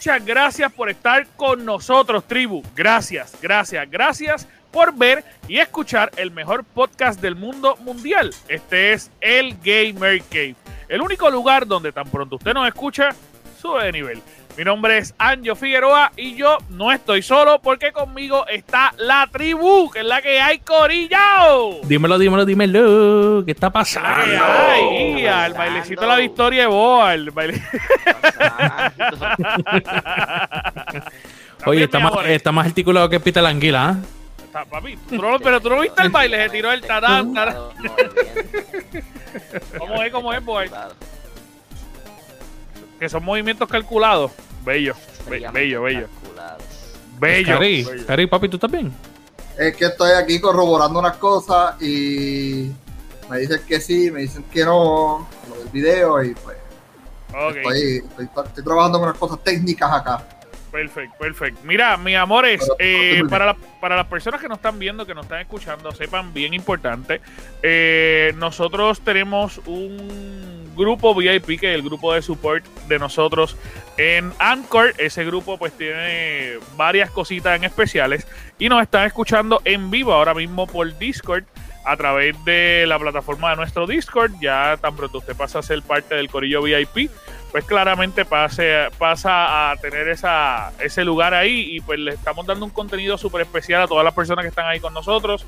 Muchas 0.00 0.24
gracias 0.24 0.72
por 0.72 0.88
estar 0.88 1.26
con 1.36 1.62
nosotros, 1.62 2.24
tribu. 2.26 2.62
Gracias, 2.74 3.36
gracias, 3.42 3.90
gracias 3.90 4.48
por 4.70 4.94
ver 4.96 5.22
y 5.46 5.58
escuchar 5.58 6.10
el 6.16 6.30
mejor 6.30 6.64
podcast 6.64 7.20
del 7.20 7.36
mundo 7.36 7.76
mundial. 7.82 8.32
Este 8.48 8.94
es 8.94 9.10
el 9.20 9.58
Gamer 9.62 10.22
Cave, 10.22 10.56
el 10.88 11.02
único 11.02 11.30
lugar 11.30 11.66
donde 11.66 11.92
tan 11.92 12.08
pronto 12.08 12.36
usted 12.36 12.54
nos 12.54 12.66
escucha, 12.66 13.10
sube 13.60 13.84
de 13.84 13.92
nivel. 13.92 14.22
Mi 14.56 14.64
nombre 14.64 14.98
es 14.98 15.14
Anjo 15.16 15.54
Figueroa 15.54 16.12
y 16.16 16.34
yo 16.34 16.58
no 16.70 16.92
estoy 16.92 17.22
solo 17.22 17.60
porque 17.62 17.92
conmigo 17.92 18.46
está 18.46 18.92
la 18.98 19.26
tribu, 19.32 19.90
que 19.90 20.00
es 20.00 20.04
la 20.04 20.20
que 20.20 20.38
hay 20.40 20.58
corillao. 20.58 21.80
Dímelo, 21.84 22.18
dímelo, 22.18 22.44
dímelo. 22.44 23.42
¿Qué 23.46 23.52
está 23.52 23.70
pasando? 23.70 24.22
¿Qué 24.24 24.36
hay? 24.36 25.22
Ya, 25.22 25.46
el 25.46 25.54
bailecito 25.54 26.02
de 26.02 26.06
la 26.06 26.16
victoria 26.16 26.62
de 26.62 26.66
Boa. 26.66 27.14
El 27.14 27.30
baile... 27.30 27.62
Oye, 31.66 31.84
está 31.84 31.98
más, 32.00 32.12
está 32.26 32.52
más 32.52 32.66
articulado 32.66 33.08
que 33.08 33.20
Peter 33.20 33.44
Anguila, 33.44 33.96
¿eh? 33.96 34.06
Está, 34.44 34.64
papi, 34.64 34.96
tú 35.08 35.16
no- 35.16 35.38
pero 35.38 35.60
tú 35.60 35.70
no 35.70 35.80
viste 35.80 36.02
el 36.02 36.08
baile, 36.10 36.42
se 36.44 36.50
tiró 36.50 36.72
el 36.72 36.80
tarán, 36.80 37.32
tarán. 37.32 37.56
¿Cómo 39.78 40.02
es, 40.02 40.10
cómo 40.12 40.32
es, 40.32 40.44
boy? 40.44 40.68
Que 43.00 43.08
son 43.08 43.24
movimientos 43.24 43.68
calculados. 43.68 44.30
Bello, 44.64 44.94
be- 45.28 45.48
bello, 45.52 45.82
bello. 45.82 46.06
Bello. 47.18 47.46
Cari, 47.54 47.82
bello. 47.84 48.06
Cari, 48.06 48.26
papi, 48.26 48.48
¿tú 48.48 48.56
estás 48.58 48.70
bien? 48.70 48.92
Es 49.58 49.74
que 49.76 49.86
estoy 49.86 50.12
aquí 50.12 50.40
corroborando 50.40 50.98
unas 51.00 51.16
cosas 51.16 51.80
y 51.82 52.70
me 53.28 53.38
dicen 53.38 53.60
que 53.66 53.80
sí, 53.80 54.10
me 54.10 54.20
dicen 54.20 54.44
que 54.52 54.64
no, 54.64 55.26
lo 55.48 55.58
del 55.58 55.68
video 55.70 56.22
y 56.22 56.34
pues 56.34 56.56
Ok, 57.32 57.56
estoy, 57.56 57.96
estoy, 58.08 58.28
estoy 58.46 58.64
trabajando 58.64 58.98
con 58.98 59.08
unas 59.08 59.18
cosas 59.18 59.42
técnicas 59.44 59.90
acá. 59.92 60.24
perfecto, 60.70 61.16
perfecto. 61.18 61.60
Mira, 61.64 61.96
mis 61.96 62.16
amores, 62.16 62.60
Pero- 62.60 62.76
eh, 62.78 63.22
para, 63.28 63.46
la- 63.46 63.56
para 63.80 63.96
las 63.96 64.06
personas 64.06 64.40
que 64.40 64.48
nos 64.48 64.58
están 64.58 64.78
viendo, 64.78 65.04
que 65.06 65.14
nos 65.14 65.24
están 65.24 65.40
escuchando, 65.40 65.90
sepan 65.92 66.32
bien 66.34 66.54
importante, 66.54 67.20
eh, 67.62 68.32
nosotros 68.36 69.00
tenemos 69.00 69.58
un 69.66 70.49
grupo 70.80 71.14
VIP, 71.14 71.60
que 71.60 71.70
es 71.70 71.74
el 71.74 71.82
grupo 71.82 72.14
de 72.14 72.22
support 72.22 72.64
de 72.88 72.98
nosotros 72.98 73.56
en 73.96 74.32
Anchor. 74.38 74.94
Ese 74.98 75.24
grupo 75.24 75.58
pues 75.58 75.72
tiene 75.74 76.54
varias 76.76 77.10
cositas 77.10 77.56
en 77.56 77.64
especiales 77.64 78.26
y 78.58 78.68
nos 78.68 78.82
están 78.82 79.06
escuchando 79.06 79.60
en 79.64 79.90
vivo 79.90 80.12
ahora 80.12 80.34
mismo 80.34 80.66
por 80.66 80.98
Discord 80.98 81.44
a 81.84 81.96
través 81.96 82.36
de 82.44 82.84
la 82.86 82.98
plataforma 82.98 83.50
de 83.50 83.56
nuestro 83.56 83.86
Discord. 83.86 84.32
Ya 84.40 84.76
tan 84.80 84.96
pronto 84.96 85.18
usted 85.18 85.36
pasa 85.36 85.58
a 85.58 85.62
ser 85.62 85.82
parte 85.82 86.14
del 86.14 86.30
Corillo 86.30 86.62
VIP, 86.62 87.10
pues 87.50 87.64
claramente 87.64 88.24
pasa 88.24 89.70
a 89.70 89.76
tener 89.76 90.08
ese 90.08 91.04
lugar 91.04 91.34
ahí 91.34 91.76
y 91.76 91.80
pues 91.80 91.98
le 91.98 92.12
estamos 92.12 92.46
dando 92.46 92.64
un 92.64 92.70
contenido 92.70 93.18
súper 93.18 93.42
especial 93.42 93.82
a 93.82 93.86
todas 93.86 94.04
las 94.04 94.14
personas 94.14 94.44
que 94.44 94.48
están 94.48 94.66
ahí 94.66 94.80
con 94.80 94.94
nosotros. 94.94 95.46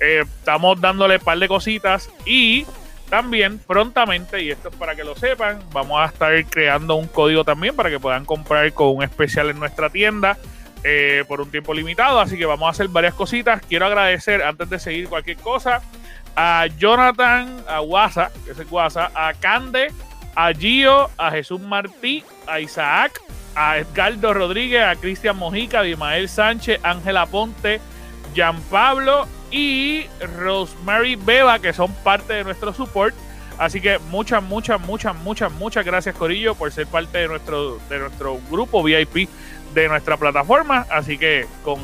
Eh, 0.00 0.24
estamos 0.24 0.80
dándole 0.80 1.16
un 1.16 1.22
par 1.22 1.38
de 1.38 1.48
cositas 1.48 2.10
y 2.26 2.66
también 3.08 3.58
prontamente, 3.58 4.42
y 4.42 4.50
esto 4.50 4.68
es 4.68 4.76
para 4.76 4.94
que 4.94 5.04
lo 5.04 5.14
sepan, 5.14 5.60
vamos 5.72 6.00
a 6.00 6.06
estar 6.06 6.44
creando 6.46 6.96
un 6.96 7.06
código 7.06 7.44
también 7.44 7.76
para 7.76 7.90
que 7.90 8.00
puedan 8.00 8.24
comprar 8.24 8.72
con 8.72 8.96
un 8.96 9.02
especial 9.02 9.50
en 9.50 9.58
nuestra 9.58 9.90
tienda 9.90 10.38
eh, 10.82 11.24
por 11.28 11.40
un 11.40 11.50
tiempo 11.50 11.74
limitado. 11.74 12.20
Así 12.20 12.36
que 12.36 12.46
vamos 12.46 12.66
a 12.66 12.70
hacer 12.70 12.88
varias 12.88 13.14
cositas. 13.14 13.62
Quiero 13.68 13.86
agradecer, 13.86 14.42
antes 14.42 14.68
de 14.68 14.78
seguir 14.78 15.08
cualquier 15.08 15.36
cosa, 15.38 15.82
a 16.36 16.66
Jonathan, 16.78 17.64
a 17.68 17.78
Guasa, 17.80 18.30
que 18.44 18.52
es 18.52 18.58
el 18.58 18.66
Guasa, 18.66 19.10
a 19.14 19.32
Cande, 19.34 19.92
a 20.34 20.52
Gio, 20.52 21.10
a 21.16 21.30
Jesús 21.30 21.60
Martí, 21.60 22.24
a 22.46 22.60
Isaac, 22.60 23.20
a 23.54 23.78
Edgardo 23.78 24.34
Rodríguez, 24.34 24.82
a 24.82 24.96
Cristian 24.96 25.36
Mojica, 25.36 25.80
a 25.80 25.86
Ismael 25.86 26.28
Sánchez, 26.28 26.80
Ángela 26.82 27.26
Ponte, 27.26 27.80
Jean 28.34 28.60
Pablo 28.62 29.28
y 29.50 30.06
Rosemary 30.38 31.16
Beba, 31.16 31.58
que 31.58 31.72
son 31.72 31.92
parte 31.92 32.32
de 32.34 32.44
nuestro 32.44 32.72
support. 32.72 33.14
Así 33.58 33.80
que 33.80 33.98
muchas, 34.10 34.42
muchas, 34.42 34.80
muchas, 34.80 35.14
muchas, 35.16 35.52
muchas 35.52 35.84
gracias, 35.84 36.14
Corillo, 36.16 36.54
por 36.54 36.72
ser 36.72 36.86
parte 36.86 37.18
de 37.18 37.28
nuestro, 37.28 37.78
de 37.88 37.98
nuestro 38.00 38.38
grupo 38.50 38.82
VIP 38.82 39.28
de 39.74 39.88
nuestra 39.88 40.16
plataforma. 40.16 40.86
Así 40.90 41.18
que 41.18 41.46
con 41.62 41.78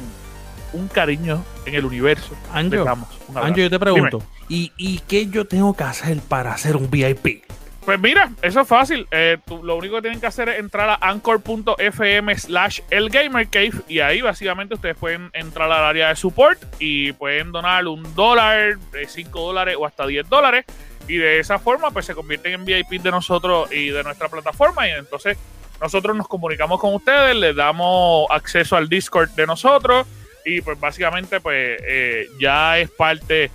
un 0.72 0.88
cariño 0.88 1.44
en 1.66 1.74
el 1.74 1.84
universo. 1.84 2.34
Anjo, 2.52 2.76
les 2.76 2.84
damos 2.84 3.08
un 3.28 3.36
abrazo. 3.36 3.46
Anjo, 3.46 3.60
yo 3.60 3.70
te 3.70 3.78
pregunto, 3.78 4.22
¿y, 4.48 4.72
¿y 4.76 4.98
qué 5.00 5.26
yo 5.26 5.46
tengo 5.46 5.74
que 5.74 5.84
hacer 5.84 6.18
para 6.20 6.56
ser 6.58 6.76
un 6.76 6.90
VIP? 6.90 7.44
Pues 7.84 7.98
mira, 7.98 8.30
eso 8.42 8.60
es 8.60 8.68
fácil. 8.68 9.06
Eh, 9.10 9.38
lo 9.62 9.76
único 9.76 9.96
que 9.96 10.02
tienen 10.02 10.20
que 10.20 10.26
hacer 10.26 10.48
es 10.50 10.58
entrar 10.58 10.90
a 10.90 10.98
anchor.fm 11.00 12.36
slash 12.38 12.80
elgamercave 12.90 13.72
y 13.88 14.00
ahí 14.00 14.20
básicamente 14.20 14.74
ustedes 14.74 14.96
pueden 14.96 15.30
entrar 15.32 15.70
al 15.72 15.84
área 15.84 16.08
de 16.08 16.16
support 16.16 16.62
y 16.78 17.12
pueden 17.12 17.52
donar 17.52 17.86
un 17.86 18.14
dólar, 18.14 18.78
eh, 18.94 19.06
cinco 19.08 19.40
dólares 19.40 19.76
o 19.78 19.86
hasta 19.86 20.06
10 20.06 20.28
dólares 20.28 20.66
y 21.08 21.16
de 21.16 21.40
esa 21.40 21.58
forma 21.58 21.90
pues 21.90 22.06
se 22.06 22.14
convierten 22.14 22.52
en 22.52 22.64
VIP 22.64 23.02
de 23.02 23.10
nosotros 23.10 23.72
y 23.72 23.88
de 23.88 24.04
nuestra 24.04 24.28
plataforma 24.28 24.86
y 24.86 24.92
entonces 24.92 25.38
nosotros 25.80 26.14
nos 26.14 26.28
comunicamos 26.28 26.78
con 26.78 26.94
ustedes, 26.94 27.34
les 27.34 27.56
damos 27.56 28.26
acceso 28.30 28.76
al 28.76 28.88
Discord 28.88 29.30
de 29.30 29.46
nosotros 29.46 30.06
y 30.44 30.60
pues 30.60 30.78
básicamente 30.78 31.40
pues 31.40 31.80
eh, 31.82 32.26
ya 32.38 32.78
es 32.78 32.90
parte, 32.90 33.50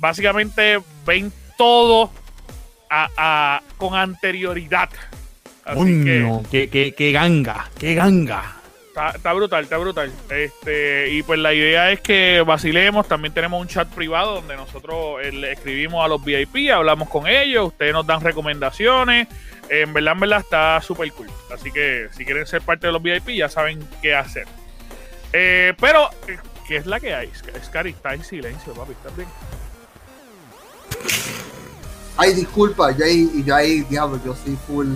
básicamente 0.00 0.80
ven 1.06 1.32
todo 1.56 2.10
a- 2.90 3.08
a- 3.16 3.62
con 3.76 3.94
anterioridad. 3.94 4.88
Así 5.64 6.02
que 6.50 6.68
qué, 6.70 6.92
qué 6.94 7.12
ganga, 7.12 7.68
qué 7.78 7.94
ganga. 7.94 8.54
está, 8.88 9.10
está 9.10 9.32
brutal, 9.34 9.64
está 9.64 9.76
brutal. 9.76 10.10
Este, 10.30 11.10
y 11.10 11.22
pues 11.22 11.38
la 11.38 11.52
idea 11.52 11.90
es 11.92 12.00
que 12.00 12.42
vacilemos. 12.46 13.06
También 13.06 13.34
tenemos 13.34 13.60
un 13.60 13.68
chat 13.68 13.86
privado 13.88 14.36
donde 14.36 14.56
nosotros 14.56 15.16
eh, 15.22 15.30
le 15.32 15.52
escribimos 15.52 16.02
a 16.04 16.08
los 16.08 16.24
VIP, 16.24 16.70
hablamos 16.72 17.08
con 17.10 17.26
ellos, 17.26 17.66
ustedes 17.68 17.92
nos 17.92 18.06
dan 18.06 18.20
recomendaciones. 18.22 19.28
En 19.68 19.92
verdad, 19.92 20.14
en 20.14 20.20
verdad 20.20 20.40
está 20.40 20.80
súper 20.80 21.12
cool. 21.12 21.28
Así 21.54 21.70
que 21.70 22.08
si 22.16 22.24
quieren 22.24 22.46
ser 22.46 22.62
parte 22.62 22.86
de 22.86 22.92
los 22.94 23.02
VIP, 23.02 23.28
ya 23.36 23.50
saben 23.50 23.86
qué 24.00 24.14
hacer. 24.14 24.46
Eh, 25.34 25.74
pero, 25.78 26.08
eh, 26.26 26.38
¿qué 26.66 26.76
es 26.76 26.86
la 26.86 26.98
que 26.98 27.12
hay? 27.14 27.30
Scary 27.62 27.90
está 27.90 28.14
en 28.14 28.24
silencio, 28.24 28.72
papi. 28.72 28.92
¿Estás 28.92 29.14
bien? 29.14 29.28
Ay, 32.20 32.34
disculpa, 32.34 32.90
yo 32.90 33.04
ahí, 33.04 33.30
y 33.34 33.44
yo 33.44 33.54
ahí, 33.54 33.80
diablo, 33.82 34.20
yo 34.24 34.34
soy 34.34 34.58
full. 34.66 34.88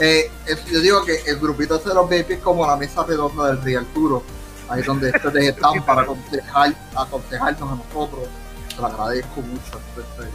Eh, 0.00 0.30
es- 0.46 0.64
yo 0.64 0.80
digo 0.80 1.04
que 1.04 1.16
el 1.26 1.38
grupito 1.38 1.78
de 1.78 1.94
los 1.94 2.08
VIP 2.08 2.30
es 2.34 2.40
como 2.40 2.66
la 2.66 2.76
mesa 2.76 3.04
redonda 3.04 3.48
del 3.48 3.62
Real 3.62 3.86
Turo, 3.94 4.22
ahí 4.68 4.82
donde 4.82 5.10
ustedes 5.10 5.50
están 5.54 5.84
para 5.84 6.02
aconsejar, 6.02 6.74
aconsejarnos 6.96 7.70
a 7.72 7.74
nosotros. 7.76 8.26
Te 8.74 8.80
lo 8.80 8.86
agradezco 8.86 9.42
mucho. 9.42 9.80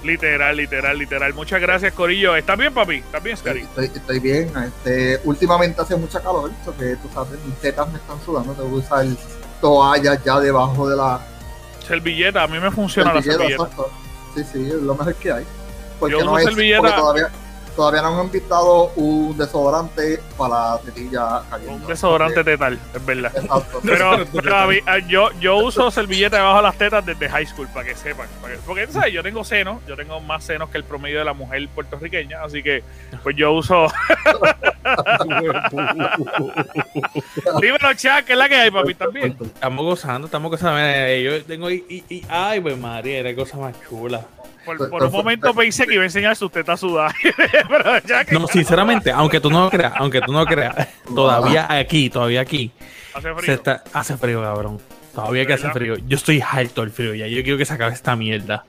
Literal, 0.03 0.55
literal, 0.55 0.95
literal. 0.99 1.33
Muchas 1.33 1.59
gracias, 1.59 1.91
Corillo. 1.93 2.35
¿Estás 2.35 2.55
bien, 2.55 2.71
papi? 2.71 2.97
¿Estás 2.97 3.23
bien, 3.23 3.35
Scary? 3.35 3.61
estoy, 3.61 3.85
estoy 3.85 4.19
bien. 4.19 4.51
Este, 4.63 5.19
últimamente 5.23 5.81
hace 5.81 5.95
mucha 5.95 6.21
calor, 6.21 6.51
eso 6.61 6.75
que 6.77 6.95
tú 6.97 7.09
sabes, 7.11 7.39
mis 7.45 7.55
tetas 7.55 7.91
me 7.91 7.97
están 7.97 8.21
sudando, 8.23 8.53
tengo 8.53 8.69
que 8.69 8.75
usar 8.75 9.07
toallas 9.59 10.23
ya 10.23 10.39
debajo 10.39 10.87
de 10.87 10.95
la 10.97 11.19
Servilleta, 11.87 12.43
a 12.43 12.47
mí 12.47 12.59
me 12.59 12.69
funciona 12.69 13.11
la 13.13 13.21
servilleta, 13.23 13.43
servilleta. 13.47 13.63
exacto. 13.63 13.91
Sí, 14.35 14.43
sí, 14.53 14.67
es 14.67 14.73
lo 14.83 14.93
mejor 14.93 15.15
que 15.15 15.31
hay. 15.31 15.45
Porque 15.99 16.13
Yo 16.13 16.23
no 16.25 16.37
es, 16.37 16.45
porque 16.45 16.79
todavía, 16.95 17.27
todavía 17.75 18.01
no 18.01 18.19
han 18.19 18.25
invitado 18.25 18.91
un 18.95 19.37
desodorante 19.37 20.19
para 20.37 20.49
la 20.73 20.79
tetilla 20.83 21.41
caliente. 21.49 21.75
Un 21.75 21.87
desodorante 21.87 22.43
tetal, 22.43 22.79
es 22.95 23.05
verdad. 23.05 23.31
Exacto. 23.35 23.79
Pero, 23.83 24.25
pero 24.33 24.55
a 24.57 24.67
mí- 24.67 24.79
a- 24.85 24.99
yo, 24.99 25.29
yo 25.39 25.57
uso 25.57 25.89
servilleta 25.91 26.37
debajo 26.37 26.57
de 26.57 26.63
las 26.63 26.77
tetas 26.77 27.05
desde 27.05 27.29
high 27.29 27.45
school, 27.45 27.67
para 27.73 27.87
que 27.87 27.95
sepan. 27.95 28.27
para 28.41 28.53
que- 28.55 28.59
porque, 28.65 28.87
¿sabes? 28.87 29.13
Yo 29.13 29.21
tengo 29.23 29.43
senos, 29.43 29.81
yo 29.87 29.95
tengo 29.95 30.19
más 30.21 30.43
senos 30.43 30.69
que 30.69 30.77
el 30.77 30.83
promedio 30.83 31.19
de 31.19 31.25
la 31.25 31.33
mujer 31.33 31.67
puertorriqueña, 31.69 32.43
así 32.43 32.61
que, 32.63 32.83
pues 33.23 33.35
yo 33.35 33.53
uso. 33.53 33.87
Dímelo, 37.61 37.93
chat, 37.95 38.25
que 38.25 38.33
es 38.33 38.39
la 38.39 38.47
que 38.49 38.55
hay, 38.55 38.71
papi, 38.71 38.93
también. 38.95 39.37
Estamos 39.41 39.85
gozando, 39.85 40.25
estamos 40.27 40.51
gozando. 40.51 40.79
Yo 41.17 41.43
tengo 41.43 41.69
y, 41.69 41.83
y- 41.89 42.03
y- 42.15 42.25
ay, 42.29 42.59
pues 42.61 42.77
María, 42.77 43.19
era 43.19 43.35
cosa 43.35 43.57
más 43.57 43.75
chula. 43.87 44.25
Por, 44.67 44.89
por 44.89 45.03
un 45.05 45.11
momento 45.11 45.53
pensé 45.53 45.85
que 45.87 45.93
iba 45.95 46.03
a 46.03 46.05
enseñar 46.05 46.35
sus 46.35 46.51
tetas 46.51 46.79
sudadas. 46.79 47.13
pero 47.69 47.99
ya 48.05 48.23
que 48.25 48.35
No, 48.37 48.47
sinceramente, 48.47 49.11
aunque 49.11 49.39
tú 49.39 49.49
no 49.49 49.63
lo 49.65 49.69
creas, 49.69 49.93
aunque 49.95 50.21
tú 50.21 50.31
no 50.31 50.39
lo 50.41 50.45
creas, 50.45 50.75
todavía 51.15 51.65
aquí, 51.73 52.09
todavía 52.09 52.41
aquí, 52.41 52.71
hace 53.15 53.29
se 53.29 53.35
frío. 53.35 53.53
está, 53.55 53.83
hace 53.93 54.17
frío, 54.17 54.41
cabrón. 54.41 54.79
Todavía 55.15 55.45
que 55.47 55.53
hace 55.53 55.69
frío. 55.71 55.95
Yo 56.07 56.15
estoy 56.17 56.41
harto 56.47 56.81
del 56.81 56.91
frío 56.91 57.15
ya. 57.15 57.25
Yo 57.27 57.41
quiero 57.41 57.57
que 57.57 57.65
se 57.65 57.73
acabe 57.73 57.93
esta 57.93 58.15
mierda. 58.15 58.65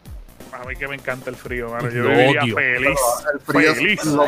A 0.53 0.65
mí 0.65 0.75
que 0.77 0.89
me 0.89 0.95
encanta 0.95 1.29
el 1.31 1.37
frío, 1.37 1.69
mano. 1.69 1.91
Yo 1.91 2.03
viviría 2.09 2.43
odio. 2.43 2.55
feliz. 2.57 2.99
el 3.35 3.41
frío 3.41 3.71
es 3.73 3.79
Feliz. 3.79 4.05
No, 4.07 4.25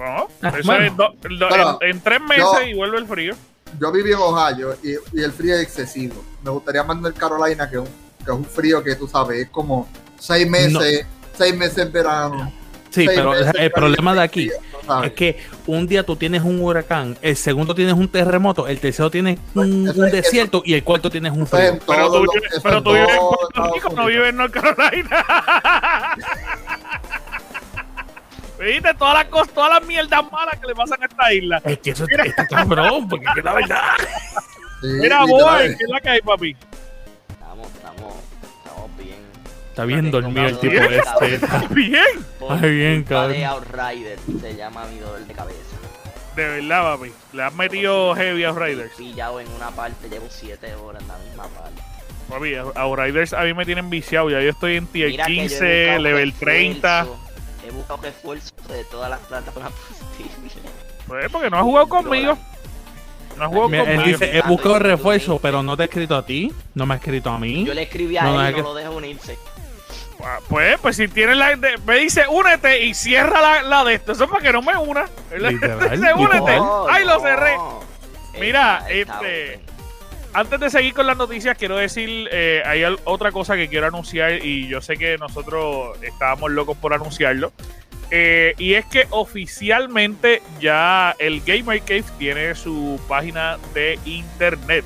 Ah, 0.00 0.26
eso 0.56 0.62
bueno. 0.64 0.84
es 0.84 0.96
do- 0.96 1.14
do- 1.38 1.48
Pero, 1.48 1.78
en, 1.82 1.90
en 1.90 2.00
tres 2.00 2.20
meses 2.20 2.44
yo- 2.54 2.62
y 2.62 2.74
vuelve 2.74 2.98
el 2.98 3.06
frío. 3.06 3.34
yo 3.80 3.90
viví 3.92 4.12
en 4.12 4.18
Ohio 4.18 4.76
y, 4.82 4.92
y 5.18 5.22
el 5.24 5.32
frío 5.32 5.56
es 5.56 5.62
excesivo. 5.62 6.24
Me 6.44 6.50
gustaría 6.50 6.84
más 6.84 6.96
North 6.98 7.16
Carolina, 7.16 7.68
que 7.68 7.76
es, 7.76 7.82
un, 7.82 7.88
que 8.28 8.32
es 8.32 8.38
un 8.38 8.44
frío 8.44 8.84
que 8.84 8.94
tú 8.94 9.08
sabes, 9.08 9.44
es 9.44 9.48
como 9.50 9.88
seis 10.18 10.46
meses, 10.48 11.06
seis 11.36 11.56
meses 11.56 11.78
en 11.78 11.92
verano. 11.92 12.52
Sí, 12.90 13.06
pero 13.06 13.30
meses 13.32 13.52
el 13.58 13.70
problema 13.70 14.14
de 14.14 14.28
frío. 14.28 14.52
aquí. 14.54 15.06
Es 15.06 15.12
que 15.12 15.38
un 15.66 15.86
día 15.86 16.02
tú 16.02 16.16
tienes 16.16 16.42
un 16.42 16.60
huracán, 16.62 17.16
el 17.20 17.36
segundo 17.36 17.74
tienes 17.74 17.92
un 17.94 18.08
terremoto, 18.08 18.66
el 18.66 18.80
tercero 18.80 19.10
tienes 19.10 19.38
un, 19.54 19.86
Eso 19.88 20.00
un 20.00 20.06
es- 20.06 20.12
desierto 20.12 20.62
y 20.64 20.72
el 20.74 20.82
cuarto 20.84 21.10
tienes 21.10 21.32
un 21.32 21.46
frío. 21.46 21.78
Pero 21.86 22.10
tú, 22.10 22.24
los- 22.24 22.34
vives- 22.34 22.60
pero 22.62 22.78
en 22.78 22.84
tú 22.84 22.92
vives 22.92 23.08
en 23.10 23.16
todos 23.16 23.36
Puerto 23.54 23.74
Rico, 23.74 23.88
no 23.94 24.06
vives 24.06 24.28
en 24.30 24.36
North 24.36 24.52
Carolina. 24.52 25.24
¿Viste? 28.58 28.94
Todas 28.94 29.14
las 29.14 29.24
cosas, 29.26 29.48
todas 29.54 29.70
las 29.70 29.86
mierdas 29.86 30.32
malas 30.32 30.58
que 30.58 30.66
le 30.66 30.74
pasan 30.74 31.00
a 31.02 31.06
esta 31.06 31.32
isla. 31.32 31.62
Es 31.64 31.78
que 31.78 31.90
eso 31.90 32.06
está, 32.08 32.46
cabrón, 32.46 33.08
porque 33.08 33.24
es 33.26 33.34
que 33.34 33.42
la 33.42 33.54
verdad. 33.54 33.82
Sí, 34.80 34.86
Mira, 35.00 35.24
boy, 35.26 35.76
¿qué 35.76 35.84
es 35.84 35.90
la 35.90 36.00
que 36.00 36.08
hay, 36.08 36.20
papi? 36.22 36.56
Está 39.82 39.84
bien 39.84 40.10
dormido 40.10 40.46
el 40.48 40.58
tipo 40.58 40.72
Bien. 40.72 40.92
este. 40.92 41.74
Bien. 41.74 42.04
Por 42.40 42.52
Ay, 42.52 42.70
bien, 42.70 43.02
culpa 43.04 43.28
de 43.28 43.40
cabrón. 43.42 43.64
Outrider 43.64 44.18
se 44.40 44.56
llama 44.56 44.84
mi 44.86 44.98
dolor 44.98 45.20
de 45.20 45.34
cabeza. 45.34 45.76
De 46.34 46.46
verdad, 46.48 46.96
papi. 46.96 47.12
Le 47.32 47.42
has 47.42 47.54
metido 47.54 48.14
heavy 48.14 48.44
a 48.44 48.52
Riders. 48.52 48.92
Pillado 48.96 49.40
en 49.40 49.48
una 49.52 49.70
parte, 49.70 50.08
llevo 50.08 50.26
7 50.28 50.74
horas 50.74 51.02
en 51.02 51.08
la 51.08 51.18
misma 51.18 51.44
parte. 51.48 51.80
Papi, 52.28 52.54
a 52.56 53.04
Riders 53.04 53.32
a 53.32 53.42
mí 53.42 53.54
me 53.54 53.64
tienen 53.64 53.88
viciado. 53.88 54.30
Ya 54.30 54.40
yo 54.40 54.50
estoy 54.50 54.76
en 54.76 54.86
tier 54.88 55.10
Mira 55.10 55.26
que 55.26 55.34
yo 55.36 55.42
he 55.42 55.48
15, 55.48 55.80
buscado 55.84 55.98
level 56.02 56.32
30. 56.34 57.00
refuerzo, 57.02 57.20
He 57.66 57.70
buscado 57.70 58.00
refuerzo 58.02 58.54
de 58.68 58.84
todas 58.84 59.10
las 59.10 59.20
plataformas 59.20 59.72
posibles. 60.16 60.52
Pues 61.06 61.30
porque 61.30 61.50
no 61.50 61.56
has 61.58 61.62
jugado 61.62 61.88
conmigo. 61.88 62.38
No 63.36 63.44
has 63.44 63.48
jugado 63.50 63.68
Mira, 63.68 63.82
él 63.84 63.96
conmigo. 64.00 64.18
dice, 64.18 64.36
he 64.38 64.42
buscado 64.42 64.78
refuerzo, 64.80 65.38
pero 65.38 65.62
no 65.62 65.76
te 65.76 65.84
he 65.84 65.86
escrito 65.86 66.16
a 66.16 66.26
ti, 66.26 66.52
no 66.74 66.86
me 66.86 66.94
ha 66.94 66.96
escrito 66.96 67.30
a 67.30 67.38
mí. 67.38 67.64
Yo 67.64 67.72
le 67.74 67.82
escribí 67.82 68.16
a 68.16 68.24
No, 68.24 68.44
él 68.44 68.54
y 68.54 68.58
no 68.58 68.62
lo 68.64 68.74
dejo 68.74 68.96
unirse. 68.96 69.38
Ah, 70.22 70.38
Pues, 70.48 70.78
pues 70.80 70.96
si 70.96 71.08
tienes 71.08 71.36
la. 71.36 71.54
de- 71.56 71.78
me 71.86 71.96
dice 71.98 72.24
únete 72.28 72.84
y 72.84 72.94
cierra 72.94 73.40
la, 73.40 73.62
la 73.62 73.84
de 73.84 73.94
esto. 73.94 74.12
Eso 74.12 74.24
es 74.24 74.30
para 74.30 74.42
que 74.42 74.52
no 74.52 74.62
me 74.62 74.76
una. 74.76 75.04
Literal, 75.36 75.90
dice 76.00 76.14
únete. 76.14 76.58
¡Ay, 76.90 77.04
lo 77.04 77.20
cerré! 77.20 77.56
Mira, 78.40 78.84
Está- 78.88 79.14
este-. 79.20 79.60
Antes 80.34 80.60
de 80.60 80.70
seguir 80.70 80.92
con 80.92 81.06
las 81.06 81.16
noticias, 81.16 81.56
quiero 81.56 81.76
decir, 81.78 82.28
eh, 82.30 82.62
hay 82.66 82.82
otra 83.04 83.32
cosa 83.32 83.56
que 83.56 83.68
quiero 83.68 83.86
anunciar 83.86 84.44
y 84.44 84.68
yo 84.68 84.80
sé 84.82 84.96
que 84.98 85.16
nosotros 85.16 85.96
estábamos 86.02 86.50
locos 86.50 86.76
por 86.76 86.92
anunciarlo. 86.92 87.50
Eh, 88.10 88.54
y 88.58 88.74
es 88.74 88.84
que 88.86 89.06
oficialmente 89.10 90.42
ya 90.60 91.14
el 91.18 91.40
Gamer 91.42 91.80
Cave 91.80 92.04
tiene 92.18 92.54
su 92.54 93.00
página 93.08 93.58
de 93.74 93.98
internet. 94.04 94.84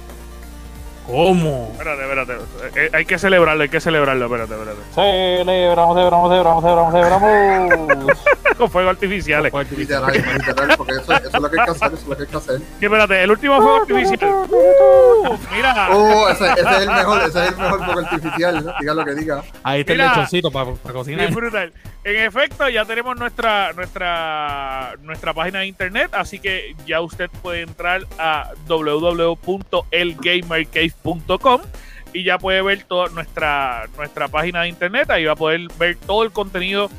¿Cómo? 1.06 1.68
Espérate, 1.72 2.02
espérate. 2.02 2.32
Eh, 2.80 2.90
hay 2.92 3.04
que 3.04 3.18
celebrarlo, 3.18 3.62
hay 3.62 3.68
que 3.68 3.80
celebrarlo. 3.80 4.26
Espérate, 4.26 4.54
espérate. 4.54 4.80
Celebramos, 4.94 5.96
celebramos, 5.96 6.30
celebramos, 6.30 6.62
celebramos, 6.62 6.92
celebramos. 6.92 8.18
Con 8.58 8.70
fuegos 8.70 8.90
artificiales. 8.92 9.52
Literal, 9.76 10.12
literal, 10.12 10.74
porque 10.76 10.92
eso, 10.92 11.12
eso 11.12 11.28
es 11.28 11.40
lo 11.40 11.50
que 11.50 11.58
hay 11.60 11.64
que 11.66 11.70
hacer, 11.72 11.92
eso 11.92 12.02
es 12.02 12.06
lo 12.08 12.16
que 12.16 12.22
hay 12.22 12.28
que 12.28 12.36
hacer. 12.36 12.60
Que 12.78 12.86
espérate, 12.86 13.22
el 13.22 13.30
último 13.30 13.56
fuego 13.56 13.76
artificial. 13.78 14.18
Mira, 15.52 15.88
Oh, 15.90 16.28
ese, 16.28 16.44
ese 16.52 16.60
es 16.60 16.80
el 16.82 16.90
mejor, 16.90 17.18
ese 17.22 17.42
es 17.42 17.48
el 17.48 17.56
mejor 17.56 17.84
fuego 17.84 18.00
artificial, 18.00 18.64
¿no? 18.64 18.72
diga 18.80 18.94
lo 18.94 19.04
que 19.04 19.14
diga. 19.14 19.42
Ahí 19.64 19.80
está 19.80 19.92
Mira. 19.94 20.04
el 20.04 20.10
lechoncito 20.10 20.50
para 20.52 20.70
cocinar. 20.92 21.20
Bien 21.20 21.34
brutal. 21.34 21.72
En 22.04 22.16
efecto, 22.16 22.68
ya 22.68 22.84
tenemos 22.84 23.16
nuestra, 23.16 23.72
nuestra, 23.74 24.96
nuestra 25.02 25.32
página 25.32 25.60
de 25.60 25.66
internet, 25.66 26.10
así 26.14 26.40
que 26.40 26.74
ya 26.84 27.00
usted 27.00 27.30
puede 27.42 27.60
entrar 27.62 28.04
a 28.18 28.50
www.elgamercave.com 28.66 31.60
y 32.12 32.24
ya 32.24 32.38
puede 32.38 32.60
ver 32.60 32.82
toda 32.82 33.08
nuestra, 33.10 33.88
nuestra 33.96 34.26
página 34.26 34.62
de 34.62 34.68
internet. 34.68 35.10
Ahí 35.10 35.26
va 35.26 35.32
a 35.32 35.36
poder 35.36 35.68
ver 35.78 35.96
todo 35.96 36.24
el 36.24 36.32
contenido 36.32 36.90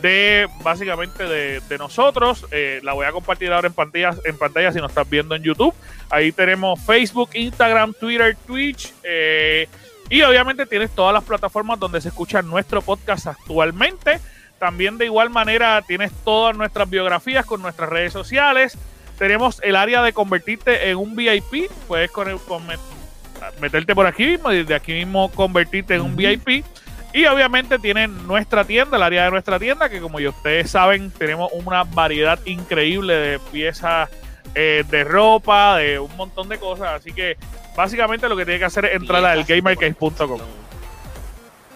de 0.00 0.48
básicamente 0.62 1.24
de, 1.24 1.58
de 1.60 1.78
nosotros. 1.78 2.46
Eh, 2.52 2.78
la 2.84 2.92
voy 2.92 3.06
a 3.06 3.12
compartir 3.12 3.52
ahora 3.52 3.66
en 3.66 3.74
pantalla, 3.74 4.14
en 4.24 4.38
pantalla 4.38 4.70
si 4.72 4.78
nos 4.78 4.92
estás 4.92 5.10
viendo 5.10 5.34
en 5.34 5.42
YouTube. 5.42 5.74
Ahí 6.08 6.30
tenemos 6.30 6.78
Facebook, 6.80 7.30
Instagram, 7.34 7.94
Twitter, 7.94 8.36
Twitch. 8.46 8.92
eh, 9.02 9.68
y 10.08 10.22
obviamente 10.22 10.66
tienes 10.66 10.90
todas 10.90 11.14
las 11.14 11.24
plataformas 11.24 11.80
donde 11.80 12.00
se 12.00 12.08
escucha 12.08 12.42
nuestro 12.42 12.82
podcast 12.82 13.28
actualmente. 13.28 14.20
También 14.62 14.96
de 14.96 15.06
igual 15.06 15.28
manera 15.28 15.82
tienes 15.82 16.12
todas 16.24 16.56
nuestras 16.56 16.88
biografías 16.88 17.44
con 17.44 17.60
nuestras 17.62 17.88
redes 17.90 18.12
sociales. 18.12 18.78
Tenemos 19.18 19.60
el 19.64 19.74
área 19.74 20.02
de 20.04 20.12
convertirte 20.12 20.88
en 20.88 20.98
un 20.98 21.16
VIP. 21.16 21.68
Puedes 21.88 22.12
con 22.12 22.28
el- 22.28 22.38
con 22.38 22.64
met- 22.68 22.78
meterte 23.60 23.92
por 23.92 24.06
aquí 24.06 24.24
mismo 24.24 24.52
y 24.52 24.58
desde 24.58 24.76
aquí 24.76 24.92
mismo 24.92 25.32
convertirte 25.32 25.96
en 25.96 26.02
un 26.02 26.14
VIP. 26.14 26.64
Y 27.12 27.26
obviamente 27.26 27.80
tienen 27.80 28.24
nuestra 28.28 28.62
tienda, 28.64 28.98
el 28.98 29.02
área 29.02 29.24
de 29.24 29.32
nuestra 29.32 29.58
tienda, 29.58 29.88
que 29.88 29.98
como 30.00 30.20
ya 30.20 30.28
ustedes 30.28 30.70
saben, 30.70 31.10
tenemos 31.10 31.50
una 31.54 31.82
variedad 31.82 32.38
increíble 32.46 33.14
de 33.14 33.38
piezas 33.50 34.10
eh, 34.54 34.84
de 34.88 35.02
ropa, 35.02 35.76
de 35.78 35.98
un 35.98 36.14
montón 36.16 36.48
de 36.48 36.58
cosas. 36.58 37.00
Así 37.00 37.12
que 37.12 37.36
básicamente 37.76 38.28
lo 38.28 38.36
que 38.36 38.44
tiene 38.44 38.60
que 38.60 38.66
hacer 38.66 38.84
es 38.84 38.94
entrar 38.94 39.24
a 39.24 39.32
Piezas 39.34 39.50
elgamercase.com. 39.50 40.40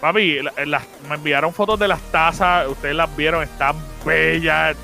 Papi, 0.00 0.38
la- 0.66 0.82
me 1.08 1.14
enviaron 1.14 1.52
fotos 1.52 1.78
de 1.78 1.88
las 1.88 2.00
tazas, 2.12 2.69
ustedes 2.69 2.94
las 2.94 3.14
vieron, 3.16 3.43
están 3.43 3.76
bellas. 4.04 4.76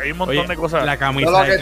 Hay 0.00 0.10
un 0.12 0.18
montón 0.18 0.36
Oye, 0.38 0.46
de 0.48 0.56
cosas. 0.56 0.84
La 0.84 0.94
Yo 0.94 1.00
camisa 1.00 1.30
lo, 1.30 1.42
que 1.44 1.50
de 1.52 1.58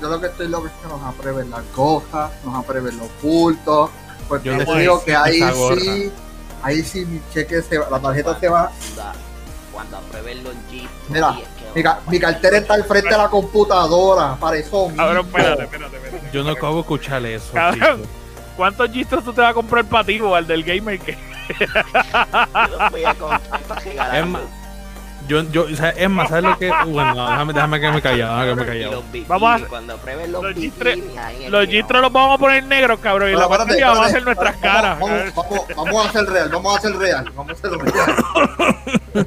yo 0.00 0.08
lo 0.08 0.20
que 0.20 0.26
estoy 0.26 0.48
loco 0.48 0.66
es 0.66 0.72
que 0.82 0.88
nos 0.88 1.02
aprueben 1.02 1.50
las 1.50 1.62
cosas, 1.74 2.30
nos 2.44 2.54
aprueben 2.54 2.96
los 2.98 3.08
bultos. 3.22 3.90
Porque 4.28 4.50
Yo 4.50 4.58
yo 4.58 4.64
te 4.66 4.78
digo 4.78 5.04
que 5.04 5.16
ahí 5.16 5.40
sí, 5.80 6.12
ahí 6.62 6.82
sí 6.82 7.04
mi 7.06 7.20
cheque 7.32 7.62
se 7.62 7.78
va, 7.78 7.88
la 7.90 7.98
tarjeta 7.98 8.38
se 8.38 8.48
va. 8.48 8.70
Cuando, 8.94 9.18
cuando 9.72 9.96
aprueben 9.96 10.44
los 10.44 10.52
G. 10.70 10.86
Mira, 11.08 11.34
Mi, 11.74 11.82
ca- 11.82 12.00
mi 12.08 12.20
cartera 12.20 12.58
está 12.58 12.74
al 12.74 12.84
frente 12.84 13.08
de 13.10 13.16
la 13.16 13.28
computadora, 13.28 14.36
para 14.36 14.56
eso 14.58 14.88
Cabrón, 14.96 15.24
mismo. 15.24 15.38
espérate, 15.38 15.62
espérate, 15.64 15.96
espérate. 15.96 16.30
Yo 16.32 16.44
no 16.44 16.50
acabo 16.50 16.74
de 16.74 16.80
escuchar 16.82 17.26
eso. 17.26 17.52
¿Cuántos 18.56 18.90
gistros 18.92 19.24
tú 19.24 19.32
te 19.32 19.40
vas 19.40 19.50
a 19.50 19.54
comprar 19.54 19.84
para 19.86 20.04
ti 20.04 20.20
o 20.20 20.34
al 20.34 20.46
del 20.46 20.62
gamer 20.62 21.00
que 21.00 21.16
Yo 21.58 22.78
los 22.78 22.90
voy 22.90 23.04
a 23.04 23.14
comprar 23.14 23.60
para 23.68 23.80
regalar. 23.80 24.16
Es 24.16 24.26
más, 24.26 24.42
yo, 25.28 25.42
yo, 25.52 25.62
o 25.64 25.76
sea, 25.76 25.90
es 25.90 26.10
más, 26.10 26.28
¿sabes 26.28 26.44
lo 26.44 26.58
que? 26.58 26.68
Bueno, 26.86 27.14
no, 27.14 27.30
déjame, 27.30 27.52
déjame 27.52 27.80
que 27.80 27.90
me 27.92 28.02
callado, 28.02 28.40
déjame 28.40 28.50
que 28.50 28.60
me 28.60 28.66
callado. 28.66 29.04
Vamos 29.28 29.62
a- 29.62 29.66
cuando 29.68 29.94
aprueben 29.94 30.32
los, 30.32 30.42
los 30.42 30.54
G3 30.56 31.48
los 31.48 31.68
los 32.02 32.12
vamos 32.12 32.34
a 32.34 32.38
poner 32.38 32.64
negros, 32.64 32.98
cabrón? 33.00 33.30
Y 33.30 33.32
la 33.34 33.42
espérate, 33.42 33.58
pantalla 33.68 33.88
vamos 33.88 34.04
a 34.04 34.08
hacer 34.08 34.24
nuestras 34.24 34.60
vamos, 34.60 34.62
caras. 34.74 34.98
Vamos, 34.98 35.34
vamos, 35.34 35.66
vamos 35.76 36.06
a 36.06 36.08
hacer 36.08 36.24
real, 36.26 36.48
vamos 36.48 36.74
a 36.74 36.78
hacer 36.78 36.96
real, 36.96 37.32
vamos 37.36 37.50
a 37.50 37.52
hacer 37.52 37.78
real. 37.78 39.26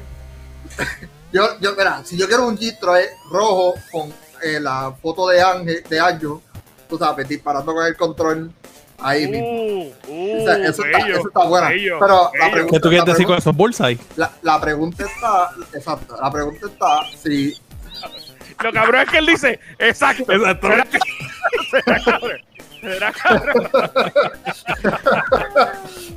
yo, 1.32 1.60
yo, 1.60 1.74
mira, 1.76 2.02
si 2.04 2.16
yo 2.16 2.26
quiero 2.26 2.46
un 2.48 2.58
gistro 2.58 2.96
es 2.96 3.08
rojo 3.30 3.74
con 3.90 4.12
eh, 4.42 4.60
la 4.60 4.92
foto 5.00 5.28
de 5.28 5.40
Ángel, 5.40 5.82
de 5.88 6.00
Anjo, 6.00 6.42
tú 6.88 6.98
sabes, 6.98 7.26
disparando 7.28 7.72
con 7.74 7.86
el 7.86 7.96
control 7.96 8.52
ahí 8.98 9.28
mismo. 9.28 9.46
Uh, 9.48 9.92
uh, 10.08 10.48
eso, 10.50 10.84
está, 10.84 10.98
bello, 10.98 11.14
eso 11.18 11.28
está 11.28 11.44
buena. 11.44 11.68
bello, 11.68 11.98
pero 12.00 12.14
la 12.38 12.44
bello. 12.44 12.52
pregunta, 12.52 12.76
¿Qué 12.76 12.80
tú 12.80 12.88
quieres 12.88 13.06
la 13.06 13.12
decir 13.12 13.26
con 13.26 13.38
esos 13.38 13.54
bullseye? 13.56 13.98
la, 14.16 14.30
la 14.42 14.60
pregunta 14.60 15.04
está, 15.04 15.50
exacto, 15.76 16.16
la 16.20 16.30
pregunta 16.30 16.66
está 16.66 17.00
si 17.22 17.54
Lo 18.62 18.72
cabrón 18.72 19.00
es 19.02 19.10
que 19.10 19.18
él 19.18 19.26
dice, 19.26 19.60
exacto. 19.78 20.32
Exacto. 20.32 20.68
¿Será, 20.68 20.86
será 21.70 22.00
cabrón? 22.02 22.38
¿Será 22.80 23.12
cabrón? 23.12 23.70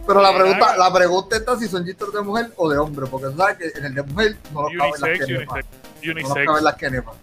Pero 0.07 0.21
la 0.21 0.35
pregunta, 0.35 0.77
la 0.77 0.93
pregunta 0.93 1.35
está 1.37 1.57
si 1.57 1.67
son 1.67 1.85
gistros 1.85 2.13
de 2.13 2.21
mujer 2.21 2.51
o 2.55 2.69
de 2.69 2.77
hombre, 2.77 3.05
porque 3.09 3.27
tú 3.27 3.37
sabes 3.37 3.57
que 3.57 3.77
en 3.79 3.85
el 3.85 3.95
de 3.95 4.03
mujer 4.03 4.37
no 4.53 4.61
nos 4.63 4.71
caben 4.77 4.91
las 4.91 5.01
Unisex, 5.03 5.29
unisex. 5.29 5.65
No 6.03 6.11
Unisex. 6.11 6.45
caben 6.45 6.63
las 6.63 6.75
kenepas. 6.75 7.15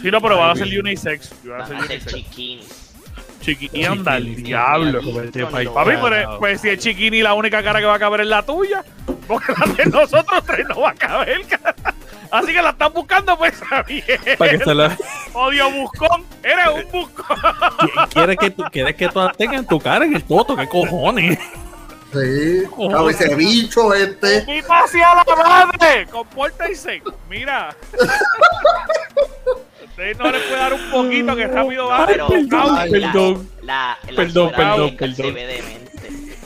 Sí, 0.00 0.10
no, 0.10 0.20
pero 0.20 0.38
van 0.38 0.50
a 0.50 0.54
ser 0.56 0.66
unisex. 0.80 1.30
Van 1.44 1.60
a 1.60 1.64
van 1.64 1.68
ser 1.68 1.76
a 1.76 1.86
ser 2.04 2.14
unisex. 2.14 2.89
Chiquinis. 3.40 3.70
Chiqui, 3.72 3.78
y 3.80 3.84
anda 3.84 4.16
el 4.16 4.24
Chiquini, 4.26 4.42
diablo. 4.48 5.00
chiquini. 5.00 5.66
Papi, 5.66 5.96
pues, 6.00 6.26
pues 6.38 6.60
si 6.60 6.68
es 6.68 6.78
chiquini, 6.78 7.22
la 7.22 7.34
única 7.34 7.62
cara 7.62 7.80
que 7.80 7.86
va 7.86 7.94
a 7.94 7.98
caber 7.98 8.20
es 8.22 8.26
la 8.26 8.42
tuya. 8.42 8.84
Porque 9.26 9.52
la 9.58 9.72
de 9.72 9.86
nosotros 9.86 10.44
tres 10.46 10.66
no 10.68 10.80
va 10.80 10.90
a 10.90 10.94
caber, 10.94 11.46
cara. 11.46 11.74
Así 12.30 12.52
que 12.52 12.62
la 12.62 12.70
están 12.70 12.92
buscando, 12.92 13.36
pues, 13.36 13.60
bien. 13.88 14.04
Para 14.38 14.50
que 14.52 14.58
se 14.58 14.74
la... 14.74 14.96
Odio 15.32 15.70
buscón. 15.70 16.24
Eres 16.44 16.84
un 16.84 16.92
buscón. 16.92 17.36
¿Quieres 18.10 18.36
que, 18.36 18.50
tú, 18.50 18.62
¿Quieres 18.70 18.94
que 18.94 19.08
todas 19.08 19.36
tengan 19.36 19.66
tu 19.66 19.80
cara 19.80 20.04
en 20.04 20.14
el 20.14 20.22
toto? 20.22 20.54
¿Qué 20.56 20.68
cojones? 20.68 21.38
Sí, 22.12 22.62
a 22.92 23.10
ese 23.10 23.34
bicho 23.36 23.94
este. 23.94 24.44
¡Y 24.48 24.60
hacia 24.68 25.14
la 25.14 25.36
madre! 25.36 26.06
Compórtense. 26.10 27.02
Mira. 27.28 27.74
Ustedes 30.00 30.18
no 30.18 30.30
les 30.32 30.42
puede 30.42 30.56
dar 30.60 30.72
un 30.72 30.90
poquito 30.90 31.36
que 31.36 31.46
rápido 31.46 31.86
va. 31.88 32.06
Pero 32.06 32.28
perdón, 32.28 32.74
la- 32.74 32.86
perdón. 32.90 33.50
La, 33.62 33.98
la, 34.08 34.16
Perdón, 34.16 34.48
suera 34.50 34.56
de 34.56 34.56
perdón, 34.56 34.88
Edgar 34.94 35.10
se 35.10 35.16
perdón. 35.16 35.34
ve 35.34 35.46
demente. 35.46 36.36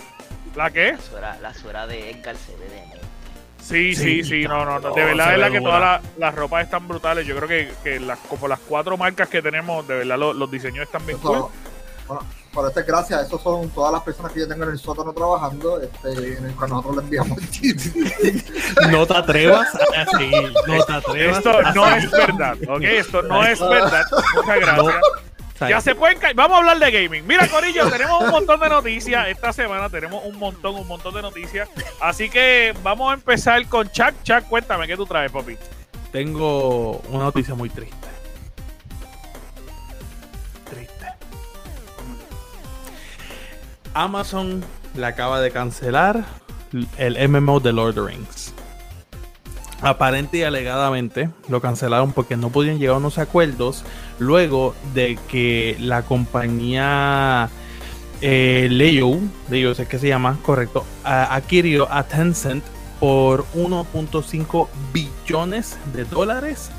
¿La 0.57 0.71
qué? 0.71 0.93
La 0.93 0.99
suera, 0.99 1.39
la 1.41 1.55
suera 1.55 1.87
de 1.87 2.11
Edgar 2.11 2.37
se 2.37 2.57
ve 2.57 2.65
demente. 2.69 2.99
Sí, 3.63 3.95
sí, 3.95 4.23
Sí, 4.23 4.25
sí, 4.25 4.43
no, 4.49 4.65
no, 4.65 4.79
no. 4.81 4.93
De 4.93 5.05
verdad, 5.05 5.35
es 5.35 5.39
la 5.39 5.51
que 5.51 5.61
todas 5.61 5.81
las, 5.81 6.03
las 6.19 6.35
ropas 6.35 6.65
están 6.65 6.87
brutales. 6.89 7.27
Yo 7.27 7.37
creo 7.37 7.49
que, 7.49 7.71
que 7.85 8.01
las, 8.01 8.19
como 8.19 8.49
las 8.49 8.59
cuatro 8.59 8.97
marcas 8.97 9.29
que 9.29 9.41
tenemos, 9.41 9.87
de 9.87 9.95
verdad, 9.99 10.19
los, 10.19 10.35
los 10.37 10.51
diseños 10.51 10.85
están 10.87 11.07
bien 11.07 11.19
cool. 11.19 11.47
Bueno, 12.09 12.23
por 12.55 12.69
esta 12.69 12.83
gracias, 12.83 13.27
esos 13.27 13.43
son 13.43 13.69
todas 13.71 13.93
las 13.93 14.03
personas 14.03 14.33
que 14.33 14.41
yo 14.41 14.49
tengo 14.49 14.65
en 14.65 14.71
el 14.71 14.79
sótano 14.79 15.13
trabajando, 15.13 15.81
este, 15.81 16.37
en 16.39 16.47
el 16.47 16.55
cual 16.55 16.71
nosotros 16.71 16.97
le 16.97 17.03
enviamos. 17.03 17.39
No 18.91 19.07
te 19.07 19.17
atrevas 19.17 19.69
a 19.75 20.19
seguir. 20.19 20.53
No 20.67 20.85
te 20.85 20.93
atrevas 20.93 21.37
Esto 21.39 21.59
a 21.59 21.73
no 21.73 21.85
seguir. 21.87 22.05
es 22.05 22.11
verdad, 22.11 22.57
¿ok? 22.69 22.83
Esto 22.83 23.23
no 23.23 23.45
es 23.45 23.61
verdad. 23.61 24.05
Muchas 24.37 24.61
gracias. 24.61 24.95
Ya 25.69 25.81
se 25.81 25.95
pueden 25.95 26.19
ca- 26.19 26.33
Vamos 26.35 26.57
a 26.57 26.59
hablar 26.59 26.79
de 26.79 26.91
gaming. 26.91 27.27
Mira, 27.27 27.47
Corillo, 27.49 27.89
tenemos 27.91 28.23
un 28.23 28.31
montón 28.31 28.61
de 28.61 28.69
noticias. 28.69 29.29
Esta 29.29 29.53
semana 29.53 29.89
tenemos 29.89 30.23
un 30.25 30.37
montón, 30.39 30.75
un 30.75 30.87
montón 30.87 31.15
de 31.15 31.23
noticias. 31.23 31.69
Así 32.01 32.29
que 32.29 32.75
vamos 32.83 33.11
a 33.11 33.15
empezar 33.15 33.65
con 33.69 33.89
Chuck. 33.91 34.13
Chuck, 34.25 34.43
cuéntame 34.49 34.87
qué 34.87 34.97
tú 34.97 35.07
traes, 35.07 35.31
papi. 35.33 35.57
Tengo 36.13 36.99
una 37.09 37.25
noticia 37.25 37.55
muy. 37.55 37.71
Triste. 37.71 37.97
Amazon 43.95 44.63
le 44.97 45.07
acaba 45.07 45.41
de 45.41 45.51
cancelar 45.51 46.25
el 46.99 47.29
MMO 47.29 47.61
de 47.61 47.73
Lord 47.73 47.91
of 47.91 47.95
the 47.95 48.13
Rings. 48.13 48.53
Aparente 49.81 50.39
y 50.39 50.43
alegadamente 50.43 51.31
lo 51.49 51.61
cancelaron 51.61 52.13
porque 52.13 52.37
no 52.37 52.51
podían 52.51 52.79
llegar 52.79 52.97
a 52.97 52.99
unos 52.99 53.19
acuerdos 53.19 53.85
luego 54.19 54.75
de 54.95 55.19
que 55.29 55.77
la 55.79 56.03
compañía 56.03 57.51
eh, 58.21 58.69
Leo, 58.71 59.19
Leo 59.51 59.73
es 59.73 59.87
que 59.87 59.99
se 59.99 60.09
llama, 60.09 60.39
correcto, 60.43 60.85
adquirió 61.05 61.91
a 61.93 62.05
Tencent 62.05 62.65
por 62.99 63.45
1.5 63.55 64.69
billones 64.93 65.77
de 65.93 66.05
dólares 66.05 66.71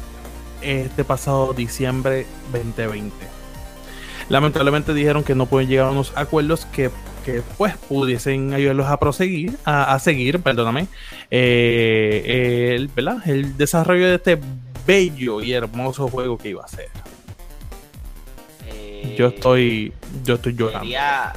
este 0.62 1.04
pasado 1.04 1.54
diciembre 1.54 2.26
2020. 2.52 3.35
Lamentablemente 4.30 4.94
dijeron 4.94 5.24
que 5.24 5.36
no 5.36 5.46
pueden 5.46 5.70
llegar 5.70 5.88
a 5.88 5.92
unos 5.92 6.12
acuerdos 6.16 6.66
que, 6.68 6.90
que, 7.24 7.42
pues 7.58 7.76
pudiesen 7.78 8.54
ayudarlos 8.54 8.88
a 8.88 8.98
proseguir, 9.00 9.56
a, 9.66 9.94
a 9.94 10.00
seguir, 10.00 10.40
perdóname, 10.40 10.88
eh, 11.32 12.74
el, 12.76 12.88
¿verdad? 12.88 13.18
el 13.28 13.56
desarrollo 13.58 14.08
de 14.10 14.16
este 14.16 14.40
bello 14.88 15.42
y 15.42 15.54
hermoso 15.54 16.08
juego 16.08 16.38
que 16.38 16.50
iba 16.50 16.64
a 16.64 16.68
ser. 16.68 16.90
Eh, 18.68 19.16
Yo 19.18 19.28
estoy, 19.28 19.94
yo 20.24 20.36
estoy 20.36 20.56
llorando. 20.56 20.80
sería- 20.86 21.34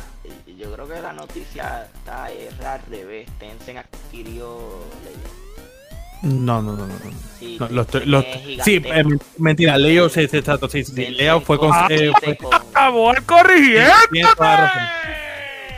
yo 0.58 0.72
creo 0.72 0.88
que 0.88 1.00
la 1.00 1.12
noticia 1.12 1.86
está 1.94 2.32
es 2.32 2.58
al 2.60 2.80
revés. 2.90 3.28
Tencent 3.38 3.78
adquirió 3.78 4.58
Legend. 5.04 5.37
No, 6.22 6.60
no, 6.62 6.72
no, 6.72 6.86
no. 6.86 6.94
no. 6.94 6.94
Sí, 7.38 7.56
No, 7.60 7.68
lo 7.68 7.82
estoy- 7.82 8.00
Tencent 8.00 8.06
lo- 8.10 8.18
es 8.58 8.64
sí, 8.64 8.82
eh, 8.84 9.04
mentira, 9.38 9.78
Leo, 9.78 10.08
sí, 10.08 10.26
sí, 10.28 10.38
exacto, 10.38 10.68
sí, 10.68 10.84
sí, 10.84 11.06
Leo 11.10 11.40
fue 11.40 11.58
con, 11.58 11.70
eh, 11.88 12.10
fue- 12.22 12.38
Acabó 12.50 13.12
el 13.14 13.22
corrigiendo. 13.24 13.92
tiene 14.10 14.28
toda 14.36 14.48
la 14.50 14.56
razón, 14.66 14.82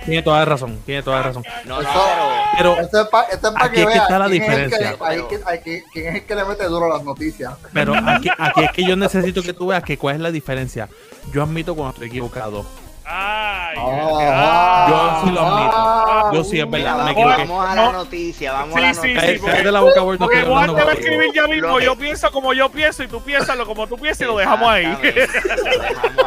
tiene 0.06 0.22
toda 0.22 0.38
la 0.38 0.44
razón, 0.46 0.78
tiene 0.86 1.02
toda 1.02 1.16
la 1.18 1.22
razón. 1.24 1.44
No, 1.66 1.74
no, 1.76 1.80
Eso- 1.82 1.90
pero 2.56 2.74
Pero, 2.74 2.80
Esto 2.80 3.00
es 3.02 3.08
para 3.08 3.64
Aquí 3.66 3.74
que 3.74 3.80
es 3.82 3.86
que 3.86 3.92
vean 3.92 4.02
está 4.02 4.18
la 4.18 4.26
quién 4.28 4.42
es 4.42 4.48
que- 4.48 4.56
diferencia. 4.56 4.96
quién 5.92 6.06
es 6.08 6.14
el 6.16 6.24
que 6.26 6.34
le 6.34 6.44
mete 6.44 6.64
duro 6.64 6.86
a 6.86 6.96
las 6.96 7.04
noticias. 7.04 7.52
pero 7.72 7.94
aquí, 7.94 8.28
aquí 8.38 8.64
es 8.64 8.72
que 8.72 8.84
yo 8.84 8.96
necesito 8.96 9.42
que 9.42 9.52
tú 9.52 9.66
veas 9.68 9.82
que 9.84 9.96
cuál 9.98 10.16
es 10.16 10.20
la 10.22 10.30
diferencia. 10.30 10.88
Yo 11.32 11.42
admito 11.42 11.74
cuando 11.74 11.92
estoy 11.92 12.08
equivocado. 12.08 12.64
Ay, 13.12 13.76
Ah, 13.82 14.86
Yo 14.88 15.26
sí 15.28 15.34
lo 15.34 15.40
admito. 15.40 15.72
ah, 15.76 16.30
Yo 16.32 16.44
sí, 16.44 16.60
es 16.60 16.70
verdad, 16.70 16.78
mira, 16.78 16.92
me 16.92 16.98
vamos, 16.98 17.10
equivoqué. 17.12 17.36
vamos 17.52 17.68
a 17.68 17.74
la 17.74 17.92
noticia, 17.92 18.52
vamos 18.52 18.76
a 18.76 18.78
Sí, 18.78 18.84
la 18.84 18.94
sí, 18.94 18.96
noticia. 19.00 19.20
sí, 19.20 19.26
Cállate 19.26 19.40
porque- 19.40 19.62
de 19.64 19.72
la 19.72 19.80
boca, 19.80 20.00
Porque 20.02 20.34
estoy 20.38 20.50
Juan 20.52 20.66
te 20.76 20.82
va 20.84 20.90
a 20.90 20.94
escribir 20.94 21.30
ya 21.34 21.46
mismo. 21.48 21.68
Lo 21.68 21.80
Yo 21.80 21.96
pienso 21.96 22.30
como 22.30 22.52
yo 22.52 22.68
pienso 22.70 23.02
y 23.02 23.08
tú 23.08 23.20
piénsalo 23.20 23.66
como 23.66 23.86
tú 23.86 23.96
piensas 23.96 24.20
y 24.22 24.24
lo 24.26 24.36
dejamos 24.38 24.68
ahí. 24.70 24.84
Lo 24.86 24.98
dejamos 25.00 26.24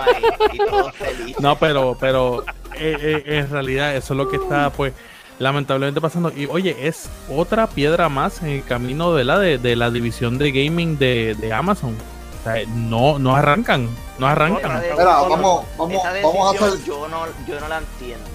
ahí 1.01 1.35
y. 1.37 1.41
No, 1.41 1.55
pero, 1.57 1.95
pero 1.99 2.43
eh, 2.75 2.97
eh, 2.99 3.23
en 3.39 3.49
realidad 3.49 3.95
eso 3.95 4.13
es 4.13 4.17
lo 4.17 4.27
que 4.29 4.35
está, 4.37 4.69
pues, 4.71 4.93
lamentablemente 5.39 6.01
pasando. 6.01 6.31
Y 6.35 6.45
oye, 6.47 6.75
es 6.81 7.09
otra 7.29 7.67
piedra 7.67 8.09
más 8.09 8.41
en 8.41 8.49
el 8.49 8.63
camino 8.65 9.13
de 9.13 9.23
la, 9.23 9.39
de, 9.39 9.57
de 9.57 9.75
la 9.75 9.89
división 9.89 10.37
de 10.37 10.51
gaming 10.51 10.97
de, 10.97 11.35
de 11.39 11.53
Amazon. 11.53 11.95
O 12.43 12.51
sea, 12.53 12.63
no, 12.67 13.19
no 13.19 13.35
arrancan, 13.35 13.89
no 14.19 14.27
arrancan. 14.27 14.63
decisión- 14.81 14.97
Mira, 14.97 15.11
vamos- 15.37 15.65
vamos- 15.77 15.93
esa 15.95 16.11
vamos 16.21 16.47
a 16.49 16.51
decisión 16.51 16.69
hacer- 16.69 16.83
Yo 16.85 17.07
no, 17.07 17.25
yo 17.47 17.59
no 17.61 17.67
la 17.69 17.77
entiendo. 17.77 18.29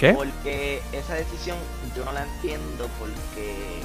¿Qué? 0.00 0.12
Porque 0.14 0.82
esa 0.92 1.14
decisión 1.14 1.56
yo 1.94 2.04
no 2.04 2.12
la 2.12 2.22
entiendo 2.24 2.88
porque 2.98 3.82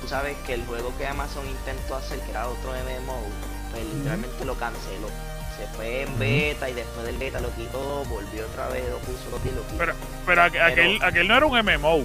tú 0.00 0.06
sabes 0.08 0.36
que 0.46 0.54
el 0.54 0.64
juego 0.66 0.92
que 0.96 1.06
Amazon 1.06 1.44
intentó 1.48 1.96
hacer, 1.96 2.20
que 2.20 2.30
era 2.30 2.46
otro 2.46 2.72
MMO, 2.72 3.16
pues 3.72 3.84
literalmente 3.94 4.44
lo 4.44 4.54
canceló. 4.54 5.08
Se 5.58 5.66
fue 5.76 6.02
en 6.02 6.18
beta 6.18 6.68
y 6.68 6.74
después 6.74 7.06
del 7.06 7.16
beta 7.16 7.40
lo 7.40 7.48
quitó, 7.54 8.04
volvió 8.04 8.44
otra 8.46 8.68
vez, 8.68 8.84
lo 8.90 8.98
puso, 8.98 9.30
lo 9.30 9.38
quitó, 9.38 9.56
lo 9.56 9.62
quitó. 9.62 9.78
Pero, 9.78 9.94
pero 10.26 10.42
aqu- 10.42 10.60
aquel, 10.72 11.02
aquel 11.02 11.28
no 11.28 11.36
era 11.36 11.46
un 11.46 11.56
MMO. 11.58 12.04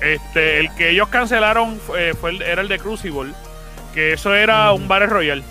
Este, 0.00 0.60
el 0.60 0.74
que 0.74 0.90
ellos 0.90 1.08
cancelaron 1.08 1.78
fue, 1.78 2.14
fue 2.14 2.30
el- 2.30 2.42
era 2.42 2.62
el 2.62 2.68
de 2.68 2.78
Crucible. 2.78 3.32
Que 3.94 4.12
eso 4.12 4.34
era 4.34 4.72
un 4.72 4.86
Battle 4.88 5.06
Royale. 5.08 5.42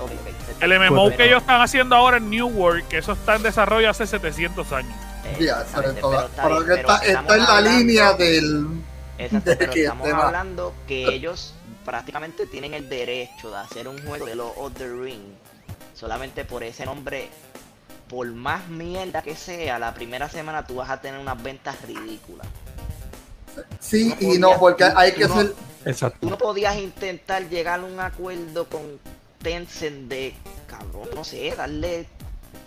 Ok, 0.00 0.10
ok. 0.10 0.62
El 0.62 0.78
MMO 0.78 0.96
Correcto. 0.96 1.16
que 1.16 1.24
ellos 1.26 1.40
están 1.42 1.60
haciendo 1.60 1.96
ahora 1.96 2.16
en 2.18 2.30
New 2.30 2.48
World, 2.48 2.86
que 2.88 2.98
eso 2.98 3.12
está 3.12 3.36
en 3.36 3.42
desarrollo 3.42 3.90
hace 3.90 4.06
700 4.06 4.72
años. 4.72 4.94
Ya, 5.40 5.64
pero 5.74 5.90
está 5.90 6.42
Pero 6.42 6.60
en 6.62 7.16
la 7.16 7.26
hablando- 7.56 7.70
línea 7.70 8.12
del. 8.12 8.66
Exacto, 9.18 9.50
de 9.50 9.56
pero 9.56 9.72
que 9.72 9.82
estamos 9.82 10.06
tema- 10.06 10.22
hablando 10.26 10.74
que 10.86 11.04
ellos 11.08 11.54
prácticamente 11.84 12.46
tienen 12.46 12.74
el 12.74 12.88
derecho 12.88 13.50
de 13.50 13.56
hacer 13.58 13.88
un 13.88 13.98
juego 14.06 14.26
de 14.26 14.34
los 14.34 14.50
of 14.56 14.72
the 14.74 14.86
Ring 14.88 15.22
solamente 15.94 16.44
por 16.44 16.62
ese 16.62 16.84
nombre. 16.84 17.28
Por 18.08 18.28
más 18.32 18.68
mierda 18.68 19.22
que 19.22 19.34
sea, 19.34 19.78
la 19.80 19.92
primera 19.94 20.28
semana 20.28 20.64
tú 20.66 20.76
vas 20.76 20.90
a 20.90 21.00
tener 21.00 21.18
unas 21.18 21.42
ventas 21.42 21.74
ridículas. 21.86 22.46
Sí 23.80 24.14
No 24.20 24.32
y 24.34 24.38
no, 24.38 24.58
porque 24.60 24.84
hay 24.84 25.12
que 25.12 25.26
ser. 25.26 25.54
Exacto. 25.86 26.18
Tú 26.20 26.28
no 26.30 26.36
podías 26.36 26.76
intentar 26.76 27.48
llegar 27.48 27.80
a 27.80 27.84
un 27.84 27.98
acuerdo 28.00 28.66
con 28.68 28.82
Tencent 29.42 30.08
de, 30.08 30.34
cabrón, 30.66 31.08
no 31.14 31.24
sé, 31.24 31.54
darle 31.56 32.06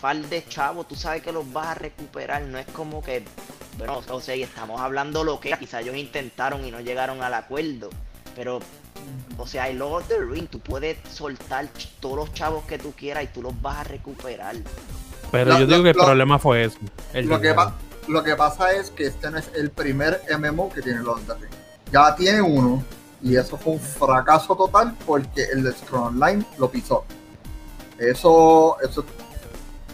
par 0.00 0.16
de 0.16 0.44
chavos, 0.48 0.88
tú 0.88 0.94
sabes 0.96 1.22
que 1.22 1.30
los 1.30 1.52
vas 1.52 1.68
a 1.68 1.74
recuperar, 1.74 2.40
no 2.42 2.58
es 2.58 2.66
como 2.68 3.02
que, 3.02 3.22
bueno, 3.76 4.00
o 4.08 4.20
sea, 4.20 4.34
y 4.34 4.42
estamos 4.42 4.80
hablando 4.80 5.22
lo 5.24 5.38
que 5.40 5.52
quizá 5.58 5.80
ellos 5.80 5.94
intentaron 5.96 6.64
y 6.64 6.70
no 6.70 6.80
llegaron 6.80 7.22
al 7.22 7.34
acuerdo, 7.34 7.90
pero, 8.34 8.60
o 9.36 9.46
sea, 9.46 9.68
el 9.68 9.78
Lord 9.78 10.02
of 10.04 10.08
the 10.08 10.18
Ring, 10.18 10.48
tú 10.48 10.58
puedes 10.60 10.96
soltar 11.12 11.68
todos 12.00 12.16
los 12.16 12.32
chavos 12.32 12.64
que 12.64 12.78
tú 12.78 12.92
quieras 12.92 13.24
y 13.24 13.26
tú 13.26 13.42
los 13.42 13.60
vas 13.60 13.78
a 13.78 13.84
recuperar. 13.84 14.56
Pero 15.30 15.50
Lo- 15.52 15.58
yo 15.60 15.66
digo 15.66 15.78
lo- 15.78 15.84
que 15.84 15.90
el 15.90 15.96
lo- 15.98 16.04
problema 16.06 16.38
fue 16.38 16.64
eso. 16.64 16.78
el 17.12 17.26
Lo 17.26 17.38
que, 17.40 17.54
lo 18.08 18.22
pasa 18.36 18.72
es 18.72 18.90
que 18.90 19.06
este 19.06 19.30
no 19.30 19.36
es 19.38 19.50
el 19.54 19.70
primer 19.70 20.22
MMO 20.30 20.70
que 20.72 20.80
tiene 20.80 21.00
los 21.00 21.26
Ring. 21.26 21.50
Ya 21.92 22.14
tiene 22.16 22.40
uno. 22.40 22.82
Y 23.22 23.36
eso 23.36 23.56
fue 23.56 23.74
un 23.74 23.80
fracaso 23.80 24.56
total 24.56 24.94
porque 25.06 25.44
el 25.52 25.62
de 25.62 25.72
Scroll 25.72 26.08
Online 26.08 26.44
lo 26.58 26.70
pisó. 26.70 27.04
Eso, 27.98 28.76
eso 28.80 29.00
es 29.02 29.06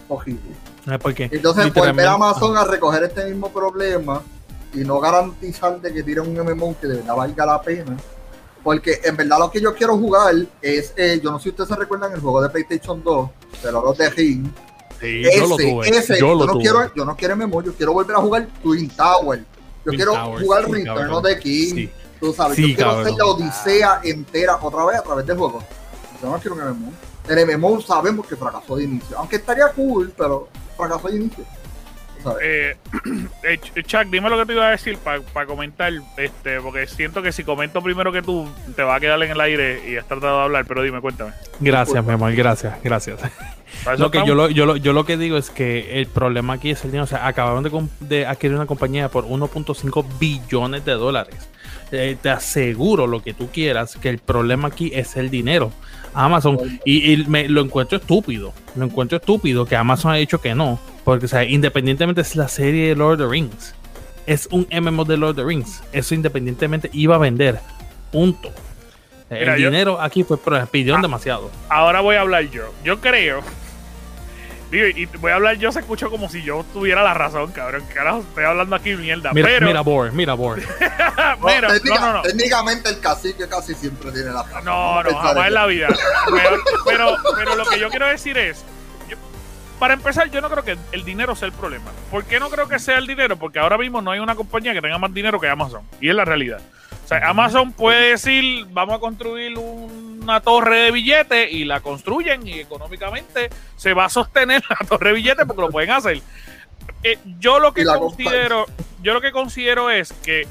horrible. 0.07 0.41
Eh, 0.89 0.97
Porque 1.01 1.29
Entonces, 1.31 1.73
volver 1.73 2.07
a 2.07 2.13
Amazon 2.13 2.55
a 2.55 2.63
recoger 2.63 3.03
este 3.03 3.25
mismo 3.25 3.49
problema 3.49 4.21
y 4.73 4.79
no 4.79 4.99
garantizar 4.99 5.81
de 5.81 5.93
que 5.93 6.03
tiren 6.03 6.27
un 6.27 6.45
MMO 6.45 6.75
que 6.79 6.87
de 6.87 6.97
verdad 6.97 7.15
valga 7.15 7.45
la 7.45 7.61
pena. 7.61 7.97
Porque 8.63 8.99
en 9.03 9.15
verdad 9.17 9.39
lo 9.39 9.51
que 9.51 9.61
yo 9.61 9.73
quiero 9.75 9.97
jugar 9.97 10.35
es, 10.61 10.93
eh, 10.95 11.19
yo 11.21 11.31
no 11.31 11.39
sé 11.39 11.43
si 11.43 11.49
ustedes 11.49 11.69
se 11.69 11.75
recuerdan 11.75 12.13
el 12.13 12.19
juego 12.21 12.41
de 12.41 12.49
PlayStation 12.49 13.03
2, 13.03 13.29
de 13.63 13.71
los 13.71 13.97
de 13.97 14.09
Ring. 14.09 14.47
Sí, 14.99 15.23
ese, 15.25 15.37
yo 15.39 15.47
lo 15.47 15.57
tuve. 15.57 15.89
ese, 15.89 16.13
yo 16.13 16.19
yo, 16.19 16.35
lo 16.35 16.45
no 16.45 16.53
tuve. 16.53 16.61
quiero, 16.63 16.93
yo 16.95 17.05
no 17.05 17.15
quiero 17.15 17.35
MMO, 17.35 17.63
yo 17.63 17.73
quiero 17.73 17.93
volver 17.93 18.15
a 18.15 18.19
jugar 18.19 18.47
Twin 18.63 18.89
Tower. 18.89 19.39
Yo 19.39 19.45
Twin 19.85 19.95
quiero 19.95 20.13
Towers, 20.13 20.41
jugar 20.43 20.69
Return 20.69 21.09
of 21.11 21.23
the 21.23 21.39
King. 21.39 21.73
Sí. 21.75 21.91
Tú 22.19 22.33
sabes, 22.33 22.55
Sí, 22.55 22.69
yo 22.71 22.75
quiero 22.75 22.89
cabrón. 22.91 23.05
hacer 23.07 23.17
la 23.17 23.25
Odisea 23.25 23.99
entera 24.03 24.55
otra 24.61 24.85
vez 24.85 24.97
a 24.99 25.03
través 25.03 25.25
del 25.25 25.37
juego. 25.37 25.63
Yo 26.21 26.29
no 26.31 26.37
quiero 26.39 26.55
un 26.55 26.61
MMO. 26.69 26.91
El 27.29 27.57
MMO 27.57 27.81
sabemos 27.81 28.25
que 28.25 28.35
fracasó 28.35 28.75
de 28.77 28.85
inicio. 28.85 29.17
Aunque 29.17 29.35
estaría 29.37 29.67
cool, 29.73 30.11
pero 30.17 30.47
fracasó 30.75 31.07
de 31.09 31.17
inicio. 31.17 31.43
Eh, 32.41 32.75
eh, 33.43 33.59
Ch- 33.61 33.85
Chuck, 33.85 34.07
dime 34.11 34.29
lo 34.29 34.37
que 34.39 34.45
te 34.47 34.53
iba 34.53 34.67
a 34.67 34.71
decir 34.71 34.97
para 34.97 35.45
comentar, 35.45 35.93
este, 36.17 36.59
porque 36.59 36.85
siento 36.87 37.21
que 37.21 37.31
si 37.31 37.43
comento 37.43 37.81
primero 37.81 38.11
que 38.11 38.21
tú, 38.21 38.49
te 38.75 38.83
va 38.83 38.95
a 38.95 38.99
quedar 38.99 39.21
en 39.23 39.31
el 39.31 39.39
aire 39.39 39.89
y 39.89 39.95
has 39.97 40.05
tratado 40.07 40.37
de 40.39 40.43
hablar, 40.45 40.65
pero 40.67 40.81
dime, 40.81 40.99
cuéntame. 40.99 41.31
Gracias, 41.59 42.03
mi 42.03 42.11
amor, 42.13 42.33
gracias, 42.33 42.75
gracias. 42.83 43.19
Lo 43.97 44.11
que 44.11 44.25
yo 44.25 44.33
lo, 44.35 44.49
yo, 44.49 44.65
lo, 44.65 44.75
yo 44.75 44.91
lo 44.93 45.05
que 45.05 45.15
digo 45.17 45.37
es 45.37 45.49
que 45.49 46.01
el 46.01 46.07
problema 46.07 46.53
aquí 46.53 46.71
es 46.71 46.83
el 46.83 46.91
dinero. 46.91 47.03
O 47.03 47.07
sea, 47.07 47.27
acabaron 47.27 47.63
de, 47.63 47.87
de 47.99 48.25
adquirir 48.25 48.55
una 48.57 48.65
compañía 48.65 49.07
por 49.09 49.25
1.5 49.25 50.05
billones 50.19 50.83
de 50.83 50.93
dólares. 50.93 51.35
Eh, 51.91 52.17
te 52.21 52.29
aseguro 52.29 53.07
lo 53.07 53.23
que 53.23 53.33
tú 53.33 53.49
quieras, 53.51 53.95
que 53.95 54.09
el 54.09 54.17
problema 54.19 54.67
aquí 54.67 54.91
es 54.93 55.15
el 55.15 55.29
dinero. 55.29 55.71
Amazon, 56.13 56.57
y, 56.83 57.13
y 57.13 57.25
me, 57.27 57.47
lo 57.47 57.61
encuentro 57.61 57.97
estúpido. 57.99 58.53
Lo 58.75 58.85
encuentro 58.85 59.17
estúpido 59.17 59.65
que 59.65 59.75
Amazon 59.75 60.11
ha 60.11 60.15
dicho 60.15 60.41
que 60.41 60.53
no. 60.55 60.79
Porque, 61.03 61.25
o 61.25 61.29
sea, 61.29 61.43
independientemente 61.45 62.21
es 62.21 62.35
la 62.35 62.47
serie 62.47 62.89
de 62.89 62.95
Lord 62.95 63.21
of 63.21 63.27
the 63.29 63.31
Rings. 63.31 63.73
Es 64.25 64.47
un 64.51 64.67
MMO 64.71 65.05
de 65.05 65.15
Lord 65.17 65.31
of 65.31 65.35
the 65.37 65.43
Rings. 65.45 65.81
Eso 65.93 66.13
independientemente 66.15 66.89
iba 66.91 67.15
a 67.15 67.19
vender. 67.19 67.59
Punto. 68.11 68.49
El 69.29 69.39
Mira, 69.39 69.57
yo- 69.57 69.69
dinero 69.69 70.01
aquí 70.01 70.23
fue, 70.23 70.37
pero 70.37 70.65
pidieron 70.67 70.99
Ah. 70.99 71.03
demasiado. 71.03 71.51
Ahora 71.69 72.01
voy 72.01 72.15
a 72.15 72.21
hablar 72.21 72.49
yo. 72.49 72.63
Yo 72.83 72.99
creo 72.99 73.41
Digo, 74.71 74.85
y 74.87 75.05
voy 75.17 75.31
a 75.31 75.35
hablar 75.35 75.55
yo, 75.57 75.71
se 75.71 75.79
escucho 75.79 76.09
como 76.09 76.27
si 76.29 76.43
yo 76.43 76.65
tuviera 76.73 77.01
la 77.01 77.13
razón, 77.13 77.51
cabrón. 77.53 77.83
Carajo, 77.93 78.19
estoy 78.19 78.43
hablando 78.43 78.75
aquí 78.75 78.95
mierda. 78.95 79.31
Mira, 79.33 79.47
pero, 79.47 79.65
mira, 79.67 79.81
Bor, 79.81 80.11
mira, 80.11 80.33
Bor. 80.33 80.59
mira, 81.41 81.67
técnica- 81.73 81.99
no, 82.01 82.07
no, 82.07 82.13
no. 82.15 82.21
Técnicamente 82.23 82.89
el 82.89 82.99
cacique 82.99 83.47
casi 83.47 83.73
siempre 83.75 84.11
tiene 84.11 84.31
la 84.31 84.43
razón. 84.43 84.65
No, 84.65 85.03
no, 85.03 85.15
jamás 85.15 85.47
en 85.47 85.53
la 85.53 85.65
vida. 85.67 85.87
Pero, 86.29 86.57
pero, 86.85 87.15
pero 87.37 87.55
lo 87.55 87.65
que 87.65 87.79
yo 87.79 87.89
quiero 87.89 88.07
decir 88.07 88.37
es, 88.37 88.65
yo- 89.09 89.15
para 89.79 89.93
empezar, 89.93 90.29
yo 90.31 90.41
no 90.41 90.49
creo 90.49 90.65
que 90.65 90.77
el 90.91 91.05
dinero 91.05 91.33
sea 91.35 91.45
el 91.47 91.53
problema. 91.53 91.89
¿Por 92.11 92.25
qué 92.25 92.37
no 92.39 92.49
creo 92.49 92.67
que 92.67 92.77
sea 92.79 92.97
el 92.97 93.07
dinero? 93.07 93.37
Porque 93.37 93.59
ahora 93.59 93.77
mismo 93.77 94.01
no 94.01 94.11
hay 94.11 94.19
una 94.19 94.35
compañía 94.35 94.73
que 94.73 94.81
tenga 94.81 94.97
más 94.97 95.13
dinero 95.13 95.39
que 95.39 95.47
Amazon. 95.47 95.83
Y 96.01 96.09
es 96.09 96.15
la 96.15 96.25
realidad. 96.25 96.59
O 97.05 97.07
sea, 97.07 97.29
Amazon 97.29 97.71
puede 97.71 98.09
decir, 98.09 98.65
vamos 98.71 98.97
a 98.97 98.99
construir 98.99 99.57
una 100.27 100.41
torre 100.41 100.77
de 100.81 100.91
billetes 100.91 101.53
y 101.53 101.63
la 101.63 101.79
construyen 101.79 102.45
y 102.45 102.59
económicamente 102.59 103.49
se 103.77 103.93
va 103.93 104.05
a 104.05 104.09
sostener 104.09 104.61
la 104.69 104.87
torre 104.87 105.09
de 105.09 105.15
billetes 105.15 105.45
porque 105.45 105.61
lo 105.61 105.69
pueden 105.69 105.91
hacer. 105.91 106.21
Eh, 107.03 107.17
yo 107.39 107.59
lo 107.59 107.73
que 107.73 107.85
considero, 107.85 108.65
yo 109.01 109.13
lo 109.13 109.21
que 109.21 109.31
considero 109.31 109.89
es 109.89 110.11
que 110.11 110.45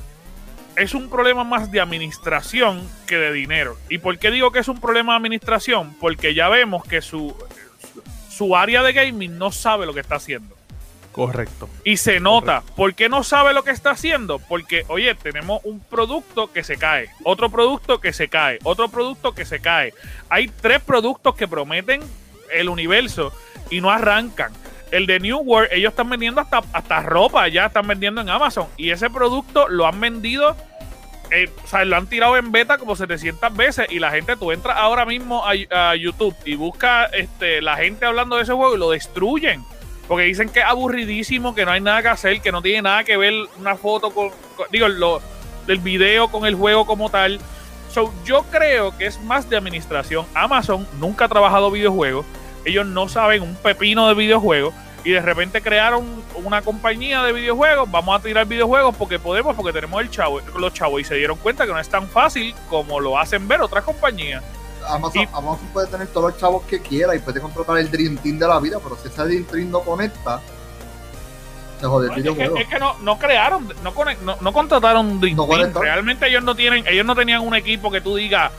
es 0.77 0.95
un 0.95 1.11
problema 1.11 1.45
más 1.45 1.71
de 1.71 1.81
administración 1.81 2.89
que 3.07 3.17
de 3.17 3.33
dinero. 3.33 3.77
¿Y 3.91 3.99
por 3.99 4.19
qué 4.19 4.31
digo 4.31 4.51
que 4.51 4.61
es 4.61 4.69
un 4.69 4.81
problema 4.81 5.13
de 5.13 5.19
administración? 5.19 5.95
Porque 6.01 6.33
ya 6.33 6.49
vemos 6.49 6.85
que 6.85 7.03
su, 7.03 7.37
su 8.31 8.57
área 8.57 8.83
de 8.83 8.95
gaming 8.95 9.37
no 9.37 9.53
sabe 9.53 9.85
lo 9.85 9.93
que 9.93 10.01
está 10.01 10.17
haciendo. 10.17 10.56
Correcto. 11.17 11.71
Y 11.83 11.97
se 11.97 12.21
nota. 12.21 12.63
¿Por 12.77 12.95
qué 12.95 13.09
no 13.09 13.25
sabe 13.25 13.55
lo 13.55 13.65
que 13.65 13.71
está 13.71 13.93
haciendo? 13.93 14.39
Porque, 14.39 14.85
oye, 14.89 15.15
tenemos 15.15 15.63
un 15.65 15.81
producto 15.81 16.53
que 16.53 16.63
se 16.63 16.77
cae, 16.77 17.09
otro 17.25 17.49
producto 17.49 18.03
que 18.03 18.13
se 18.13 18.29
cae, 18.29 18.59
otro 18.65 18.91
producto 18.91 19.35
que 19.35 19.47
se 19.47 19.61
cae. 19.61 19.95
Hay 20.29 20.49
tres 20.49 20.83
productos 20.83 21.35
que 21.35 21.49
prometen 21.49 22.03
el 22.53 22.69
universo 22.69 23.33
y 23.71 23.81
no 23.81 23.91
arrancan. 23.91 24.53
El 24.91 25.07
de 25.07 25.19
New 25.19 25.39
World, 25.39 25.71
ellos 25.73 25.93
están 25.93 26.11
vendiendo 26.11 26.43
hasta, 26.43 26.61
hasta 26.75 27.01
ropa, 27.01 27.49
ya 27.49 27.65
están 27.65 27.87
vendiendo 27.87 28.21
en 28.21 28.29
Amazon. 28.29 28.67
Y 28.77 28.91
ese 28.91 29.09
producto 29.09 29.69
lo 29.69 29.87
han 29.87 29.99
vendido, 29.99 30.55
eh, 31.31 31.51
o 31.65 31.67
sea, 31.67 31.87
lo 31.87 31.97
han 31.97 32.09
tirado 32.09 32.37
en 32.37 32.53
beta 32.53 32.77
como 32.77 32.95
700 32.95 33.57
veces. 33.57 33.87
Y 33.89 34.01
la 34.01 34.11
gente, 34.11 34.37
tú 34.37 34.53
entras 34.53 34.77
ahora 34.77 35.07
mismo 35.07 35.47
a, 35.47 35.55
a 35.71 35.97
YouTube 35.97 36.37
y 36.45 36.57
buscas 36.57 37.11
este, 37.15 37.63
la 37.63 37.79
gente 37.79 38.05
hablando 38.05 38.37
de 38.37 38.43
ese 38.43 38.53
juego 38.53 38.77
y 38.77 38.79
lo 38.79 38.91
destruyen. 38.91 39.65
Porque 40.09 40.25
dicen 40.25 40.49
que 40.49 40.61
es 40.61 40.65
aburridísimo, 40.65 41.55
que 41.55 41.65
no 41.65 41.73
hay 41.73 41.81
nada 41.81 42.03
que 42.03 42.09
hacer, 42.09 42.41
que 42.41 42.53
no 42.53 42.63
tiene 42.63 42.83
nada 42.83 43.05
que 43.05 43.17
ver 43.17 43.35
una 43.59 43.77
foto 43.77 44.11
con, 44.11 44.31
digo, 44.71 44.89
lo, 44.89 45.21
del 45.67 45.79
video 45.79 46.29
con 46.29 46.47
el 46.47 46.55
juego 46.55 46.87
como 46.87 47.11
tal. 47.11 47.41
So, 47.91 48.13
yo 48.25 48.45
creo 48.51 48.97
que 48.97 49.07
es 49.07 49.21
más 49.23 49.49
de 49.51 49.57
administración. 49.57 50.27
Amazon 50.35 50.87
nunca 50.99 51.25
ha 51.25 51.29
trabajado 51.29 51.71
videojuegos. 51.71 52.25
Ellos 52.65 52.87
no 52.87 53.09
saben 53.09 53.43
un 53.43 53.55
pepino 53.57 54.09
de 54.09 54.15
videojuegos. 54.15 54.75
Y 55.05 55.11
de 55.11 55.21
repente 55.21 55.63
crearon 55.63 56.05
una 56.35 56.63
compañía 56.63 57.23
de 57.23 57.33
videojuegos. 57.33 57.89
Vamos 57.91 58.19
a 58.19 58.23
tirar 58.23 58.45
videojuegos 58.47 58.95
porque 58.97 59.21
podemos, 59.21 59.55
porque 59.55 59.73
tenemos 59.73 60.01
el 60.03 60.11
chavo, 60.11 60.41
los 60.59 60.75
chavos. 60.75 61.01
Y 61.01 61.05
se 61.05 61.15
dieron 61.15 61.39
cuenta 61.39 61.65
que 61.65 61.73
no 61.73 61.79
es 61.79 61.89
tan 61.89 62.09
fácil 62.09 62.55
como 62.69 62.99
lo 62.99 63.19
hacen 63.19 63.47
ver 63.47 63.61
otras 63.61 63.85
compañías. 63.85 64.43
Amazon, 64.89 65.23
Y- 65.23 65.29
Amazon 65.33 65.69
puede 65.73 65.87
tener 65.89 66.07
todos 66.09 66.31
los 66.33 66.41
chavos 66.41 66.63
que 66.65 66.81
quiera 66.81 67.15
y 67.15 67.19
puede 67.19 67.41
contratar 67.41 67.79
el 67.79 67.91
Dream 67.91 68.17
Team 68.19 68.39
de 68.39 68.47
la 68.49 68.59
vida, 68.61 68.79
pero 68.83 68.97
si 68.97 69.09
ese 69.09 69.23
Dream 69.25 69.45
Team 69.45 69.71
no 69.71 69.81
conecta, 69.81 70.41
se 71.81 71.87
jode 71.87 72.07
el 72.15 72.25
No, 72.25 72.31
es 72.33 72.37
que, 72.37 72.61
es 72.63 72.69
que 72.69 72.79
no, 72.79 72.95
no 73.01 73.19
crearon, 73.19 73.69
no, 73.83 73.93
no, 74.23 74.37
no 74.41 74.53
contrataron 74.53 75.07
un 75.07 75.21
Dream 75.21 75.37
Team. 75.37 75.73
Realmente 75.83 76.27
ellos 76.29 76.43
no 76.43 76.55
tienen, 76.55 76.87
ellos 76.87 77.05
no 77.05 77.15
tenían 77.15 77.43
un 77.43 77.55
equipo 77.55 77.91
que 77.91 78.01
tú 78.01 78.17
digas, 78.17 78.51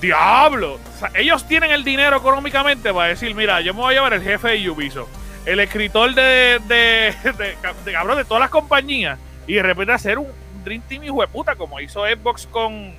diablo. 0.00 0.74
O 0.74 0.98
sea, 0.98 1.10
ellos 1.14 1.46
tienen 1.46 1.70
el 1.70 1.84
dinero 1.84 2.16
económicamente 2.16 2.92
para 2.92 3.08
decir, 3.08 3.34
mira, 3.34 3.60
yo 3.60 3.74
me 3.74 3.80
voy 3.80 3.94
a 3.94 3.96
llevar 3.96 4.12
el 4.14 4.22
jefe 4.22 4.48
de 4.48 4.70
Ubisoft, 4.70 5.08
el 5.46 5.60
escritor 5.60 6.14
de, 6.14 6.60
de, 6.66 7.14
de, 7.38 7.56
de, 7.84 7.92
cabrón, 7.92 8.16
de 8.16 8.24
todas 8.24 8.40
las 8.40 8.50
compañías, 8.50 9.18
y 9.46 9.54
de 9.54 9.62
repente 9.62 9.92
hacer 9.92 10.18
un 10.18 10.28
Dream 10.64 10.82
Team 10.88 11.04
hijo 11.04 11.20
de 11.20 11.28
puta, 11.28 11.54
como 11.56 11.80
hizo 11.80 12.04
Xbox 12.04 12.46
con, 12.48 12.94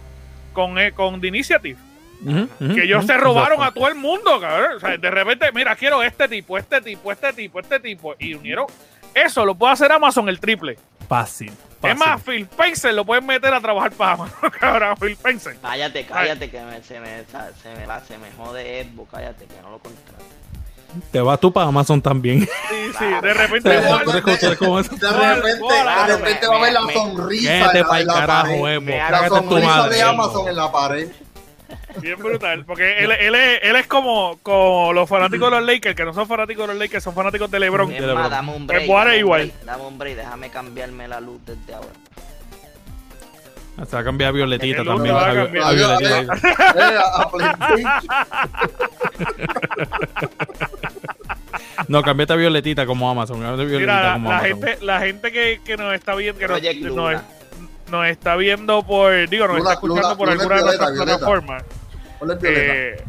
con, 0.54 0.80
eh, 0.80 0.92
con 0.94 1.20
The 1.20 1.28
Initiative. 1.28 1.78
Que 2.60 2.84
ellos 2.84 3.06
se 3.06 3.16
robaron 3.18 3.64
a 3.64 3.72
todo 3.74 3.88
el 3.88 3.96
mundo, 3.96 4.40
cabrón. 4.42 4.78
O 4.78 4.80
sea, 4.80 4.98
de 4.98 5.12
repente, 5.12 5.52
mira, 5.54 5.76
quiero 5.76 6.04
este 6.04 6.28
tipo, 6.28 6.58
este 6.58 6.82
tipo, 6.82 7.12
este 7.12 7.32
tipo, 7.34 7.60
este 7.60 7.80
tipo. 7.80 8.16
Y 8.20 8.34
unieron. 8.34 8.66
Eso 9.14 9.46
lo 9.46 9.56
puede 9.56 9.74
hacer 9.74 9.92
Amazon 9.92 10.28
el 10.30 10.40
triple. 10.40 10.78
Fácil. 11.08 11.52
Es 11.82 11.98
más, 11.98 12.22
Phil 12.22 12.44
Spencer 12.44 12.94
lo 12.94 13.06
pueden 13.06 13.26
meter 13.26 13.54
a 13.54 13.62
trabajar 13.62 13.92
para 13.94 14.12
Amazon, 14.14 14.52
cabrón. 14.60 14.96
Phil 15.00 15.12
Spencer. 15.14 15.58
Cállate, 15.62 16.06
cállate, 16.06 16.50
que 16.52 16.60
me- 16.62 16.84
se, 16.84 17.00
me, 17.00 17.24
se, 17.64 17.76
me 17.76 17.86
va, 17.86 18.02
se 18.02 18.18
me 18.18 18.30
jode 18.38 18.84
Xbox, 18.84 19.10
cállate, 19.12 19.46
que 19.46 19.62
no 19.64 19.72
lo 19.72 19.80
contrato. 19.80 20.24
Te 21.12 21.22
vas 21.22 21.40
tú 21.40 21.54
para 21.54 21.68
Amazon 21.68 22.02
también. 22.02 22.42
Sí, 22.42 22.50
sí. 22.98 23.06
De 23.22 23.34
repente. 23.34 23.70
De 23.70 23.80
repente, 23.80 24.10
de 24.98 26.18
repente 26.18 26.48
va 26.48 26.56
a 26.58 26.62
ver 26.62 26.74
la 26.74 26.82
me- 26.82 26.94
sonrisa 26.94 27.74
la, 27.74 27.84
para 27.88 28.00
el 28.00 28.08
carajo, 28.08 28.68
La 28.68 29.10
Cágate 29.10 29.26
en 29.26 29.30
tu 29.44 29.50
sonrisa 29.50 29.90
de. 29.90 30.02
Amazon 30.02 30.48
en 30.48 30.56
la 30.56 30.72
pared. 30.72 31.08
Bien 32.02 32.18
brutal. 32.18 32.64
Porque 32.66 33.00
él, 33.04 33.12
él, 33.12 33.36
es, 33.36 33.60
él 33.64 33.76
es 33.76 33.88
como, 33.88 34.40
como 34.44 34.94
los 34.94 35.10
fanáticos 35.10 35.50
de 35.52 35.58
los 35.58 35.66
Lakers, 35.66 35.96
que 35.96 36.06
no 36.06 36.14
son 36.14 36.28
fanáticos 36.28 36.68
de 36.68 36.74
los 36.74 36.80
Lakers, 36.82 37.04
son 37.04 37.14
fanáticos 37.14 37.50
de 37.52 37.60
LeBron. 37.60 37.92
Es 37.92 38.02
más, 38.14 38.30
dame 38.30 38.54
un 38.56 38.68
break. 38.68 38.88
Dame 38.88 39.12
un 39.12 39.16
igual. 39.20 39.42
break, 39.48 39.64
Dame 39.66 39.84
un 39.84 39.98
break, 39.98 40.16
déjame 40.18 40.50
cambiarme 40.50 41.08
la 41.08 41.20
luz 41.20 41.40
desde 41.46 41.74
ahora. 41.74 41.90
Se 43.90 43.96
va 43.96 44.02
a 44.02 44.04
cambiar 44.04 44.30
a 44.30 44.32
Violetita 44.34 44.84
también. 44.84 45.16
a 45.16 45.34
cambiar. 45.34 45.76
Violetita. 45.76 46.36
Eh, 46.76 46.98
a- 46.98 47.22
a 47.22 47.32
PlayStation. 47.32 47.90
No, 51.88 52.04
cambiate 52.04 52.34
a 52.34 52.36
Violetita 52.36 52.86
como 52.86 53.10
Amazon. 53.10 53.40
Violetita 53.40 53.80
Mira, 53.80 54.04
la, 54.04 54.14
como 54.14 54.30
la 54.30 54.38
Amazon. 54.40 54.62
gente, 54.62 54.86
la 54.86 55.00
gente 55.00 55.32
que, 55.32 55.62
que 55.66 55.78
nos 55.78 55.94
está 55.94 56.14
viendo, 56.16 56.40
que 56.40 56.48
nos, 56.48 56.60
Project 56.60 56.82
nos- 56.82 56.96
Luna. 56.96 57.12
nos 57.14 57.22
está 58.06 58.36
viendo 58.36 58.84
por, 58.84 59.28
digo, 59.30 59.48
nos 59.48 59.58
está 59.58 59.74
escuchando 59.74 60.18
por 60.18 60.30
alguna 60.30 60.56
de 60.56 60.62
nuestras 60.64 60.92
plataformas. 60.92 61.64
Eh, 62.44 63.04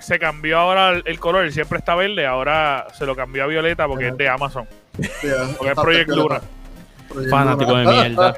se 0.00 0.18
cambió 0.18 0.58
ahora 0.58 0.90
el, 0.90 1.02
el 1.06 1.18
color, 1.18 1.44
él 1.44 1.52
siempre 1.52 1.78
está 1.78 1.94
verde, 1.94 2.26
ahora 2.26 2.86
se 2.92 3.06
lo 3.06 3.16
cambió 3.16 3.44
a 3.44 3.46
violeta 3.46 3.86
porque 3.86 4.08
es 4.08 4.16
de 4.16 4.28
Amazon. 4.28 4.66
Porque 5.56 5.70
es 5.70 5.74
Project 5.74 6.10
Luna. 6.10 6.40
Fanático 7.30 7.74
de 7.76 7.86
mierda. 7.86 8.34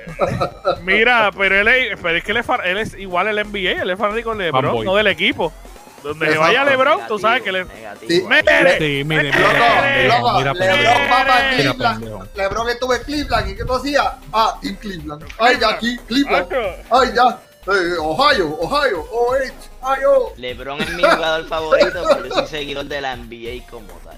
Mira, 0.83 1.31
pero 1.37 1.61
él 1.61 1.69
es, 1.69 1.99
pero 2.01 2.17
es 2.17 2.25
que 2.25 2.33
él 2.33 2.37
es, 2.37 2.47
él 2.65 2.79
es 2.79 2.95
igual 2.99 3.27
el 3.29 3.47
NBA, 3.47 3.83
él 3.83 3.91
es 3.91 3.99
fanático 3.99 4.35
de 4.35 4.45
LeBron, 4.45 4.85
no 4.85 4.95
del 4.95 5.07
equipo. 5.09 5.53
Donde 6.03 6.27
Exacto. 6.27 6.41
vaya 6.41 6.65
LeBron, 6.65 7.07
tú 7.09 7.19
sabes 7.19 7.43
que 7.43 7.53
le... 7.53 7.65
negativo. 7.65 8.11
Sí. 8.11 8.23
¡Mere! 8.23 8.79
Sí, 8.79 9.05
mire, 9.05 9.33
mira, 9.33 10.19
Loco, 10.19 10.39
pendejo, 10.59 10.91
loco, 10.91 11.99
mira, 11.99 12.25
LeBron 12.35 12.69
estuvo 12.69 12.95
en 12.95 13.03
Cleveland. 13.03 13.49
¿Y 13.51 13.57
qué 13.57 13.65
tú 13.65 13.75
hacías? 13.75 14.07
Ah, 14.33 14.59
Team 14.63 14.77
Cleveland. 14.77 15.25
Ay, 15.39 15.59
ya 15.61 15.69
aquí, 15.71 15.99
Cleveland. 16.07 16.49
Ay, 16.91 17.13
ya. 17.15 17.39
Eh, 17.67 17.97
Ohio, 18.01 18.57
Ohio, 18.61 19.05
OH, 19.13 19.53
Ohio. 19.83 20.33
LeBron 20.37 20.81
es 20.81 20.91
mi 20.91 21.03
jugador 21.03 21.47
favorito, 21.49 22.03
pero 22.09 22.27
yo 22.27 22.35
soy 22.35 22.47
seguidor 22.47 22.87
de 22.87 23.01
la 23.03 23.17
NBA 23.17 23.67
como 23.69 23.93
tal. 24.05 24.17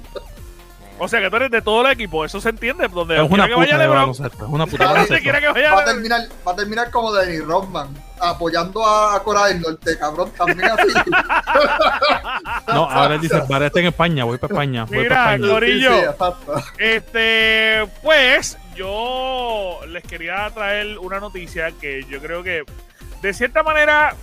O 1.02 1.08
sea 1.08 1.18
que 1.18 1.30
tú 1.30 1.36
eres 1.36 1.50
de 1.50 1.62
todo 1.62 1.80
el 1.86 1.92
equipo, 1.92 2.26
eso 2.26 2.42
se 2.42 2.50
entiende. 2.50 2.86
Donde 2.88 3.16
Es 3.16 3.22
una 3.22 3.46
quiera 3.46 3.48
que 3.48 3.54
vaya 3.54 3.66
puta 3.66 3.78
de 3.78 3.84
LeBron, 3.84 4.00
baloncesto. 4.00 4.44
Es 4.44 4.50
una 4.50 4.66
puta 4.66 4.84
Donde 4.92 5.20
quiera 5.20 5.40
baloncesto. 5.40 5.54
que 5.54 5.60
vaya 5.60 5.74
Va 5.74 5.80
a 5.80 5.84
terminar, 5.86 6.20
va 6.46 6.52
a 6.52 6.56
terminar 6.56 6.90
como 6.90 7.12
Danny 7.12 7.38
Rodman, 7.38 7.88
apoyando 8.20 8.86
a, 8.86 9.16
a 9.16 9.22
Corea 9.22 9.46
del 9.46 9.62
Norte, 9.62 9.98
cabrón, 9.98 10.30
también 10.36 10.70
así. 10.70 10.92
No, 12.68 12.84
ahora 12.88 13.14
él 13.14 13.20
dice, 13.22 13.40
para 13.48 13.70
en 13.74 13.86
España, 13.86 14.24
voy 14.24 14.36
para 14.36 14.52
España. 14.52 14.84
Voy 14.84 14.98
Mira, 14.98 15.08
para 15.16 15.34
España. 15.36 15.52
Corillo. 15.52 15.90
Sí. 15.94 16.64
Este, 16.78 17.88
pues, 18.02 18.58
yo 18.76 19.80
les 19.88 20.04
quería 20.04 20.50
traer 20.50 20.98
una 20.98 21.18
noticia 21.18 21.72
que 21.72 22.04
yo 22.10 22.20
creo 22.20 22.42
que, 22.42 22.64
de 23.22 23.32
cierta 23.32 23.62
manera, 23.62 24.14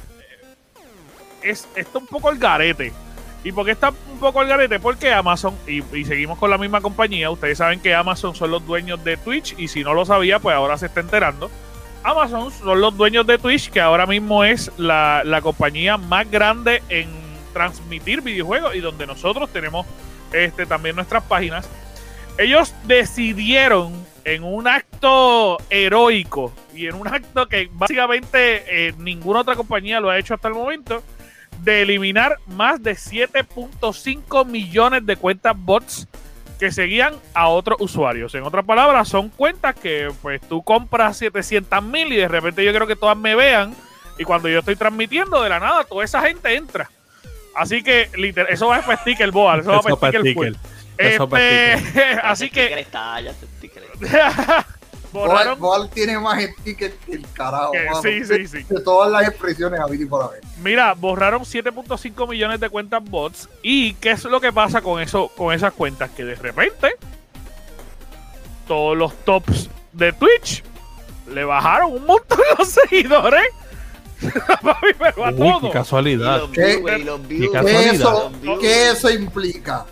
es 1.42 1.68
está 1.76 1.98
un 1.98 2.08
poco 2.08 2.30
el 2.30 2.38
garete. 2.38 2.94
¿Y 3.48 3.54
por 3.54 3.64
qué 3.64 3.72
está 3.72 3.94
un 4.12 4.20
poco 4.20 4.42
el 4.42 4.50
garete? 4.50 4.78
Porque 4.78 5.14
Amazon, 5.14 5.56
y, 5.66 5.82
seguimos 6.04 6.38
con 6.38 6.50
la 6.50 6.58
misma 6.58 6.82
compañía, 6.82 7.30
ustedes 7.30 7.60
saben 7.60 7.80
que 7.80 7.96
Amazon 7.96 8.36
son 8.36 8.52
los 8.52 8.68
dueños 8.68 9.02
de 9.06 9.16
Twitch, 9.16 9.56
y 9.58 9.70
si 9.70 9.86
no 9.86 9.94
lo 9.94 10.04
sabía, 10.04 10.40
pues 10.40 10.54
ahora 10.54 10.78
se 10.78 10.88
está 10.88 11.00
enterando. 11.00 11.50
Amazon 12.04 12.52
son 12.52 12.82
los 12.82 12.98
dueños 12.98 13.26
de 13.26 13.38
Twitch, 13.38 13.70
que 13.70 13.80
ahora 13.80 14.06
mismo 14.06 14.44
es 14.44 14.70
la, 14.76 15.22
la 15.24 15.40
compañía 15.40 15.96
más 15.96 16.30
grande 16.30 16.84
en 16.90 17.08
transmitir 17.54 18.20
videojuegos 18.20 18.76
y 18.76 18.82
donde 18.82 19.08
nosotros 19.08 19.50
tenemos 19.54 19.88
este, 20.34 20.66
también 20.66 20.98
nuestras 20.98 21.24
páginas. 21.24 21.70
Ellos 22.38 22.76
decidieron 22.84 23.94
en 24.26 24.44
un 24.44 24.68
acto 24.68 25.58
heroico 25.70 26.52
y 26.76 26.88
en 26.88 26.96
un 26.96 27.08
acto 27.08 27.48
que 27.48 27.70
básicamente 27.72 28.88
eh, 28.90 28.94
ninguna 28.98 29.40
otra 29.40 29.56
compañía 29.56 30.02
lo 30.02 30.10
ha 30.10 30.20
hecho 30.20 30.34
hasta 30.34 30.50
el 30.50 30.54
momento, 30.54 31.02
de 31.64 31.82
eliminar 31.82 32.38
más 32.48 32.82
de 32.82 32.96
7.5 32.96 34.46
millones 34.46 35.06
de 35.06 35.16
cuentas 35.16 35.54
bots 35.56 36.08
que 36.60 36.72
seguían 36.72 37.16
a 37.34 37.48
otros 37.50 37.78
usuarios. 37.80 38.34
En 38.36 38.44
otras 38.44 38.66
palabras, 38.66 39.08
son 39.08 39.30
cuentas 39.30 39.76
que 39.76 40.12
pues 40.22 40.42
tú 40.42 40.64
compras 40.64 41.18
700 41.18 41.84
mil 41.84 42.12
y 42.12 42.18
de 42.18 42.28
repente 42.28 42.64
yo 42.66 42.72
quiero 42.72 42.88
que 42.88 42.96
todas 42.96 43.18
me 43.18 43.36
vean 43.36 43.76
y 44.18 44.24
cuando 44.24 44.50
yo 44.50 44.60
estoy 44.60 44.76
transmitiendo 44.76 45.42
de 45.44 45.50
la 45.50 45.60
nada, 45.60 45.84
toda 45.84 46.04
esa 46.04 46.22
gente 46.22 46.56
entra. 46.56 46.90
Así 47.56 47.84
que 47.84 48.10
liter- 48.16 48.48
eso 48.50 48.68
va 48.68 48.82
para 48.82 48.98
sticker, 49.02 49.32
boa, 49.32 49.58
eso 49.60 49.70
va 49.70 49.78
Eso 49.78 49.84
para 49.98 50.12
para 50.12 50.20
sticker. 50.20 50.56
Eso 50.98 51.28
Este, 51.38 52.04
así 52.24 52.50
que 52.50 52.86
borraron. 55.12 55.60
Boal 55.60 55.90
tiene 55.90 56.20
más 56.20 56.42
stickers 56.44 56.94
que 57.06 57.14
el 57.14 57.26
carajo. 57.34 57.72
que- 57.72 57.86
mano. 57.86 58.02
sí, 58.02 58.24
sí, 58.26 58.48
sí. 58.48 58.64
De 58.70 58.82
todas 58.82 59.12
las 59.12 59.28
expresiones 59.28 59.80
a 59.80 59.94
y 59.94 60.06
por 60.06 60.24
haber. 60.24 60.42
Mira, 60.62 60.94
borraron 60.94 61.44
7.5 61.44 62.28
millones 62.28 62.60
de 62.60 62.70
cuentas 62.70 63.04
bots. 63.04 63.50
¿Y 63.64 63.94
qué 63.96 64.12
es 64.12 64.24
lo 64.26 64.40
que 64.42 64.52
pasa 64.54 64.82
con 64.82 65.02
eso, 65.02 65.30
con 65.36 65.54
esas 65.54 65.74
cuentas? 65.74 66.10
Que 66.12 66.24
de 66.26 66.36
repente 66.36 66.96
todos 68.68 68.98
los 68.98 69.14
tops 69.24 69.70
de 69.94 70.14
Twitch 70.14 70.64
le 71.34 71.44
bajaron 71.46 71.94
un 71.94 72.06
montón 72.06 72.40
los 72.58 72.68
seguidores. 72.90 73.48
Papi, 74.64 74.88
pero 74.98 75.26
a 75.26 75.30
Uy, 75.30 75.38
todos. 75.38 75.62
qué 75.62 75.68
Y 75.68 75.72
casualidad. 75.72 76.42
¿Qué? 76.52 76.78
views, 76.78 76.92
y 77.00 77.04
los 77.04 77.28
views. 77.28 77.42
Qué 77.42 77.48
¿Qué 77.48 77.54
casualidad. 77.66 77.94
eso. 77.94 78.32
¿Qué 78.60 78.90
eso 78.90 79.10
implica? 79.12 79.86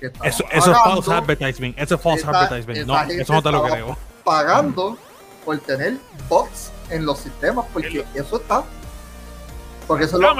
Que 0.00 0.06
Eso, 0.24 0.44
eso 0.52 0.72
es 0.72 0.78
false 0.78 1.12
advertisement. 1.12 1.78
Eso 1.78 1.94
es 1.96 2.00
false 2.00 2.20
Esa- 2.22 2.30
advertisement. 2.44 2.86
No, 2.86 3.00
eso 3.02 3.32
no 3.32 3.42
te 3.42 3.50
lo 3.52 3.62
creo. 3.64 3.98
Pagando 4.28 4.98
por 5.44 5.58
tener 5.60 5.96
bots 6.28 6.70
en 6.90 7.06
los 7.06 7.18
sistemas, 7.18 7.64
porque 7.72 8.04
eso 8.14 8.36
está. 8.36 8.62
Porque 9.86 10.04
eso 10.04 10.16
es 10.16 10.22
lo, 10.22 10.34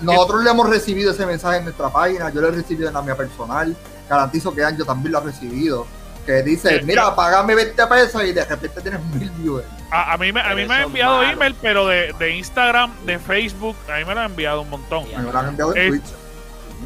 nosotros 0.00 0.42
le 0.42 0.50
hemos 0.50 0.70
recibido 0.70 1.12
ese 1.12 1.26
mensaje 1.26 1.58
en 1.58 1.64
nuestra 1.64 1.90
página, 1.90 2.30
yo 2.30 2.40
lo 2.40 2.48
he 2.48 2.52
recibido 2.52 2.88
en 2.88 2.94
la 2.94 3.02
mía 3.02 3.14
personal, 3.14 3.76
garantizo 4.08 4.54
que 4.54 4.64
Anjo 4.64 4.84
también 4.84 5.12
lo 5.12 5.18
ha 5.18 5.20
recibido, 5.20 5.86
que 6.24 6.42
dice, 6.42 6.80
mira, 6.82 7.14
pagame 7.14 7.54
20 7.54 7.86
pesos 7.86 8.24
y 8.24 8.32
de 8.32 8.44
repente 8.44 8.80
tienes 8.80 9.04
mil 9.04 9.30
viewers. 9.32 9.68
a, 9.90 10.14
a 10.14 10.16
mí 10.16 10.32
me, 10.32 10.40
a 10.40 10.54
mí 10.54 10.64
me 10.64 10.74
han 10.74 10.82
enviado 10.84 11.22
email, 11.22 11.54
pero 11.60 11.86
de, 11.86 12.14
de 12.18 12.30
Instagram, 12.30 12.90
de 13.04 13.18
Facebook, 13.18 13.76
a 13.92 13.98
mí 13.98 14.04
me 14.06 14.14
lo 14.14 14.20
han 14.20 14.30
enviado 14.30 14.62
un 14.62 14.70
montón. 14.70 15.04
Me 15.14 15.30
lo 15.30 15.38
han 15.38 15.48
enviado 15.48 15.76
en 15.76 15.90
Twitch. 15.90 16.23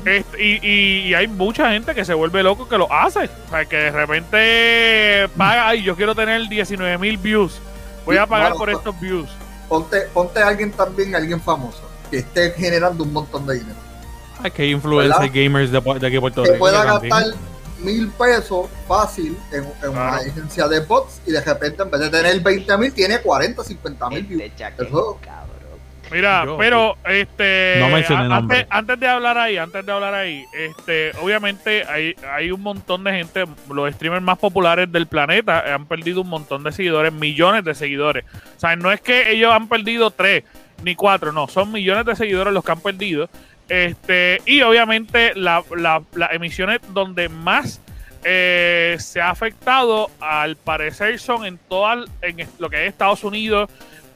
Este, 0.05 0.43
y, 0.43 0.59
y- 0.67 1.09
y 1.09 1.15
hay 1.15 1.27
mucha 1.29 1.71
gente 1.71 1.95
que 1.95 2.05
se 2.05 2.15
vuelve 2.15 2.43
loco 2.43 2.69
que 2.69 2.79
lo 2.79 2.93
hace. 2.93 3.29
O 3.47 3.51
sea, 3.51 3.65
que 3.65 3.77
de 3.77 3.91
repente 3.91 5.29
paga, 5.37 5.69
ay, 5.69 5.83
yo 5.83 5.97
quiero 5.97 6.15
tener 6.15 6.49
19 6.49 6.99
mil 6.99 7.17
views. 7.19 7.61
Voy 8.05 8.17
a 8.17 8.27
pagar 8.27 8.49
claro, 8.53 8.59
por 8.59 8.71
estos 8.71 8.99
views. 9.01 9.29
Ponte, 9.69 10.01
ponte 10.15 10.41
a 10.41 10.49
alguien 10.49 10.73
también, 10.73 11.15
alguien 11.15 11.41
famoso, 11.41 11.83
que 12.11 12.19
esté 12.19 12.53
generando 12.53 13.05
un 13.05 13.13
montón 13.13 13.47
de 13.47 13.57
dinero. 13.57 13.77
Ay, 14.43 14.51
que 14.51 14.67
influencer 14.67 15.19
¿Verdad? 15.21 15.35
gamers 15.35 15.71
de, 15.73 15.81
de 15.99 16.07
aquí 16.07 16.19
Puerto 16.21 16.43
Que 16.43 16.49
Rico. 16.53 16.59
pueda 16.61 16.85
también. 16.87 17.11
gastar 17.13 17.35
mil 17.81 18.09
pesos 18.11 18.67
fácil 18.87 19.37
en, 19.53 19.65
en 19.83 19.91
una 19.91 20.09
Claro. 20.11 20.17
agencia 20.31 20.69
de 20.69 20.81
bots 20.81 21.21
y 21.27 21.33
de 21.33 21.41
repente 21.41 21.83
en 21.83 21.91
vez 21.91 22.01
de 22.01 22.11
tener 22.11 22.41
20 22.41 22.79
mil 22.79 22.93
tiene 22.93 23.21
40, 23.21 23.63
50 23.63 24.09
mil 24.11 24.23
views. 24.25 24.43
Este 24.43 24.57
chaqueta, 24.57 24.85
Eso- 24.85 25.19
cabrón. 25.21 25.38
Mira, 26.11 26.45
Yo, 26.45 26.57
pero 26.57 26.97
este 27.07 27.77
No 27.81 27.89
mencioné 27.91 28.35
antes, 28.35 28.67
antes 28.71 29.01
de 29.01 29.09
hablar 29.09 29.39
ahí, 29.39 29.57
antes 29.59 29.85
de 29.85 29.93
hablar 29.93 30.15
ahí, 30.15 30.45
este, 30.53 31.13
obviamente 31.21 31.85
hay, 31.89 32.15
hay 32.33 32.51
un 32.51 32.61
montón 32.63 33.05
de 33.05 33.13
gente, 33.13 33.45
los 33.73 33.93
streamers 33.95 34.23
más 34.23 34.39
populares 34.39 34.91
del 34.91 35.07
planeta 35.07 35.75
han 35.75 35.87
perdido 35.87 36.23
un 36.23 36.29
montón 36.29 36.63
de 36.65 36.73
seguidores, 36.73 37.13
millones 37.13 37.65
de 37.65 37.75
seguidores. 37.75 38.25
O 38.57 38.61
sea, 38.61 38.75
no 38.77 38.91
es 38.93 39.01
que 39.01 39.31
ellos 39.31 39.53
han 39.53 39.69
perdido 39.69 40.11
tres 40.11 40.45
ni 40.83 40.95
cuatro, 40.95 41.33
no, 41.33 41.49
son 41.49 41.73
millones 41.73 42.07
de 42.07 42.17
seguidores 42.17 42.53
los 42.55 42.65
que 42.65 42.73
han 42.73 42.81
perdido. 42.81 43.29
Este, 43.69 44.41
y 44.47 44.63
obviamente 44.63 45.33
la- 45.35 45.63
la- 45.77 46.03
las 46.15 46.33
emisiones 46.33 46.81
donde 46.95 47.29
más 47.29 47.81
eh, 48.25 48.97
se 48.99 49.21
ha 49.21 49.31
afectado, 49.31 50.11
al 50.21 50.57
parecer, 50.57 51.21
son 51.21 51.47
en 51.47 51.57
toda 51.69 52.05
en 52.23 52.49
lo 52.59 52.69
que 52.69 52.83
es 52.85 52.89
Estados 52.89 53.23
Unidos, 53.23 53.71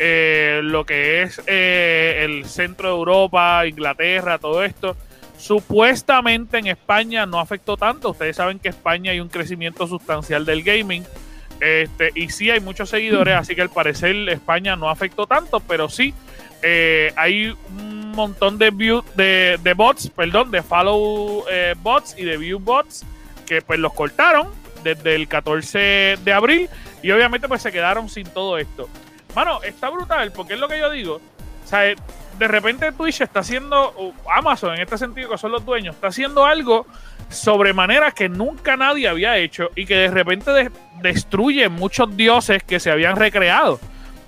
eh, 0.05 0.61
lo 0.65 0.85
que 0.85 1.23
es 1.23 1.41
eh, 1.47 2.23
el 2.25 2.45
centro 2.47 2.89
de 2.89 2.95
Europa, 2.97 3.65
Inglaterra, 3.67 4.39
todo 4.39 4.65
esto. 4.65 4.97
Supuestamente 5.39 6.59
en 6.59 6.67
España 6.67 7.25
no 7.25 7.39
afectó 7.39 7.77
tanto. 7.77 8.11
Ustedes 8.11 8.35
saben 8.35 8.59
que 8.59 8.69
España 8.69 9.13
hay 9.13 9.21
un 9.21 9.29
crecimiento 9.29 9.87
sustancial 9.87 10.45
del 10.45 10.65
gaming. 10.65 11.05
Este, 11.61 12.11
y 12.17 12.31
sí 12.31 12.51
hay 12.51 12.59
muchos 12.59 12.91
seguidores, 12.91 13.35
así 13.39 13.55
que 13.55 13.63
al 13.63 13.71
parecer 13.71 14.29
España 14.29 14.75
no 14.75 14.91
afectó 14.91 15.29
tanto, 15.29 15.61
pero 15.61 15.89
sí 15.89 16.13
eh, 16.63 17.13
hay 17.15 17.57
un 17.69 18.11
montón 18.11 18.59
de 18.59 18.71
view, 18.71 19.05
de, 19.15 19.59
de 19.63 19.75
bots, 19.75 20.11
perdón, 20.11 20.51
de 20.51 20.63
follow 20.63 21.45
eh, 21.49 21.75
bots 21.81 22.17
y 22.19 22.25
de 22.25 22.37
view 22.37 22.59
bots 22.59 23.05
que 23.47 23.63
pues 23.63 23.79
los 23.79 23.93
cortaron 23.93 24.49
desde 24.83 25.15
el 25.15 25.29
14 25.29 26.19
de 26.25 26.33
abril 26.33 26.69
y 27.03 27.13
obviamente 27.13 27.47
pues 27.47 27.63
se 27.63 27.71
quedaron 27.71 28.09
sin 28.09 28.27
todo 28.27 28.59
esto. 28.59 28.89
Mano, 29.35 29.63
está 29.63 29.89
brutal 29.91 30.33
porque 30.33 30.55
es 30.55 30.61
lo 30.61 30.69
que 30.69 30.79
yo 30.79 30.91
digo. 30.91 31.21
O 31.65 31.69
sea, 31.69 31.87
eh, 31.89 31.97
de 32.39 32.49
repente 32.49 32.93
Twitch 32.93 33.21
está 33.21 33.41
haciendo, 33.41 33.81
o 33.97 34.13
Amazon 34.31 34.75
en 34.75 34.81
este 34.81 34.99
sentido 34.99 35.31
que 35.31 35.39
son 35.39 35.53
los 35.53 35.65
dueños, 35.65 35.95
está 35.95 36.09
haciendo 36.09 36.45
algo 36.45 36.87
sobremanera 37.31 38.11
que 38.11 38.29
nunca 38.29 38.77
nadie 38.77 39.09
había 39.09 39.37
hecho 39.39 39.71
y 39.75 39.87
que 39.87 39.95
de 39.97 40.09
repente 40.09 40.51
de- 40.51 40.71
destruye 41.01 41.69
muchos 41.69 42.15
dioses 42.17 42.63
que 42.63 42.79
se 42.81 42.91
habían 42.91 43.17
recreado. 43.17 43.81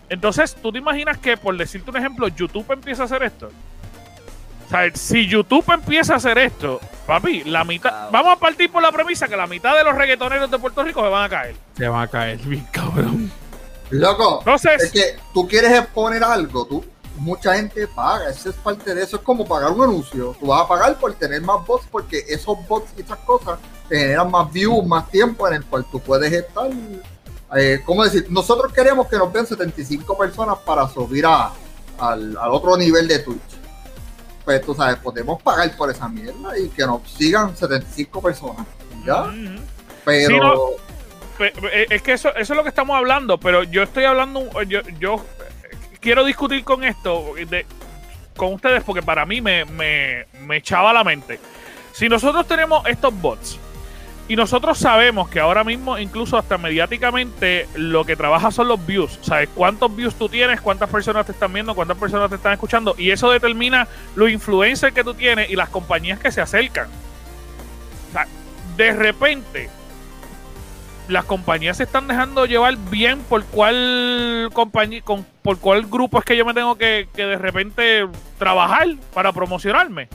Entonces, 0.08 0.54
¿tú 0.54 0.70
te 0.72 0.78
imaginas 0.78 1.18
que, 1.18 1.36
por 1.36 1.56
decirte 1.56 1.90
un 1.90 1.96
ejemplo, 1.96 2.28
YouTube 2.28 2.70
empieza 2.72 3.02
a 3.02 3.04
hacer 3.06 3.22
esto? 3.24 3.50
O 4.66 4.70
sea, 4.70 4.90
si 4.94 5.26
YouTube 5.26 5.64
empieza 5.72 6.14
a 6.14 6.16
hacer 6.16 6.38
esto, 6.38 6.80
papi, 7.06 7.44
la 7.44 7.64
mitad. 7.64 8.04
Wow. 8.04 8.12
Vamos 8.12 8.32
a 8.32 8.36
partir 8.40 8.70
por 8.70 8.82
la 8.82 8.90
premisa 8.92 9.28
que 9.28 9.36
la 9.36 9.46
mitad 9.46 9.76
de 9.76 9.84
los 9.84 9.94
reggaetoneros 9.94 10.50
de 10.50 10.58
Puerto 10.58 10.82
Rico 10.82 11.02
se 11.02 11.08
van 11.08 11.24
a 11.24 11.28
caer. 11.28 11.54
Se 11.76 11.88
van 11.88 12.02
a 12.02 12.06
caer 12.08 12.38
bien 12.44 12.66
cabrón. 12.72 13.23
Loco, 13.90 14.40
es 14.40 14.64
Entonces, 14.64 14.92
que 14.92 15.16
tú 15.32 15.46
quieres 15.46 15.72
exponer 15.72 16.24
algo, 16.24 16.66
tú, 16.66 16.84
mucha 17.16 17.54
gente 17.54 17.86
paga, 17.86 18.28
eso 18.30 18.50
es 18.50 18.56
parte 18.56 18.94
de 18.94 19.02
eso, 19.02 19.16
es 19.16 19.22
como 19.22 19.46
pagar 19.46 19.70
un 19.72 19.82
anuncio, 19.82 20.36
tú 20.38 20.46
vas 20.46 20.62
a 20.62 20.68
pagar 20.68 20.98
por 20.98 21.12
tener 21.14 21.40
más 21.42 21.64
bots 21.66 21.86
porque 21.90 22.24
esos 22.28 22.56
bots 22.66 22.90
y 22.96 23.02
esas 23.02 23.18
cosas 23.20 23.58
te 23.88 23.98
generan 23.98 24.30
más 24.30 24.52
views, 24.52 24.84
más 24.86 25.08
tiempo 25.10 25.46
en 25.48 25.54
el 25.54 25.64
cual 25.64 25.84
tú 25.90 26.00
puedes 26.00 26.32
estar, 26.32 26.70
eh, 27.56 27.82
¿cómo 27.84 28.04
decir? 28.04 28.26
Nosotros 28.30 28.72
queremos 28.72 29.06
que 29.06 29.16
nos 29.16 29.32
vean 29.32 29.46
75 29.46 30.16
personas 30.16 30.58
para 30.58 30.88
subir 30.88 31.26
a, 31.26 31.52
al, 31.98 32.36
al 32.36 32.50
otro 32.50 32.76
nivel 32.76 33.06
de 33.06 33.20
Twitch. 33.20 33.40
Pues 34.44 34.60
tú 34.62 34.74
sabes, 34.74 34.96
podemos 34.96 35.40
pagar 35.40 35.74
por 35.76 35.90
esa 35.90 36.08
mierda 36.08 36.58
y 36.58 36.68
que 36.68 36.84
nos 36.84 37.08
sigan 37.10 37.56
75 37.56 38.20
personas, 38.20 38.66
¿ya? 39.06 39.32
Pero... 40.04 40.38
No. 40.38 40.83
Pe- 41.38 41.52
es 41.94 42.02
que 42.02 42.12
eso, 42.12 42.28
eso 42.34 42.52
es 42.52 42.56
lo 42.56 42.62
que 42.62 42.68
estamos 42.68 42.96
hablando, 42.96 43.38
pero 43.38 43.64
yo 43.64 43.82
estoy 43.82 44.04
hablando, 44.04 44.62
yo, 44.62 44.80
eh, 44.80 45.76
quiero 46.00 46.24
discutir 46.24 46.64
con 46.64 46.84
esto 46.84 47.34
con 48.36 48.52
ustedes 48.52 48.82
porque 48.84 49.02
para 49.02 49.24
mí 49.26 49.40
me, 49.40 49.64
me, 49.64 50.26
me 50.40 50.56
echaba 50.56 50.92
la 50.92 51.04
mente. 51.04 51.38
Si 51.92 52.08
nosotros 52.08 52.46
tenemos 52.48 52.86
estos 52.86 53.14
bots 53.20 53.58
y 54.26 54.36
nosotros 54.36 54.78
sabemos 54.78 55.28
que 55.28 55.38
ahora 55.38 55.64
mismo, 55.64 55.98
incluso 55.98 56.36
hasta 56.38 56.56
mediáticamente, 56.58 57.68
lo 57.74 58.04
que 58.04 58.16
trabaja 58.16 58.50
son 58.50 58.68
los 58.68 58.84
views. 58.84 59.18
¿Sabes 59.22 59.50
cuántos 59.54 59.94
views 59.94 60.14
tú 60.14 60.28
tienes? 60.28 60.60
¿Cuántas 60.60 60.88
personas 60.88 61.26
te 61.26 61.32
están 61.32 61.52
viendo? 61.52 61.74
¿Cuántas 61.74 61.98
personas 61.98 62.30
te 62.30 62.36
están 62.36 62.54
escuchando? 62.54 62.94
Y 62.96 63.10
eso 63.10 63.30
determina 63.30 63.86
los 64.16 64.30
influencers 64.30 64.94
que 64.94 65.04
tú 65.04 65.14
tienes 65.14 65.50
y 65.50 65.56
las 65.56 65.68
compañías 65.68 66.18
que 66.18 66.32
se 66.32 66.40
acercan. 66.40 66.88
O 68.08 68.12
sea, 68.12 68.26
de 68.76 68.92
repente, 68.94 69.68
las 71.08 71.24
compañías 71.24 71.76
se 71.76 71.82
están 71.84 72.08
dejando 72.08 72.46
llevar 72.46 72.76
bien 72.90 73.20
por 73.20 73.44
cuál 73.44 74.48
compañía, 74.52 75.02
con, 75.02 75.26
por 75.42 75.58
cuál 75.58 75.86
grupo 75.86 76.18
es 76.18 76.24
que 76.24 76.36
yo 76.36 76.44
me 76.44 76.54
tengo 76.54 76.76
que, 76.76 77.08
que 77.14 77.24
de 77.26 77.36
repente 77.36 78.06
trabajar 78.38 78.88
para 79.12 79.32
promocionarme. 79.32 80.08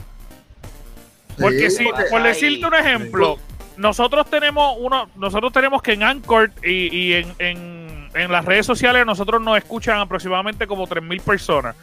Porque 1.40 1.70
Sí, 1.70 1.78
si, 1.78 1.84
porque- 1.84 2.04
por 2.10 2.22
decirte 2.22 2.66
un 2.66 2.74
ejemplo, 2.74 3.38
nosotros 3.76 4.28
tenemos 4.28 4.76
uno, 4.78 5.08
nosotros 5.16 5.52
tenemos 5.52 5.80
que 5.82 5.92
en 5.92 6.02
Anchor 6.02 6.50
y, 6.62 6.94
y 6.94 7.12
en, 7.14 7.34
en, 7.38 8.10
en 8.14 8.32
las 8.32 8.44
redes 8.44 8.66
sociales 8.66 9.06
nosotros 9.06 9.40
nos 9.40 9.56
escuchan 9.56 9.98
aproximadamente 10.00 10.66
como 10.66 10.86
3.000 10.86 11.20
personas. 11.22 11.76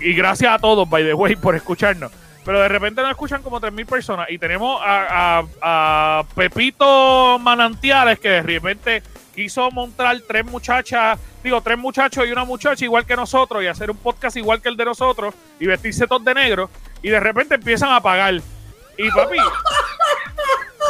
Y 0.00 0.14
gracias 0.14 0.52
a 0.52 0.58
todos, 0.58 0.88
by 0.88 1.04
the 1.04 1.14
way, 1.14 1.36
por 1.36 1.54
escucharnos. 1.54 2.10
Pero 2.44 2.60
de 2.60 2.68
repente 2.68 3.00
nos 3.02 3.10
escuchan 3.10 3.42
como 3.42 3.60
3.000 3.60 3.86
personas 3.86 4.30
y 4.30 4.38
tenemos 4.38 4.80
a, 4.84 6.24
Pepito 6.34 7.38
Manantiales 7.38 8.18
que 8.18 8.28
de 8.28 8.42
repente 8.42 9.02
quiso 9.34 9.70
montar 9.70 10.16
tres 10.26 10.44
muchachas, 10.44 11.18
digo, 11.42 11.60
tres 11.60 11.78
muchachos 11.78 12.26
y 12.26 12.32
una 12.32 12.44
muchacha 12.44 12.84
igual 12.84 13.06
que 13.06 13.16
nosotros 13.16 13.62
y 13.62 13.66
hacer 13.66 13.90
un 13.90 13.96
podcast 13.96 14.36
igual 14.36 14.60
que 14.60 14.68
el 14.68 14.76
de 14.76 14.84
nosotros 14.84 15.34
y 15.58 15.66
vestirse 15.66 16.06
todos 16.06 16.24
de 16.24 16.34
negro 16.34 16.68
y 17.00 17.08
de 17.08 17.20
repente 17.20 17.54
empiezan 17.54 17.92
a 17.92 18.00
pagar. 18.00 18.34
Y 18.98 19.10
papi, 19.10 19.36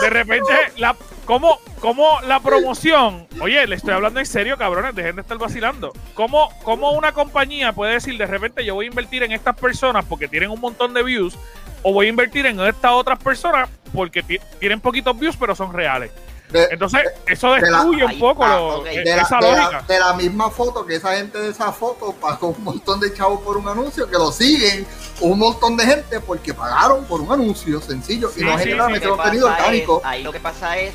de 0.02 0.10
repente, 0.10 0.52
la, 0.76 0.96
¿cómo, 1.24 1.58
cómo 1.80 2.20
la 2.26 2.40
promoción? 2.40 3.26
Oye, 3.40 3.66
le 3.66 3.76
estoy 3.76 3.92
hablando 3.94 4.20
en 4.20 4.26
serio, 4.26 4.56
cabrones, 4.58 4.94
dejen 4.94 5.16
de 5.16 5.22
estar 5.22 5.38
vacilando. 5.38 5.92
¿Cómo, 6.14 6.50
¿Cómo 6.62 6.92
una 6.92 7.12
compañía 7.12 7.72
puede 7.72 7.94
decir 7.94 8.16
de 8.18 8.26
repente 8.26 8.64
yo 8.64 8.74
voy 8.74 8.86
a 8.86 8.88
invertir 8.88 9.22
en 9.22 9.32
estas 9.32 9.56
personas 9.56 10.04
porque 10.04 10.28
tienen 10.28 10.50
un 10.50 10.60
montón 10.60 10.92
de 10.94 11.02
views? 11.02 11.34
O 11.82 11.92
voy 11.92 12.06
a 12.06 12.08
invertir 12.10 12.46
en 12.46 12.60
estas 12.60 12.92
otras 12.92 13.18
personas 13.18 13.68
porque 13.92 14.22
ti- 14.22 14.38
tienen 14.60 14.80
poquitos 14.80 15.18
views 15.18 15.36
pero 15.36 15.54
son 15.54 15.72
reales. 15.72 16.10
de- 16.50 16.68
Entonces, 16.70 17.00
eso 17.26 17.54
de 17.54 17.62
la- 17.62 17.78
destruye 17.78 18.04
un 18.04 18.18
poco 18.18 18.46
lo- 18.46 18.86
e- 18.86 19.00
de 19.02 19.16
la, 19.16 19.22
esa 19.22 19.38
de 19.38 19.50
la- 19.50 19.56
lógica. 19.56 19.82
de 19.88 19.98
la 19.98 20.12
misma 20.12 20.50
foto 20.50 20.84
que 20.84 20.96
esa 20.96 21.16
gente 21.16 21.38
de 21.38 21.48
esa 21.48 21.72
foto 21.72 22.12
pagó 22.20 22.48
un 22.48 22.62
montón 22.62 23.00
de 23.00 23.12
chavos 23.14 23.40
por 23.40 23.56
un 23.56 23.66
anuncio 23.68 24.06
que 24.06 24.18
lo 24.18 24.30
siguen 24.30 24.86
un 25.22 25.38
montón 25.38 25.76
de 25.76 25.84
gente 25.86 26.20
porque 26.20 26.52
pagaron 26.54 27.04
por 27.04 27.20
un 27.20 27.32
anuncio 27.32 27.80
sencillo 27.80 28.30
y 28.36 28.40
Sí, 28.40 28.44
no 28.44 28.52
sí, 28.58 28.64
generaron 28.64 28.94
ese 28.94 29.08
contenido 29.08 29.46
orgánico. 29.48 29.98
es- 30.00 30.04
ahí 30.06 30.22
lo 30.22 30.32
que 30.32 30.40
pasa 30.40 30.76
es 30.78 30.92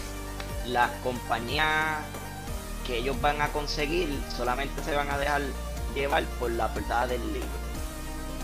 las 0.66 0.90
compañías 1.04 1.66
que 2.86 2.98
ellos 2.98 3.20
van 3.22 3.42
a 3.42 3.48
conseguir 3.50 4.10
solamente 4.36 4.84
se 4.84 4.96
van 4.96 5.10
a 5.10 5.18
dejar 5.18 5.42
llevar 5.96 6.24
por 6.40 6.52
la 6.52 6.68
verdad 6.70 7.08
del 7.08 7.22
libro. 7.34 7.48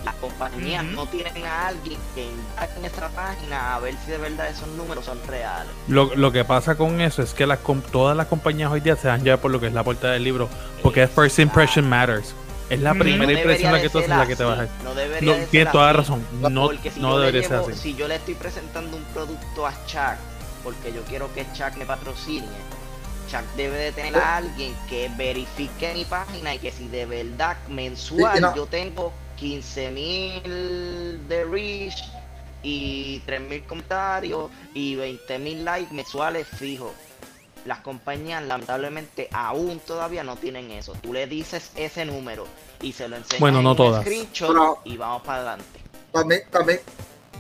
Las 0.04 0.16
compañías 0.16 0.84
Ujú. 0.84 0.94
no 0.96 1.06
tienen 1.08 1.46
a 1.46 1.68
alguien 1.68 1.98
que 2.14 2.26
indague 2.26 2.74
en 2.78 2.86
esa 2.86 3.08
página 3.10 3.76
a 3.76 3.80
ver 3.80 3.96
si 4.04 4.12
de 4.12 4.18
verdad 4.18 4.50
esos 4.50 4.68
números 4.70 5.06
son 5.06 5.18
reales. 5.28 5.72
Lo, 5.88 6.14
lo 6.16 6.32
que 6.34 6.44
pasa 6.44 6.76
con 6.76 7.00
eso 7.00 7.22
es 7.22 7.34
que 7.34 7.46
las, 7.48 7.60
com- 7.60 7.82
todas 7.82 8.16
las 8.18 8.28
compañías 8.28 8.70
hoy 8.70 8.82
día 8.82 8.98
se 8.98 9.08
dan 9.08 9.24
ya 9.24 9.38
por 9.38 9.50
lo 9.52 9.62
que 9.62 9.68
es 9.68 9.74
la 9.74 9.84
portada 9.84 10.14
del 10.14 10.26
libro, 10.26 10.50
porque 10.82 11.04
es 11.04 11.10
first 11.10 11.40
impression 11.40 11.88
matters. 11.88 12.34
Es 12.74 12.80
la 12.82 12.94
primera 12.94 13.32
No 13.32 13.38
impresión 13.38 13.72
la 13.72 13.82
que 13.82 13.90
tú 13.90 13.98
haces 14.00 14.10
ser 14.10 14.18
la 14.18 14.28
que 14.28 14.36
te 14.36 14.44
vas 14.44 14.60
a 14.60 14.68
No 14.84 14.96
debería 14.96 15.22
No, 15.32 15.34
de 15.34 15.40
ser 15.42 15.50
tienes 15.50 15.72
toda 15.72 15.86
la 15.88 15.94
razón. 15.94 16.26
No, 16.42 16.66
Porque 16.66 16.92
si 16.92 17.00
no 17.00 17.18
debería 17.20 17.42
ser 17.48 17.52
llevo- 17.60 17.70
así. 17.70 17.80
Si 17.80 17.96
yo 17.96 18.08
le 18.08 18.16
estoy 18.16 18.34
presentando 18.36 18.98
un 18.98 19.04
producto 19.06 19.68
a 19.68 19.74
Chuck, 19.86 20.18
porque 20.64 20.92
yo 20.94 21.02
quiero 21.04 21.34
que 21.34 21.46
Chuck 21.54 21.76
me 21.78 21.86
patrocine, 21.86 22.48
Chuck 23.30 23.44
debe 23.56 23.78
de 23.78 23.92
tener 23.92 24.16
a 24.18 24.38
alguien 24.38 24.74
que 24.90 25.10
verifique 25.18 25.94
mi 25.94 26.06
página 26.06 26.56
y 26.56 26.60
que 26.60 26.72
si 26.72 26.88
de 26.88 27.06
verdad 27.06 27.58
mensual 27.70 28.34
Sí, 28.34 28.38
y 28.40 28.42
no. 28.42 28.56
yo 28.56 28.66
tengo 28.66 29.14
15.000 29.40 31.28
de 31.28 31.46
reach 31.46 32.04
y 32.64 33.20
3.000 33.26 33.66
comentarios 33.66 34.50
y 34.74 34.96
20.000 34.96 35.64
likes 35.64 35.94
mensuales 35.94 36.48
fijos. 36.48 36.92
Las 37.66 37.80
compañías 37.80 38.44
lamentablemente 38.44 39.30
aún 39.32 39.80
todavía 39.80 40.24
no 40.24 40.36
tienen 40.36 40.72
eso. 40.72 40.94
Tú 41.02 41.14
le 41.14 41.28
dices 41.28 41.72
ese 41.76 42.04
número 42.06 42.46
y 42.82 42.92
se 42.92 43.08
lo 43.08 43.16
enseñas 43.16 43.40
Bueno, 43.40 43.62
no 43.62 43.70
en 43.70 43.72
un 43.72 43.78
todas. 43.78 44.02
screenshot 44.04 44.50
Pero- 44.50 44.80
y 44.84 44.98
vamos 44.98 45.22
para 45.24 45.38
adelante. 45.40 45.80
También, 46.12 46.42
también, 46.52 46.80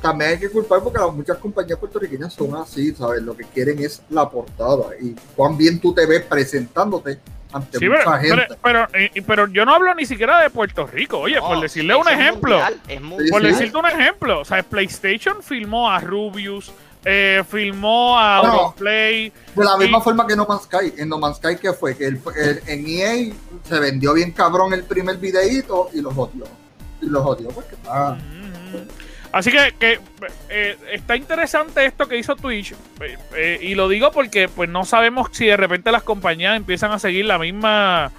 también 0.01 0.31
hay 0.31 0.39
que 0.39 0.49
culpar 0.49 0.81
porque 0.81 0.99
las 0.99 1.13
muchas 1.13 1.37
compañías 1.37 1.77
puertorriqueñas 1.77 2.33
son 2.33 2.55
así, 2.55 2.93
¿sabes? 2.95 3.21
Lo 3.21 3.35
que 3.35 3.43
quieren 3.45 3.79
es 3.83 4.01
la 4.09 4.29
portada 4.29 4.95
y 5.01 5.13
cuán 5.35 5.57
bien 5.57 5.79
tú 5.81 5.93
te 5.93 6.05
ves 6.05 6.23
presentándote 6.23 7.19
ante 7.51 7.77
Sí, 7.77 7.87
mucha 7.89 7.99
pero, 8.03 8.37
gente. 8.37 8.57
pero, 8.63 8.87
pero, 8.89 9.03
eh, 9.05 9.23
pero 9.27 9.47
yo 9.47 9.65
no 9.65 9.75
hablo 9.75 9.93
ni 9.93 10.05
siquiera 10.05 10.39
de 10.39 10.49
Puerto 10.49 10.87
Rico. 10.87 11.19
Oye, 11.19 11.35
No, 11.35 11.47
por 11.49 11.59
decirle 11.59 11.93
un 11.95 12.07
ejemplo, 12.09 12.55
mundial, 12.57 12.81
es 12.87 13.01
mundial. 13.01 13.29
por 13.29 13.41
decirte 13.43 13.77
un 13.77 13.85
ejemplo, 13.85 14.39
o 14.39 14.45
sea, 14.45 14.63
PlayStation 14.63 15.43
filmó 15.43 15.91
a 15.91 15.99
Rubius, 15.99 16.71
eh, 17.05 17.43
filmó 17.49 18.17
a 18.19 18.39
Bueno. 18.41 18.53
Auronplay. 18.55 19.31
De 19.55 19.65
la 19.65 19.77
misma 19.77 20.01
forma 20.01 20.25
que 20.27 20.35
No 20.35 20.45
Man's 20.45 20.63
Sky. 20.63 20.93
En 20.97 21.09
No 21.09 21.17
Man's 21.17 21.37
Sky, 21.37 21.57
que 21.57 21.73
fue? 21.73 21.95
Que 21.97 22.07
el- 22.07 22.21
el- 22.37 22.61
en 22.67 22.85
EA 22.87 23.33
se 23.67 23.79
vendió 23.79 24.13
bien 24.13 24.31
cabrón 24.31 24.73
el 24.73 24.83
primer 24.83 25.17
videíto 25.17 25.89
y 25.93 26.01
los 26.01 26.17
odió. 26.17 26.45
Y 27.01 27.07
los 27.07 27.25
odió 27.25 27.49
porque 27.49 27.75
está. 27.75 28.11
Ujú. 28.13 28.87
Así 29.31 29.51
que, 29.51 29.73
que, 29.79 29.99
eh, 30.49 30.77
está 30.91 31.15
interesante 31.15 31.83
esto 31.85 32.07
que 32.07 32.17
hizo 32.19 32.35
Twitch 32.35 32.73
eh, 33.01 33.17
eh, 33.35 33.59
y 33.63 33.73
lo 33.73 33.89
digo 33.89 34.11
porque 34.11 34.47
pues 34.47 34.69
no 34.69 34.85
sabemos 34.85 35.29
si 35.31 35.47
de 35.47 35.57
repente 35.57 35.91
las 35.91 36.03
compañías 36.03 36.55
empiezan 36.55 36.91
a 36.91 36.99
seguir 36.99 37.25
la 37.25 37.39
misma 37.39 38.11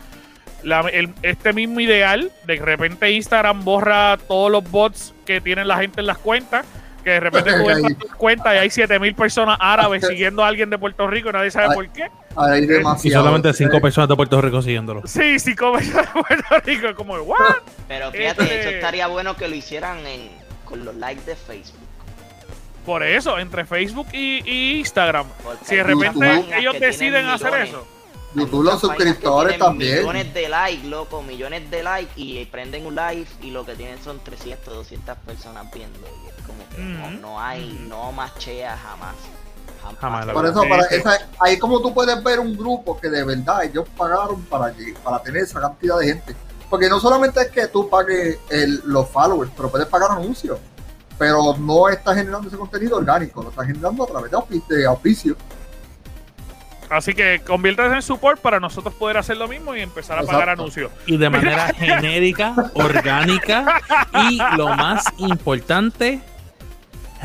la- 0.64 0.80
el- 0.80 1.14
este 1.22 1.52
mismo 1.52 1.78
ideal 1.78 2.32
de 2.48 2.56
repente 2.56 3.12
Instagram 3.12 3.64
borra 3.64 4.18
todos 4.26 4.50
los 4.50 4.68
bots 4.68 5.14
que 5.24 5.40
tienen 5.40 5.68
la 5.68 5.76
gente 5.78 6.00
en 6.00 6.08
las 6.08 6.18
cuentas 6.18 6.66
que 7.04 7.10
de 7.10 7.20
repente 7.20 7.52
tú 7.52 7.70
entras 7.70 7.92
a 7.92 7.98
tu 7.98 8.08
cuenta 8.16 8.54
y 8.54 8.58
hay 8.58 8.70
7000 8.70 9.14
personas 9.14 9.56
árabes 9.60 10.04
siguiendo 10.06 10.42
a 10.42 10.48
alguien 10.48 10.70
de 10.70 10.78
Puerto 10.78 11.06
Rico 11.06 11.28
y 11.28 11.32
nadie 11.32 11.50
sabe 11.50 11.74
por 11.74 11.88
qué. 11.90 12.08
Hay 12.36 12.66
Y 13.04 13.10
solamente 13.10 13.52
cinco 13.52 13.76
Eh, 13.76 13.80
personas 13.80 14.08
de 14.08 14.16
Puerto 14.16 14.40
Rico 14.40 14.60
siguiéndolo. 14.62 15.02
Sí, 15.06 15.38
sí, 15.38 15.54
como 15.54 15.78
de 15.78 15.84
Puerto 16.12 16.60
Rico, 16.64 16.88
es 16.88 16.94
como, 16.96 17.14
¿what? 17.18 17.38
Pero 17.86 18.10
fíjate, 18.10 18.42
Este- 18.42 18.60
eso 18.60 18.68
estaría 18.70 19.06
bueno 19.06 19.36
que 19.36 19.46
lo 19.46 19.54
hicieran 19.54 19.98
en, 20.06 20.30
con 20.64 20.84
los 20.84 20.94
likes 20.96 21.22
de 21.26 21.36
Facebook. 21.36 21.78
Por 22.84 23.02
eso, 23.02 23.38
entre 23.38 23.64
Facebook 23.64 24.08
y, 24.12 24.42
y 24.44 24.78
Instagram, 24.80 25.26
Porque 25.42 25.64
si 25.64 25.76
de 25.76 25.82
repente 25.84 26.44
ellos 26.58 26.78
deciden 26.80 27.26
hacer 27.28 27.46
millones. 27.52 27.68
eso. 27.70 27.88
YouTube, 28.34 28.64
los 28.64 28.80
suscriptores 28.80 29.58
también. 29.58 29.98
Millones 30.00 30.34
de 30.34 30.48
likes, 30.48 30.86
loco, 30.86 31.22
millones 31.22 31.70
de 31.70 31.82
likes 31.82 32.12
y 32.16 32.44
prenden 32.46 32.86
un 32.86 32.94
live 32.94 33.26
y 33.42 33.50
lo 33.50 33.64
que 33.64 33.74
tienen 33.74 34.02
son 34.02 34.18
300, 34.22 34.74
200 34.74 35.16
personas 35.18 35.66
viendo. 35.72 35.98
Y 36.00 36.28
es 36.28 36.46
como 36.46 36.68
que 36.70 36.78
no, 36.82 37.06
Ujú, 37.08 37.20
no 37.20 37.40
hay, 37.40 37.86
no 37.88 38.12
machea 38.12 38.76
jamás. 38.76 39.14
Jamás, 40.00 40.26
la 40.26 40.32
Por 40.32 40.44
verdad. 40.44 40.62
eso, 40.62 40.68
para 40.68 40.86
esa- 40.86 41.28
ahí 41.40 41.58
como 41.58 41.80
tú 41.80 41.92
puedes 41.92 42.22
ver 42.24 42.40
un 42.40 42.56
grupo 42.56 42.98
que 42.98 43.10
de 43.10 43.22
verdad 43.22 43.64
ellos 43.64 43.86
pagaron 43.96 44.42
para, 44.44 44.72
para 45.02 45.22
tener 45.22 45.42
esa 45.42 45.60
cantidad 45.60 45.98
de 45.98 46.06
gente. 46.06 46.34
Porque 46.70 46.88
no 46.88 46.98
solamente 46.98 47.40
es 47.42 47.48
que 47.50 47.68
tú 47.68 47.88
pagues 47.90 48.38
el- 48.48 48.80
los 48.86 49.08
followers, 49.10 49.52
pero 49.54 49.70
puedes 49.70 49.86
pagar 49.86 50.10
anuncios. 50.12 50.58
Pero 51.18 51.54
no 51.58 51.88
estás 51.88 52.16
generando 52.16 52.48
ese 52.48 52.56
contenido 52.56 52.96
orgánico, 52.96 53.42
lo 53.42 53.50
estás 53.50 53.66
generando 53.66 54.04
a 54.04 54.06
través 54.06 54.30
de, 54.68 54.86
auspicio. 54.86 55.36
Así 56.90 57.14
que 57.14 57.40
conviértase 57.46 57.94
en 57.94 58.02
support 58.02 58.40
para 58.40 58.60
nosotros 58.60 58.94
poder 58.94 59.16
hacer 59.16 59.36
lo 59.36 59.48
mismo 59.48 59.74
y 59.74 59.80
empezar 59.80 60.18
a 60.18 60.22
pagar 60.22 60.50
anuncios. 60.50 60.92
Y 61.06 61.16
de 61.16 61.30
manera 61.30 61.72
genérica, 61.78 62.54
orgánica 62.74 63.80
y 64.30 64.38
lo 64.56 64.68
más 64.76 65.04
importante, 65.18 66.20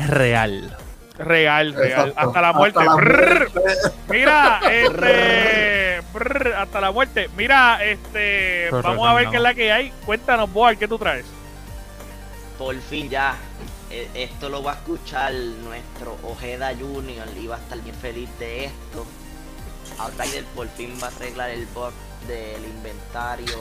real. 0.08 0.76
Real, 1.18 1.74
real. 1.74 2.08
Exacto. 2.08 2.14
Hasta 2.28 2.40
la 2.40 2.52
muerte. 2.54 2.78
Hasta 2.78 2.90
la 2.90 2.96
Brrr. 2.96 3.50
muerte. 3.54 3.72
Mira, 4.08 4.60
este. 4.70 6.02
brrr, 6.14 6.54
hasta 6.54 6.80
la 6.80 6.92
muerte. 6.92 7.28
Mira, 7.36 7.84
este. 7.84 8.68
Pero 8.70 8.82
vamos 8.82 9.06
a 9.08 9.14
ver 9.14 9.24
no. 9.26 9.30
qué 9.30 9.36
es 9.36 9.42
la 9.42 9.54
que 9.54 9.70
hay. 9.72 9.92
Cuéntanos, 10.06 10.50
Boal, 10.50 10.78
¿qué 10.78 10.88
tú 10.88 10.98
traes? 10.98 11.26
Por 12.58 12.74
fin 12.80 13.10
ya, 13.10 13.34
eh, 13.90 14.08
esto 14.14 14.48
lo 14.48 14.62
va 14.62 14.72
a 14.72 14.74
escuchar 14.76 15.32
nuestro 15.34 16.16
Ojeda 16.24 16.72
Junior 16.78 17.26
y 17.38 17.46
va 17.46 17.56
a 17.56 17.58
estar 17.58 17.78
bien 17.82 17.96
feliz 17.96 18.30
de 18.38 18.64
esto. 18.66 19.06
Outrider 20.00 20.44
por 20.56 20.68
fin 20.68 20.96
va 21.02 21.08
a 21.08 21.10
arreglar 21.10 21.50
el 21.50 21.66
bug 21.66 21.92
del 22.26 22.64
inventario 22.64 23.58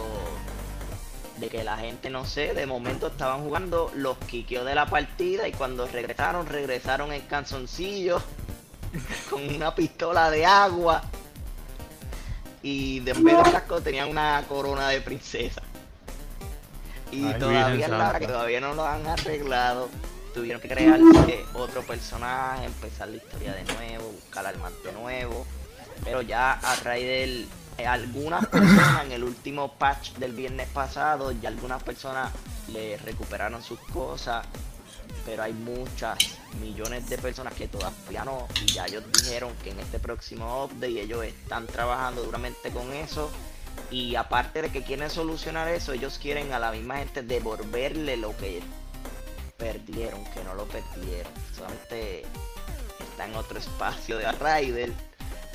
de 1.37 1.49
que 1.49 1.63
la 1.63 1.77
gente, 1.77 2.09
no 2.09 2.25
sé, 2.25 2.53
de 2.53 2.65
momento 2.65 3.07
estaban 3.07 3.43
jugando, 3.43 3.91
los 3.95 4.17
quiqueó 4.17 4.65
de 4.65 4.75
la 4.75 4.85
partida 4.85 5.47
y 5.47 5.53
cuando 5.53 5.87
regresaron, 5.87 6.45
regresaron 6.45 7.13
en 7.13 7.21
canzoncillo 7.21 8.21
con 9.29 9.55
una 9.55 9.73
pistola 9.73 10.29
de 10.29 10.45
agua 10.45 11.03
y 12.61 12.99
de 12.99 13.11
en 13.11 13.23
vez 13.23 13.37
de 13.37 13.51
casco 13.51 13.81
tenían 13.81 14.09
una 14.09 14.43
corona 14.47 14.89
de 14.89 15.01
princesa. 15.01 15.61
Y 17.11 17.25
Ay, 17.25 17.39
todavía 17.39 17.87
la 17.87 18.19
que 18.19 18.27
todavía 18.27 18.59
no 18.59 18.73
lo 18.73 18.85
han 18.85 19.07
arreglado. 19.07 19.89
Tuvieron 20.33 20.61
que 20.61 20.67
crearse 20.67 21.45
otro 21.53 21.81
personaje, 21.83 22.65
empezar 22.65 23.07
la 23.07 23.15
historia 23.15 23.53
de 23.53 23.63
nuevo, 23.63 24.11
buscar 24.11 24.45
armas 24.45 24.73
de 24.83 24.91
nuevo. 24.93 25.45
Pero 26.03 26.21
ya 26.21 26.53
a 26.53 26.75
raíz 26.77 27.05
del. 27.05 27.47
eh, 27.77 27.85
algunas 27.85 28.45
personas 28.47 29.05
en 29.05 29.11
el 29.11 29.23
último 29.23 29.73
patch 29.73 30.13
del 30.13 30.33
viernes 30.33 30.67
pasado, 30.69 31.31
ya 31.31 31.49
algunas 31.49 31.81
personas 31.83 32.31
le 32.71 32.97
recuperaron 32.97 33.61
sus 33.63 33.79
cosas. 33.79 34.45
Pero 35.25 35.43
hay 35.43 35.53
muchas, 35.53 36.17
millones 36.61 37.09
de 37.09 37.17
personas 37.17 37.53
que 37.53 37.67
todavía 37.67 38.23
no. 38.25 38.47
Y 38.61 38.67
ya 38.67 38.85
ellos 38.85 39.03
dijeron 39.11 39.53
que 39.63 39.71
en 39.71 39.79
este 39.79 39.99
próximo 39.99 40.65
update 40.65 41.01
ellos 41.01 41.23
están 41.23 41.67
trabajando 41.67 42.23
duramente 42.23 42.71
con 42.71 42.91
eso. 42.93 43.29
Y 43.91 44.15
aparte 44.15 44.61
de 44.61 44.69
que 44.69 44.83
quieren 44.83 45.09
solucionar 45.09 45.67
eso, 45.69 45.93
ellos 45.93 46.19
quieren 46.19 46.53
a 46.53 46.59
la 46.59 46.71
misma 46.71 46.97
gente 46.97 47.23
devolverle 47.23 48.17
lo 48.17 48.35
que 48.37 48.61
perdieron, 49.57 50.23
que 50.25 50.43
no 50.43 50.53
lo 50.55 50.65
perdieron. 50.65 51.31
Solamente 51.55 52.23
está 53.11 53.25
en 53.25 53.35
otro 53.35 53.59
espacio 53.59 54.17
de 54.17 54.31
Raider. 54.31 54.93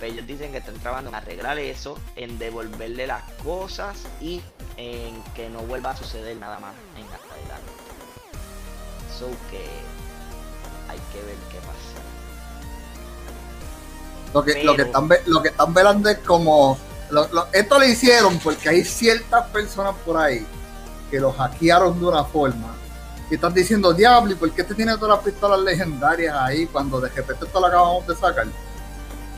Pero 0.00 0.12
ellos 0.12 0.26
dicen 0.26 0.52
que 0.52 0.58
están 0.58 0.74
trabajando 0.76 1.10
en 1.10 1.14
arreglar 1.16 1.58
eso, 1.58 1.98
en 2.16 2.38
devolverle 2.38 3.06
las 3.06 3.22
cosas 3.44 3.96
y 4.20 4.42
en 4.76 5.22
que 5.34 5.48
no 5.48 5.60
vuelva 5.60 5.90
a 5.90 5.96
suceder 5.96 6.36
nada 6.36 6.58
más 6.58 6.74
en 6.96 7.04
adelante. 7.06 7.70
So 9.18 9.28
que 9.50 9.64
hay 10.88 10.98
que 11.12 11.22
ver 11.24 11.36
qué 11.50 11.58
pasa. 11.58 12.02
Lo 14.32 14.42
que, 14.44 14.64
lo 14.64 14.74
que, 14.74 14.82
están, 14.82 15.08
lo 15.26 15.42
que 15.42 15.48
están 15.50 15.72
velando 15.74 16.08
es 16.10 16.18
como. 16.18 16.76
lo- 17.10 17.28
lo- 17.28 17.46
esto 17.52 17.78
lo 17.78 17.84
hicieron 17.84 18.38
porque 18.40 18.68
hay 18.68 18.84
ciertas 18.84 19.46
personas 19.50 19.94
por 20.04 20.16
ahí 20.16 20.44
que 21.10 21.20
lo 21.20 21.32
hackearon 21.32 22.00
de 22.00 22.06
una 22.06 22.24
forma. 22.24 22.74
Y 23.30 23.36
están 23.36 23.54
diciendo, 23.54 23.92
Diablo, 23.94 24.32
¿y 24.32 24.34
por 24.34 24.50
qué 24.50 24.64
te 24.64 24.74
tiene 24.74 24.92
todas 24.96 25.16
las 25.16 25.24
pistolas 25.24 25.60
legendarias 25.60 26.34
ahí 26.36 26.66
cuando 26.66 27.00
de 27.00 27.08
repente 27.10 27.44
esto 27.46 27.60
lo 27.60 27.66
acabamos 27.68 28.06
de 28.08 28.16
sacar? 28.16 28.46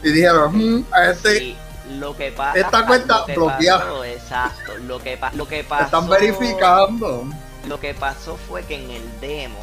Y 0.06 0.12
dijeron, 0.12 0.56
"Mm, 0.56 0.84
a 0.92 1.10
este 1.10 1.38
Sí, 1.38 1.56
lo 1.98 2.16
que 2.16 2.30
pasa 2.30 2.58
esta 2.60 2.86
cuenta 2.86 3.18
lo 3.18 3.26
que 3.26 3.34
bloqueada. 3.34 3.80
pasó, 3.80 4.04
exacto, 4.04 4.78
lo 4.78 4.98
que 5.00 5.18
lo 5.32 5.48
que 5.48 5.64
pasó 5.68 5.84
están 5.84 6.08
verificando. 6.08 7.24
Lo 7.66 7.80
que 7.80 7.92
pasó 7.94 8.36
fue 8.36 8.62
que 8.62 8.76
en 8.76 8.88
el 8.88 9.20
demo 9.20 9.58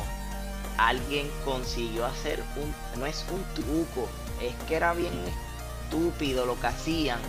alguien 0.78 1.30
consiguió 1.46 2.06
hacer 2.06 2.44
un 2.58 2.76
no 3.00 3.06
es 3.06 3.24
un 3.32 3.42
truco, 3.54 4.10
es 4.42 4.54
que 4.68 4.76
era 4.76 4.94
bien 4.94 5.14
estúpido 5.86 6.46
lo 6.46 6.60
que 6.60 6.68
hacían 6.68 7.20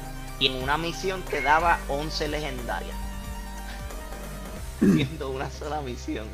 y 0.41 0.49
en 0.49 0.61
una 0.61 0.77
misión 0.77 1.23
te 1.23 1.41
daba 1.41 1.79
11 1.87 2.27
legendarias. 2.27 2.97
haciendo 4.81 5.31
una 5.31 5.49
sola 5.51 5.81
misión. 5.83 6.27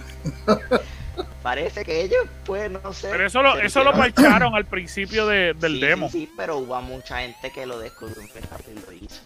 Parece 1.42 1.85
que 1.85 2.02
ellos, 2.02 2.24
pues, 2.44 2.70
no 2.70 2.92
sé. 2.92 3.09
Pero 3.11 3.26
eso 3.26 3.42
lo, 3.42 3.59
eso 3.59 3.83
lo 3.85 3.92
parcharon 3.92 4.54
al 4.54 4.66
principio 4.66 5.26
de- 5.26 5.54
del 5.54 5.74
Sí, 5.74 5.80
demo. 5.80 6.11
Sí, 6.11 6.20
sí, 6.26 6.33
pero 6.37 6.59
hubo 6.59 6.80
mucha 6.83 7.20
gente 7.20 7.50
que 7.50 7.66
lo 7.66 7.78
descubrió 7.78 8.22
y 8.22 8.74
lo 8.87 8.92
hizo. 8.92 9.20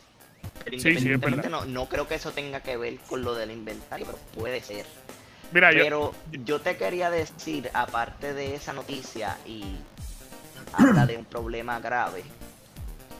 Pero 0.65 0.77
Sí, 0.79 0.83
sí, 0.83 0.89
es 0.91 1.03
independientemente 1.05 1.49
verdad. 1.49 1.67
no, 1.67 1.73
no 1.73 1.89
creo 1.89 2.09
que 2.09 2.15
eso 2.15 2.33
tenga 2.33 2.61
que 2.61 2.77
ver 2.77 2.97
con 3.09 3.23
lo 3.23 3.35
del 3.35 3.51
inventario, 3.51 4.07
pero 4.07 4.19
puede 4.35 4.61
ser. 4.63 4.87
Mira, 5.53 5.73
yo, 5.73 5.79
Pero 5.85 6.15
yo 6.45 6.61
te 6.61 6.77
quería 6.77 7.11
decir, 7.11 7.71
aparte 7.75 8.33
de 8.35 8.55
esa 8.55 8.73
noticia 8.73 9.37
y 9.47 9.63
habla 10.73 11.07
de 11.07 11.17
un 11.19 11.25
problema 11.25 11.79
grave, 11.81 12.23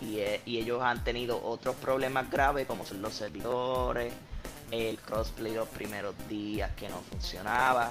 y, 0.01 0.19
eh, 0.19 0.41
y 0.45 0.59
ellos 0.59 0.83
han 0.83 1.05
tenido 1.05 1.41
otros 1.45 1.77
problemas 1.77 2.31
graves 2.31 2.67
como 2.67 2.85
son 2.85 3.01
los 3.03 3.15
servidores, 3.15 4.13
el 4.71 4.99
crossplay 4.99 5.55
los 5.55 5.69
primeros 5.69 6.15
días 6.29 6.71
que 6.77 6.89
no 6.89 7.01
funcionaba. 7.11 7.91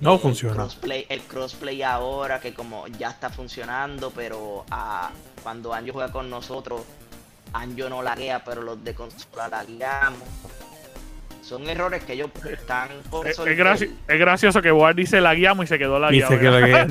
No 0.00 0.14
el 0.14 0.20
funciona. 0.20 0.54
Crossplay, 0.54 1.06
el 1.08 1.20
crossplay 1.22 1.82
ahora 1.82 2.40
que 2.40 2.54
como 2.54 2.86
ya 2.88 3.10
está 3.10 3.28
funcionando, 3.30 4.10
pero 4.10 4.64
ah, 4.70 5.10
cuando 5.42 5.74
Anjo 5.74 5.92
juega 5.92 6.10
con 6.10 6.30
nosotros, 6.30 6.82
Anjo 7.52 7.88
no 7.88 8.02
laguea, 8.02 8.42
pero 8.44 8.62
los 8.62 8.82
de 8.82 8.94
consola 8.94 9.48
lagueamos. 9.48 10.20
Son 11.42 11.68
errores 11.68 12.04
que 12.04 12.12
ellos 12.12 12.30
están 12.48 12.88
por 13.10 13.26
es, 13.26 13.36
es 13.38 13.58
es 14.06 14.18
gracioso 14.20 14.62
que 14.62 14.70
Ward 14.70 14.94
dice 14.94 15.20
la 15.20 15.34
guiamos 15.34 15.64
y 15.64 15.68
se 15.68 15.78
quedó 15.78 15.98
la 15.98 16.12
Y 16.14 16.22
se 16.22 16.38
queda 16.38 16.64
que- 16.64 16.86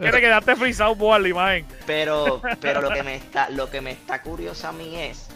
Que 0.00 0.10
te 0.10 0.20
quedaste 0.20 0.56
frisado 0.56 0.96
por 0.96 1.20
la 1.20 1.28
imagen. 1.28 1.64
Pero, 1.86 2.42
pero 2.60 2.80
lo 2.80 2.90
que 2.90 3.02
me 3.04 3.14
está, 3.16 3.48
lo 3.50 3.70
que 3.70 3.80
me 3.80 3.92
está 3.92 4.20
curioso 4.22 4.66
a 4.68 4.72
mí 4.72 4.96
es, 4.96 5.28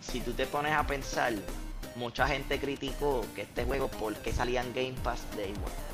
si 0.00 0.20
tú 0.20 0.32
te 0.32 0.46
pones 0.46 0.72
a 0.72 0.84
pensar, 0.86 1.32
mucha 1.98 2.26
gente 2.28 2.58
criticó 2.60 3.24
que 3.34 3.42
este 3.42 3.64
juego 3.64 3.88
porque 3.88 4.32
salía 4.32 4.62
en 4.62 4.72
Game 4.72 4.94
Pass 5.02 5.20
Day 5.36 5.50
One. 5.50 5.88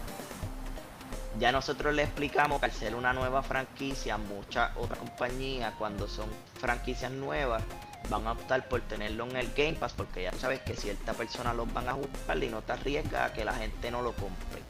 Ya 1.40 1.50
nosotros 1.50 1.94
le 1.94 2.04
explicamos 2.04 2.60
que 2.60 2.66
al 2.66 2.72
ser 2.72 2.94
una 2.94 3.12
nueva 3.12 3.42
franquicia, 3.42 4.16
muchas 4.18 4.70
otras 4.76 4.98
compañías 5.00 5.72
cuando 5.78 6.06
son 6.06 6.26
franquicias 6.60 7.10
nuevas 7.10 7.62
van 8.08 8.26
a 8.26 8.32
optar 8.32 8.68
por 8.68 8.82
tenerlo 8.82 9.24
en 9.24 9.36
el 9.36 9.52
Game 9.54 9.72
Pass 9.72 9.94
porque 9.94 10.22
ya 10.24 10.32
sabes 10.34 10.60
que 10.60 10.76
cierta 10.76 11.12
persona 11.14 11.52
los 11.54 11.72
van 11.72 11.88
a 11.88 11.94
jugar 11.94 12.42
y 12.44 12.48
no 12.48 12.60
te 12.62 12.72
arriesga 12.72 13.24
a 13.24 13.32
que 13.32 13.44
la 13.44 13.54
gente 13.54 13.90
no 13.90 14.02
lo 14.02 14.12
compre. 14.12 14.62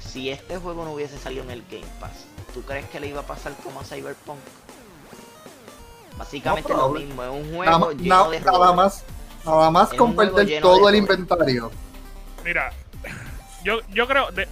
Si 0.00 0.28
este 0.28 0.58
juego 0.58 0.84
no 0.84 0.92
hubiese 0.92 1.16
salido 1.16 1.44
en 1.44 1.50
el 1.52 1.62
Game 1.70 1.86
Pass, 2.00 2.26
¿tú 2.52 2.60
crees 2.62 2.86
que 2.90 3.00
le 3.00 3.06
iba 3.06 3.20
a 3.20 3.26
pasar 3.26 3.54
como 3.62 3.80
a 3.80 3.84
Cyberpunk? 3.84 4.38
Básicamente 6.18 6.72
No, 6.72 6.88
lo 6.88 7.00
mismo, 7.00 7.22
es 7.24 7.30
un 7.30 7.58
Nada, 7.58 7.78
juego 7.78 7.92
na- 7.94 8.02
lleno 8.02 8.30
de 8.30 8.40
nada 8.40 8.72
más, 8.72 9.02
nada 9.46 9.70
más 9.70 9.92
con 9.94 10.14
perder 10.16 10.60
todo 10.60 10.88
el 10.88 10.96
inventario. 10.96 11.70
Mira, 12.44 12.72
yo, 13.64 13.80
yo 13.92 14.06
creo, 14.06 14.30
de- 14.30 14.46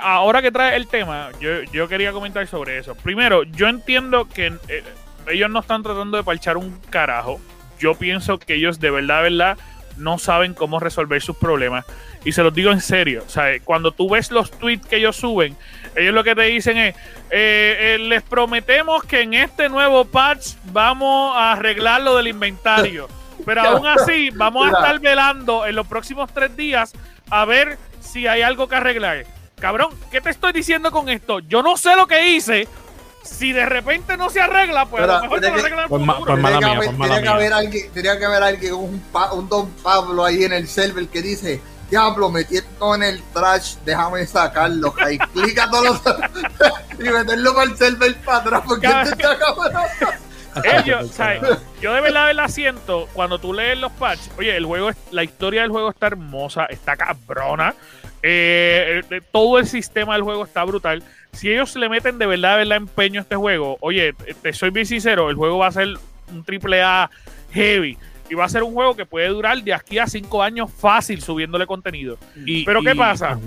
ahora 0.00 0.40
que 0.40 0.50
trae 0.50 0.76
el 0.76 0.86
tema, 0.86 1.30
yo, 1.40 1.62
yo 1.72 1.88
quería 1.88 2.12
comentar 2.12 2.46
sobre 2.46 2.78
eso. 2.78 2.94
Primero, 2.94 3.42
yo 3.42 3.68
entiendo 3.68 4.26
que 4.28 4.46
eh, 4.68 4.82
ellos 5.28 5.50
no 5.50 5.60
están 5.60 5.82
tratando 5.82 6.16
de 6.16 6.24
parchar 6.24 6.56
un 6.56 6.78
carajo. 6.90 7.40
Yo 7.78 7.94
pienso 7.94 8.38
que 8.38 8.54
ellos 8.54 8.80
de 8.80 8.90
verdad, 8.90 9.22
de 9.22 9.30
verdad, 9.30 9.58
no 9.96 10.18
saben 10.18 10.54
cómo 10.54 10.80
resolver 10.80 11.20
sus 11.20 11.36
problemas. 11.36 11.84
Y 12.24 12.32
se 12.32 12.42
los 12.42 12.54
digo 12.54 12.70
en 12.70 12.80
serio. 12.80 13.22
O 13.26 13.28
sea, 13.30 13.58
cuando 13.62 13.92
tú 13.92 14.08
ves 14.08 14.30
los 14.30 14.50
tweets 14.50 14.86
que 14.86 14.96
ellos 14.96 15.16
suben, 15.16 15.54
ellos 15.94 16.14
lo 16.14 16.24
que 16.24 16.34
te 16.34 16.42
dicen 16.42 16.78
es, 16.78 16.94
eh, 17.30 17.76
eh, 17.78 17.98
les 18.00 18.22
prometemos 18.22 19.04
que 19.04 19.20
en 19.20 19.34
este 19.34 19.68
nuevo 19.68 20.06
patch 20.06 20.54
vamos 20.72 21.36
a 21.36 21.52
arreglar 21.52 22.00
lo 22.00 22.16
del 22.16 22.28
inventario. 22.28 23.08
Pero 23.44 23.62
aún 23.62 23.86
así, 23.86 24.30
vamos 24.30 24.66
a 24.66 24.70
estar 24.70 24.98
velando 25.00 25.66
en 25.66 25.74
los 25.76 25.86
próximos 25.86 26.30
tres 26.32 26.56
días 26.56 26.92
a 27.30 27.44
ver 27.44 27.78
si 28.00 28.26
hay 28.26 28.42
algo 28.42 28.68
que 28.68 28.76
arreglar. 28.76 29.24
Cabrón, 29.60 29.90
¿qué 30.10 30.20
te 30.20 30.30
estoy 30.30 30.52
diciendo 30.52 30.90
con 30.90 31.08
esto? 31.08 31.38
Yo 31.40 31.62
no 31.62 31.76
sé 31.76 31.96
lo 31.96 32.06
que 32.06 32.28
hice. 32.34 32.68
Si 33.22 33.52
de 33.52 33.64
repente 33.64 34.18
no 34.18 34.28
se 34.28 34.40
arregla, 34.40 34.84
pues 34.84 35.02
a 35.02 35.06
Mira, 35.06 35.16
lo 35.16 35.22
mejor 35.22 35.40
te 35.40 35.50
tiene 35.50 35.70
lo 35.82 35.88
Pues 35.88 36.02
ma- 36.02 36.12
futuro. 36.14 36.32
pues 36.34 36.42
mala 36.42 36.58
Tiene 36.58 36.60
que 36.60 36.66
mía, 36.66 36.76
haber- 36.76 36.88
pues 36.88 36.98
mala 36.98 37.14
tiene 37.14 37.22
que 37.22 37.28
mía. 37.28 37.36
haber 37.36 37.52
alguien, 37.54 37.92
tenía 37.92 38.18
que 38.18 38.24
haber 38.26 38.42
alguien, 38.42 38.74
un, 38.74 39.00
pa- 39.12 39.32
un 39.32 39.48
Don 39.48 39.70
Pablo 39.82 40.24
ahí 40.26 40.44
en 40.44 40.52
el 40.52 40.68
server 40.68 41.08
que 41.08 41.22
dice, 41.22 41.62
diablo, 41.88 42.28
metí 42.28 42.58
esto 42.58 42.94
en 42.94 43.02
el 43.04 43.22
trash, 43.32 43.76
déjame 43.86 44.26
sacarlo, 44.26 44.94
ahí 45.02 45.16
clica 45.32 45.70
todos 45.70 45.84
los 45.84 46.02
y 46.98 47.02
meterlo 47.10 47.54
para 47.54 47.70
el 47.70 47.76
server 47.78 48.14
para 48.16 48.38
atrás 48.38 48.62
porque 48.66 48.86
este 48.88 49.10
está 49.22 49.38
cabrón. 49.38 49.72
Ellos, 50.62 51.10
yo 51.84 51.92
de 51.92 52.00
verdad 52.00 52.32
la 52.34 52.48
siento 52.48 53.08
cuando 53.12 53.38
tú 53.38 53.52
lees 53.52 53.78
los 53.78 53.92
patches. 53.92 54.30
Oye, 54.38 54.56
el 54.56 54.64
juego, 54.64 54.90
la 55.10 55.22
historia 55.22 55.60
del 55.62 55.70
juego 55.70 55.90
está 55.90 56.06
hermosa, 56.08 56.64
está 56.66 56.96
cabrona. 56.96 57.74
eh, 58.22 59.02
eh, 59.10 59.20
todo 59.30 59.58
el 59.58 59.66
sistema 59.66 60.14
del 60.14 60.22
juego 60.22 60.44
está 60.44 60.64
brutal. 60.64 61.02
Si 61.32 61.50
ellos 61.50 61.76
le 61.76 61.88
meten 61.90 62.16
de 62.16 62.24
verdad, 62.26 62.52
de 62.52 62.58
verdad 62.64 62.76
empeño 62.78 63.20
a 63.20 63.22
este 63.22 63.36
juego, 63.36 63.76
oye, 63.80 64.14
te 64.40 64.52
soy 64.54 64.70
bien 64.70 64.86
sincero, 64.86 65.28
el 65.28 65.36
juego 65.36 65.58
va 65.58 65.66
a 65.66 65.72
ser 65.72 65.88
un 66.32 66.42
triple 66.44 66.80
A 66.82 67.10
heavy. 67.52 67.98
Y 68.30 68.34
va 68.34 68.46
a 68.46 68.48
ser 68.48 68.62
un 68.62 68.72
juego 68.72 68.96
que 68.96 69.04
puede 69.04 69.28
durar 69.28 69.62
de 69.62 69.74
aquí 69.74 69.98
a 69.98 70.06
cinco 70.06 70.42
años 70.42 70.70
fácil 70.72 71.20
subiéndole 71.20 71.66
contenido. 71.66 72.16
Y- 72.46 72.64
Pero 72.64 72.80
¿qué 72.82 72.94
pasa? 72.94 73.38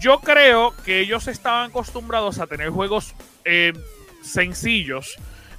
Yo 0.00 0.18
creo 0.18 0.74
que 0.84 0.98
ellos 0.98 1.28
estaban 1.28 1.70
acostumbrados 1.70 2.40
a 2.40 2.48
tener 2.48 2.70
juegos 2.70 3.14
eh, 3.44 3.72
sencillos. 4.24 5.16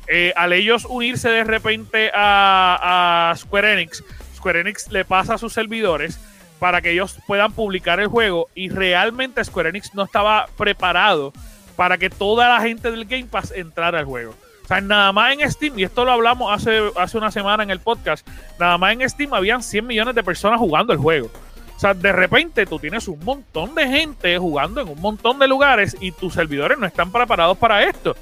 Eh, 0.08 0.34
al 0.36 0.54
ellos 0.54 0.86
unirse 0.90 1.30
de 1.30 1.44
repente 1.44 2.12
a, 2.14 3.34
Square 3.38 3.74
Enix, 3.74 4.04
Square 4.36 4.62
Enix 4.62 4.92
le 4.92 5.06
pasa 5.06 5.36
a 5.36 5.38
sus 5.38 5.54
servidores 5.54 6.20
para 6.60 6.82
que 6.82 6.92
ellos 6.92 7.18
puedan 7.26 7.54
publicar 7.54 8.00
el 8.00 8.08
juego 8.08 8.50
y 8.56 8.70
realmente 8.70 9.44
Square 9.44 9.70
Enix 9.70 9.94
no 9.94 10.04
estaba 10.04 10.48
preparado 10.58 11.34
para 11.76 11.98
que 11.98 12.10
toda 12.10 12.50
la 12.50 12.62
gente 12.62 12.92
del 12.92 13.06
Game 13.06 13.26
Pass 13.26 13.52
entrara 13.52 14.00
al 14.00 14.06
juego. 14.06 14.36
O 14.64 14.68
sea, 14.68 14.80
nada 14.80 15.12
más 15.12 15.34
en 15.34 15.52
Steam, 15.52 15.78
y 15.78 15.84
esto 15.84 16.06
lo 16.06 16.12
hablamos 16.12 16.52
hace, 16.54 16.80
hace 16.96 17.18
una 17.18 17.32
semana 17.32 17.64
en 17.64 17.70
el 17.70 17.80
podcast, 17.80 18.26
nada 18.60 18.78
más 18.78 18.94
en 18.94 19.10
Steam 19.10 19.34
habían 19.34 19.62
100 19.62 19.86
millones 19.86 20.16
de 20.16 20.24
personas 20.24 20.60
jugando 20.60 20.94
el 20.94 21.00
juego. 21.00 21.30
O 21.76 21.80
sea, 21.80 21.94
de 21.94 22.14
repente 22.14 22.66
tú 22.66 22.80
tienes 22.80 23.08
un 23.10 23.20
montón 23.26 23.76
de 23.76 23.88
gente 23.88 24.38
jugando 24.38 24.80
en 24.80 24.88
un 24.88 25.02
montón 25.02 25.40
de 25.40 25.48
lugares 25.48 25.98
y 26.00 26.12
tus 26.12 26.34
servidores 26.34 26.78
no 26.78 26.86
están 26.86 27.12
preparados 27.12 27.58
para 27.58 27.84
esto. 27.84 28.16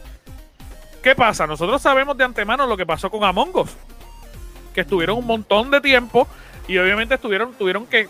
¿Qué 1.04 1.16
pasa? 1.16 1.48
Nosotros 1.48 1.82
sabemos 1.82 2.16
de 2.18 2.24
antemano 2.24 2.68
lo 2.68 2.78
que 2.78 2.86
pasó 2.86 3.10
con 3.10 3.24
Among 3.24 3.56
Us. 3.56 3.72
Que 4.74 4.82
estuvieron 4.82 5.18
un 5.18 5.26
montón 5.26 5.72
de 5.72 5.82
tiempo 5.82 6.28
y 6.68 6.78
obviamente 6.78 7.16
estuvieron, 7.16 7.54
tuvieron 7.54 7.86
que 7.88 8.08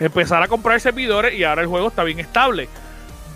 empezar 0.00 0.42
a 0.42 0.48
comprar 0.48 0.80
servidores 0.80 1.34
y 1.34 1.44
ahora 1.44 1.62
el 1.62 1.68
juego 1.68 1.88
está 1.88 2.04
bien 2.04 2.18
estable. 2.18 2.68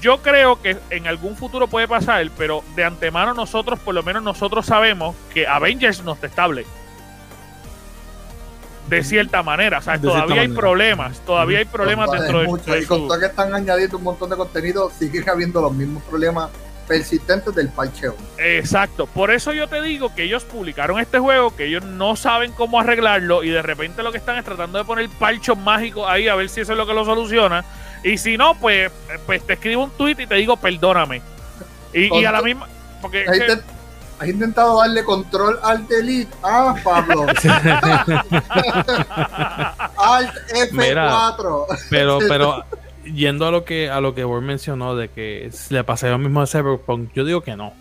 Yo 0.01 0.19
creo 0.21 0.61
que 0.61 0.77
en 0.91 1.07
algún 1.07 1.37
futuro 1.37 1.69
puede 1.69 1.87
pasar, 1.87 2.29
pero 2.37 2.65
de 2.75 2.85
antemano 2.85 3.35
nosotros, 3.35 3.79
por 3.79 3.95
lo 3.95 4.03
menos 4.03 4.23
nosotros 4.23 4.67
sabemos 4.67 5.15
que 5.33 5.47
Avengers 5.47 6.03
no 6.03 6.15
está 6.15 6.27
estable. 6.27 6.67
De 8.89 9.05
cierta 9.05 9.43
manera, 9.45 9.79
o 9.79 9.83
sea, 9.83 9.99
todavía 10.01 10.43
hay 10.43 10.49
manera. 10.49 10.61
problemas, 10.61 11.21
todavía 11.21 11.59
hay 11.61 11.65
problemas 11.65 12.11
dentro 12.11 12.41
de, 12.41 12.47
mucho, 12.47 12.73
de 12.73 12.83
y 12.83 12.85
con 12.85 12.99
su- 13.03 13.07
todo 13.09 13.21
que 13.21 13.27
están 13.27 13.55
añadiendo 13.55 13.97
un 13.97 14.03
montón 14.03 14.29
de 14.29 14.37
contenido, 14.37 14.91
siguen 14.91 15.29
habiendo 15.31 15.63
los 15.63 15.73
mismos 15.73 16.03
problemas 16.03 16.51
persistentes 16.87 17.55
del 17.55 17.69
parcheo. 17.69 18.15
Exacto, 18.39 19.07
por 19.07 19.31
eso 19.31 19.53
yo 19.53 19.69
te 19.69 19.81
digo 19.83 20.15
que 20.15 20.25
ellos 20.25 20.45
publicaron 20.45 20.99
este 21.01 21.19
juego, 21.19 21.55
que 21.57 21.67
ellos 21.67 21.85
no 21.85 22.17
saben 22.17 22.53
cómo 22.53 22.79
arreglarlo 22.81 23.43
y 23.45 23.51
de 23.51 23.63
repente 23.63 24.03
lo 24.03 24.13
que 24.13 24.19
están 24.19 24.37
es 24.37 24.45
tratando 24.45 24.79
de 24.79 24.85
poner 24.85 25.09
parchos 25.19 25.57
mágicos 25.59 26.07
ahí 26.09 26.29
a 26.29 26.35
ver 26.35 26.49
si 26.49 26.61
eso 26.61 26.73
es 26.73 26.79
lo 26.79 26.87
que 26.87 26.95
lo 26.95 27.05
soluciona. 27.05 27.65
Y 28.05 28.19
si 28.19 28.37
no, 28.37 28.55
pues, 28.59 28.91
pues 29.27 29.47
te 29.47 29.53
escribo 29.55 29.85
un 29.85 29.91
tweet 29.91 30.17
y 30.19 30.27
te 30.27 30.35
digo 30.35 30.57
perdóname. 30.57 31.23
Y, 31.95 32.13
y 32.19 32.25
a 32.25 32.33
la 32.33 32.43
misma... 32.43 32.67
Porque 33.01 33.23
es 33.23 33.29
¿Has, 33.29 33.39
que- 33.39 33.47
intent- 33.47 33.63
has 34.19 34.29
intentado 34.29 34.81
darle 34.81 35.05
control 35.05 35.59
al 35.63 35.87
delete? 35.89 36.33
Ah, 36.43 36.75
Pablo. 36.83 37.27
Alt 39.97 40.35
F4. 40.71 41.67
Pero, 41.91 42.19
pero 42.29 42.65
yendo 43.05 43.47
a 43.47 43.51
lo 43.51 43.65
que 43.65 43.91
a 43.91 44.01
lo 44.01 44.15
que 44.15 44.25
Ward 44.25 44.43
mencionó 44.43 44.97
de 44.97 45.09
que 45.09 45.51
le 45.71 45.85
pasaría 45.85 46.13
lo 46.13 46.19
mismo 46.19 46.41
a 46.41 46.47
Cyberpunk, 46.47 47.13
yo 47.15 47.25
digo 47.25 47.41
que 47.43 47.57
no. 47.57 47.73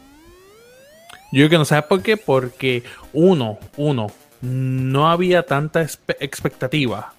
Yo 1.32 1.38
digo 1.40 1.50
que 1.50 1.58
no, 1.58 1.66
¿sabes 1.66 1.86
por 1.86 2.02
qué? 2.02 2.18
Porque 2.18 2.84
uno, 3.14 3.58
uno, 3.78 4.08
no 4.42 5.10
había 5.10 5.44
tanta 5.44 5.82
expectativa. 5.82 7.14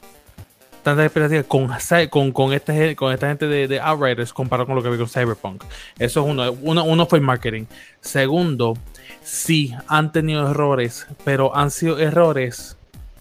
Tanta 0.82 1.04
expectativa 1.04 1.44
con, 1.44 1.68
con, 2.10 2.32
con, 2.32 2.52
esta, 2.52 2.74
gen- 2.74 2.94
con 2.96 3.12
esta 3.12 3.28
gente 3.28 3.46
de, 3.46 3.68
de 3.68 3.80
Outriders 3.80 4.32
comparado 4.32 4.66
con 4.66 4.74
lo 4.74 4.82
que 4.82 4.90
vi 4.90 4.98
con 4.98 5.08
Cyberpunk. 5.08 5.64
Eso 5.98 6.20
es 6.20 6.26
uno. 6.26 6.52
Uno, 6.60 6.84
uno 6.84 7.06
fue 7.06 7.20
el 7.20 7.24
marketing. 7.24 7.64
Segundo, 8.00 8.76
sí, 9.22 9.72
han 9.86 10.12
tenido 10.12 10.50
errores, 10.50 11.06
pero 11.24 11.56
han 11.56 11.70
sido 11.70 11.98
errores 11.98 12.76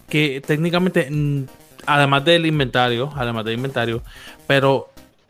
que 0.08 0.42
técnicamente, 0.44 1.08
además 1.86 2.24
del 2.24 2.46
inventario, 2.46 3.10
además 3.16 3.44
del 3.44 3.54
inventario, 3.54 4.02
pero 4.46 4.88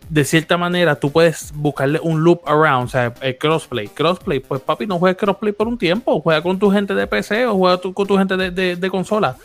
de 0.09 0.24
cierta 0.24 0.57
manera 0.59 0.96
tú 0.96 1.11
puedes 1.12 1.53
buscarle 1.55 1.98
un 2.03 2.22
loop 2.24 2.40
around, 2.46 2.86
o 2.86 2.88
sea, 2.88 3.14
el 3.22 3.38
crossplay. 3.38 3.88
Crossplay, 3.88 4.40
pues 4.40 4.61
papi, 4.61 4.86
no 4.86 4.98
juegues 4.98 5.16
crossplay 5.18 5.53
por 5.53 5.68
un 5.68 5.78
tiempo, 5.78 6.20
juega 6.20 6.42
con 6.42 6.59
tu 6.59 6.70
gente 6.70 6.94
de 6.94 7.07
PC 7.07 7.46
o 7.46 7.55
juega 7.57 7.78
tu- 7.78 7.94
con 7.94 8.07
tu 8.07 8.18
gente 8.18 8.36
de, 8.36 8.50
de- 8.50 8.76
de 8.76 8.90
consola. 8.90 9.36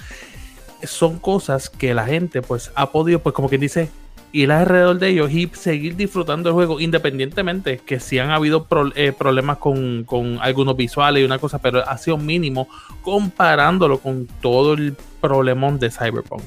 son 0.83 1.17
cosas 1.19 1.69
que 1.69 1.93
la 1.93 2.05
gente 2.05 2.41
pues 2.41 2.71
ha 2.75 2.91
podido, 2.91 3.19
pues 3.19 3.33
como 3.33 3.49
quien 3.49 3.61
dice, 3.61 3.89
ir 4.31 4.51
alrededor 4.51 4.99
de 4.99 5.07
ellos 5.09 5.31
y 5.31 5.47
seguir 5.53 5.95
disfrutando 5.95 6.49
el 6.49 6.53
juego 6.53 6.79
independientemente 6.79 7.77
que 7.79 7.99
si 7.99 8.19
han 8.19 8.29
habido 8.29 8.65
pro- 8.65 8.91
eh, 8.95 9.11
problemas 9.17 9.57
con, 9.57 10.03
con 10.03 10.37
algunos 10.41 10.75
visuales 10.75 11.21
y 11.21 11.25
una 11.25 11.39
cosa, 11.39 11.59
pero 11.59 11.87
ha 11.87 11.97
sido 11.97 12.17
mínimo 12.17 12.67
comparándolo 13.01 13.99
con 13.99 14.27
todo 14.41 14.73
el 14.73 14.95
problemón 15.21 15.79
de 15.79 15.89
Cyberpunk. 15.89 16.43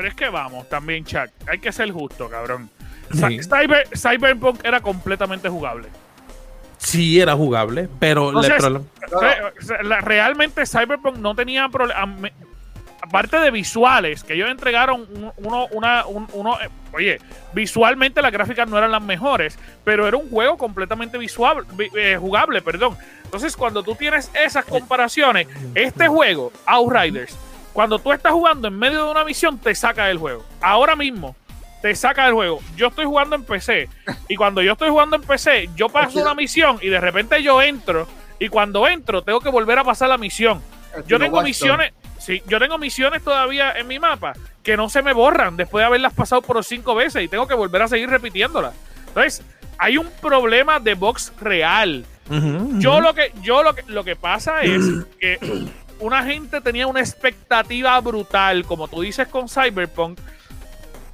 Pero 0.00 0.08
es 0.08 0.14
que 0.14 0.30
vamos, 0.30 0.66
también, 0.66 1.04
Chuck. 1.04 1.28
Hay 1.46 1.58
que 1.58 1.70
ser 1.72 1.90
justo, 1.90 2.30
cabrón. 2.30 2.70
Sí. 3.12 3.20
Cyber- 3.40 3.86
Cyberpunk 3.94 4.64
era 4.64 4.80
completamente 4.80 5.46
jugable. 5.50 5.88
Sí 6.78 7.20
era 7.20 7.34
jugable, 7.34 7.86
pero 7.98 8.28
Entonces, 8.28 8.54
problema... 8.54 8.80
Re- 9.10 10.00
realmente 10.00 10.64
Cyberpunk 10.64 11.18
no 11.18 11.34
tenía 11.34 11.68
problema. 11.68 12.08
Aparte 13.02 13.38
de 13.40 13.50
visuales, 13.50 14.24
que 14.24 14.32
ellos 14.32 14.48
entregaron 14.50 15.02
un- 15.02 15.32
uno, 15.36 15.66
una, 15.72 16.06
un- 16.06 16.28
uno, 16.32 16.58
eh, 16.62 16.70
oye, 16.94 17.18
visualmente 17.52 18.22
las 18.22 18.32
gráficas 18.32 18.66
no 18.66 18.78
eran 18.78 18.90
las 18.92 19.02
mejores, 19.02 19.58
pero 19.84 20.08
era 20.08 20.16
un 20.16 20.30
juego 20.30 20.56
completamente 20.56 21.18
visual, 21.18 21.66
vi- 21.74 21.90
eh, 21.94 22.16
jugable, 22.18 22.62
perdón. 22.62 22.96
Entonces, 23.24 23.54
cuando 23.54 23.82
tú 23.82 23.94
tienes 23.96 24.30
esas 24.34 24.64
comparaciones, 24.64 25.46
este 25.74 26.08
juego, 26.08 26.52
Outriders, 26.64 27.36
cuando 27.72 27.98
tú 27.98 28.12
estás 28.12 28.32
jugando 28.32 28.68
en 28.68 28.78
medio 28.78 29.04
de 29.04 29.10
una 29.10 29.24
misión, 29.24 29.58
te 29.58 29.74
saca 29.74 30.06
del 30.06 30.18
juego. 30.18 30.44
Ahora 30.60 30.96
mismo, 30.96 31.36
te 31.82 31.94
saca 31.94 32.24
del 32.24 32.34
juego. 32.34 32.60
Yo 32.76 32.88
estoy 32.88 33.04
jugando 33.04 33.36
en 33.36 33.44
PC, 33.44 33.88
y 34.28 34.36
cuando 34.36 34.62
yo 34.62 34.72
estoy 34.72 34.90
jugando 34.90 35.16
en 35.16 35.22
PC, 35.22 35.70
yo 35.76 35.88
paso 35.88 36.20
una 36.20 36.34
misión 36.34 36.78
y 36.82 36.88
de 36.88 37.00
repente 37.00 37.42
yo 37.42 37.62
entro, 37.62 38.06
y 38.38 38.48
cuando 38.48 38.86
entro, 38.88 39.22
tengo 39.22 39.40
que 39.40 39.50
volver 39.50 39.78
a 39.78 39.84
pasar 39.84 40.08
la 40.08 40.18
misión. 40.18 40.62
Yo 41.06 41.18
tengo 41.18 41.40
misiones, 41.42 41.92
sí, 42.18 42.42
yo 42.48 42.58
tengo 42.58 42.76
misiones 42.78 43.22
todavía 43.22 43.72
en 43.72 43.86
mi 43.86 43.98
mapa 43.98 44.32
que 44.62 44.76
no 44.76 44.88
se 44.88 45.02
me 45.02 45.12
borran 45.12 45.56
después 45.56 45.82
de 45.82 45.86
haberlas 45.86 46.12
pasado 46.12 46.42
por 46.42 46.62
cinco 46.64 46.94
veces 46.94 47.22
y 47.22 47.28
tengo 47.28 47.46
que 47.46 47.54
volver 47.54 47.82
a 47.82 47.88
seguir 47.88 48.10
repitiéndolas. 48.10 48.74
Entonces, 49.08 49.42
hay 49.78 49.96
un 49.96 50.10
problema 50.20 50.80
de 50.80 50.94
box 50.94 51.32
real. 51.40 52.04
Yo 52.78 53.00
lo 53.00 53.12
que, 53.12 53.32
yo 53.42 53.64
lo 53.64 53.74
que, 53.74 53.82
lo 53.88 54.04
que 54.04 54.14
pasa 54.14 54.62
es 54.62 54.84
que 55.20 55.38
una 56.00 56.24
gente 56.24 56.60
tenía 56.60 56.86
una 56.86 57.00
expectativa 57.00 57.98
brutal, 58.00 58.64
como 58.64 58.88
tú 58.88 59.02
dices 59.02 59.28
con 59.28 59.48
Cyberpunk, 59.48 60.18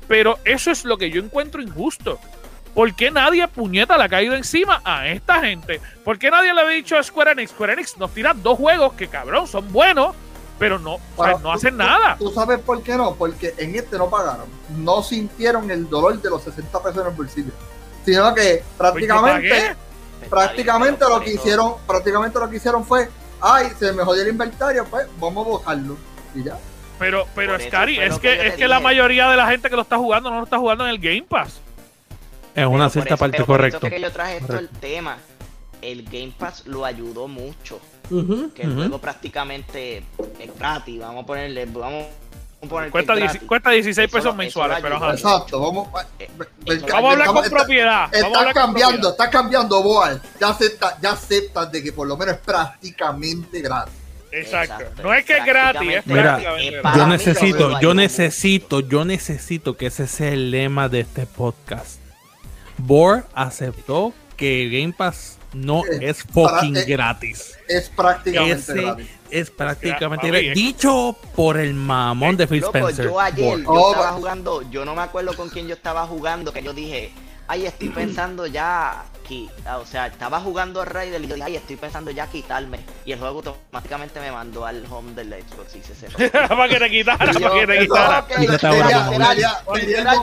pero 0.09 0.39
eso 0.45 0.71
es 0.71 0.85
lo 0.85 0.97
que 0.99 1.11
yo 1.11 1.21
encuentro 1.23 1.61
injusto. 1.63 2.19
¿Por 2.75 2.95
qué 2.95 3.11
nadie 3.11 3.47
puñeta 3.49 3.97
le 3.97 4.05
ha 4.05 4.09
caído 4.09 4.35
encima 4.35 4.83
a 4.85 5.09
esta 5.09 5.41
gente? 5.41 5.81
¿Por 6.05 6.19
qué 6.19 6.31
nadie 6.31 6.53
le 6.53 6.61
ha 6.61 6.69
dicho 6.69 6.97
a 6.99 7.03
Square 7.03 7.33
Enix? 7.33 7.51
Square 7.51 7.73
Enix 7.73 7.97
nos 7.97 8.13
tira 8.13 8.35
dos 8.35 8.59
juegos 8.59 8.93
que 8.93 9.09
cabrón 9.09 9.47
son 9.47 9.73
buenos, 9.73 10.15
pero 10.59 10.79
no, 10.79 10.95
o 10.95 10.99
sea, 10.99 11.15
Bueno, 11.17 11.39
no 11.39 11.43
tú- 11.45 11.51
hacen 11.53 11.77
nada. 11.77 12.17
¿Tú 12.19 12.31
sabes 12.33 12.59
por 12.61 12.83
qué 12.83 12.97
no? 12.97 13.15
Porque 13.15 13.55
en 13.57 13.75
este 13.75 13.97
no 13.97 14.09
pagaron. 14.11 14.47
No 14.77 15.03
sintieron 15.03 15.71
el 15.71 15.89
dolor 15.89 16.21
de 16.21 16.29
los 16.31 16.43
60 16.43 16.83
pesos 16.83 17.01
en 17.03 17.09
el 17.11 17.15
bolsillo. 17.17 17.51
Sino 18.05 18.35
que 18.35 18.63
prácticamente, 18.77 19.49
pagué. 19.49 19.77
prácticamente 20.31 21.05
bien, 21.05 21.19
lo 21.19 21.25
que 21.25 21.33
hicieron, 21.33 21.75
prácticamente 21.87 22.39
lo 22.39 22.49
que 22.51 22.57
hicieron 22.57 22.85
fue, 22.85 23.09
ay, 23.41 23.69
se 23.79 23.93
me 23.93 24.03
jodió 24.05 24.23
el 24.23 24.29
inventario, 24.29 24.85
pues 24.87 25.07
vamos 25.21 25.47
a 25.47 25.51
botarlo. 25.51 25.97
Y 26.35 26.45
ya. 26.45 26.59
Pero, 26.99 27.27
pero 27.35 27.53
Por 27.53 27.63
Scary, 27.63 27.99
es 27.99 28.19
que, 28.19 28.47
es 28.49 28.55
que 28.55 28.67
la 28.69 28.81
mayoría 28.81 29.29
de 29.29 29.37
la 29.37 29.47
gente 29.49 29.69
que 29.69 29.77
lo 29.77 29.83
está 29.83 29.99
jugando 29.99 30.31
no 30.31 30.39
lo 30.39 30.45
está 30.45 30.59
jugando 30.59 30.85
en 30.85 30.91
el 30.91 30.99
Game 30.99 31.25
Pass. 31.29 31.61
Es 32.55 32.65
una 32.65 32.67
Pero 32.67 32.79
por 32.79 32.91
cierta 32.91 33.15
eso- 33.15 33.19
parte 33.19 33.33
pero 33.37 33.47
por 33.47 33.65
eso 33.67 33.79
correcto. 33.81 33.97
que 33.97 34.01
yo 34.03 34.13
traje 34.13 34.37
esto 34.37 34.47
Correcto. 34.47 34.71
el 34.75 34.81
tema. 34.81 35.19
El 35.83 36.05
Game 36.05 36.33
Pass 36.39 36.67
lo 36.67 36.85
ayudó 36.87 37.29
mucho. 37.29 37.81
Que 38.09 38.63
el 38.63 38.71
ujú. 38.71 38.79
juego 38.79 38.99
prácticamente 38.99 39.99
es 40.39 40.59
gratis. 40.59 40.99
Vamos 41.01 41.25
a 41.25 41.27
ponerle, 41.27 41.67
vamos 41.67 42.07
Cuesta, 42.91 43.13
es 43.15 43.19
10 43.21 43.33
gratis. 43.33 43.49
cuesta 43.49 43.71
16 43.71 44.09
Eso 44.09 44.17
pesos 44.17 44.35
mensuales, 44.37 44.79
pero 44.83 44.97
ajá. 44.97 45.13
Exacto, 45.13 45.61
vamos. 45.61 45.89
Eh, 46.19 46.29
Vamos 46.91 47.11
a 47.11 47.13
hablar 47.13 47.27
con 47.29 47.45
está- 47.45 47.57
propiedad. 47.57 48.15
Estás 48.15 48.55
cambiando, 48.55 49.11
estás 49.11 49.29
cambiando, 49.29 49.83
Boal. 49.83 50.21
Ya 50.41 50.49
aceptas 50.49 50.95
ya 51.01 51.13
aceptas 51.13 51.71
de 51.71 51.83
que 51.83 51.93
por 51.93 52.09
lo 52.09 52.17
menos 52.17 52.35
es 52.37 52.41
prácticamente 52.41 53.61
gratis. 53.61 53.95
Exacto. 54.33 54.75
Exacto. 54.83 55.03
No 55.03 55.15
es 55.15 55.25
que 55.25 55.37
es 55.39 55.45
gratis, 55.45 55.91
es 55.97 56.03
Prácticamente, 56.03 56.71
Mira, 56.77 56.91
eh, 56.93 56.97
Yo 56.99 57.07
necesito, 57.07 57.81
yo 57.81 57.95
necesito, 57.95 58.81
yo 58.81 59.05
necesito 59.05 59.77
que 59.77 59.87
ese 59.87 60.07
sea 60.09 60.29
el 60.33 60.51
lema 60.51 60.89
de 60.89 61.01
este 61.01 61.27
podcast. 61.27 62.01
Board 62.79 63.25
aceptó 63.35 64.13
que 64.37 64.69
Game 64.71 64.93
Pass 64.93 65.39
no 65.55 65.83
Eh, 65.85 65.99
es 66.03 66.23
fucking 66.25 66.75
para- 66.75 66.85
eh, 66.85 66.85
gratis. 66.87 67.55
Es 67.69 67.89
prácticamente 67.89 68.55
Ese 68.55 68.75
gratis. 68.83 69.07
Es 69.31 69.51
prácticamente 69.51 70.27
Papi, 70.27 70.29
gratis. 70.29 70.49
es- 70.51 70.55
Dicho 70.55 71.17
por 71.35 71.57
el 71.59 71.75
mamón 71.75 72.37
de 72.37 72.47
Phil 72.47 72.61
Loco, 72.61 72.79
Spencer. 72.79 73.05
yo 73.07 73.21
ayer 73.21 73.45
Board. 73.45 73.63
yo 73.63 73.71
Oh, 73.73 73.91
estaba 73.93 74.13
jugando, 74.13 74.63
yo 74.71 74.85
no 74.85 74.95
me 74.95 75.03
acuerdo 75.03 75.35
con 75.37 75.49
quién 75.49 75.67
yo 75.69 75.75
estaba 75.75 76.07
jugando, 76.07 76.53
que 76.53 76.63
yo 76.63 76.73
dije, 76.73 77.13
ay, 77.49 77.67
estoy 77.67 77.89
pensando 77.91 78.47
ya 78.47 79.03
aquí, 79.23 79.49
o 79.81 79.87
sea, 79.87 80.07
estaba 80.09 80.41
jugando 80.41 80.81
a 80.81 80.85
Raider 80.85 81.23
y 81.23 81.27
yo 81.29 81.35
dije, 81.35 81.47
ay, 81.47 81.57
estoy 81.57 81.77
pensando 81.77 82.11
ya 82.11 82.27
quitarme. 82.27 82.81
Y 83.05 83.13
el 83.13 83.19
juego 83.19 83.37
automáticamente 83.45 84.19
me 84.21 84.33
mandó 84.33 84.67
al 84.67 84.85
home 84.91 85.13
del 85.15 85.29
Xbox 85.33 85.77
y 85.77 85.83
se 85.83 85.95
cerró. 85.95 86.19
para 86.49 86.69
que 86.69 86.79
te 86.79 86.91
quitara, 86.91 87.31
Y 87.31 87.35
yo, 87.35 87.41
para 87.41 87.61
que 87.61 87.67
te 87.67 87.79
quitara. 87.87 88.27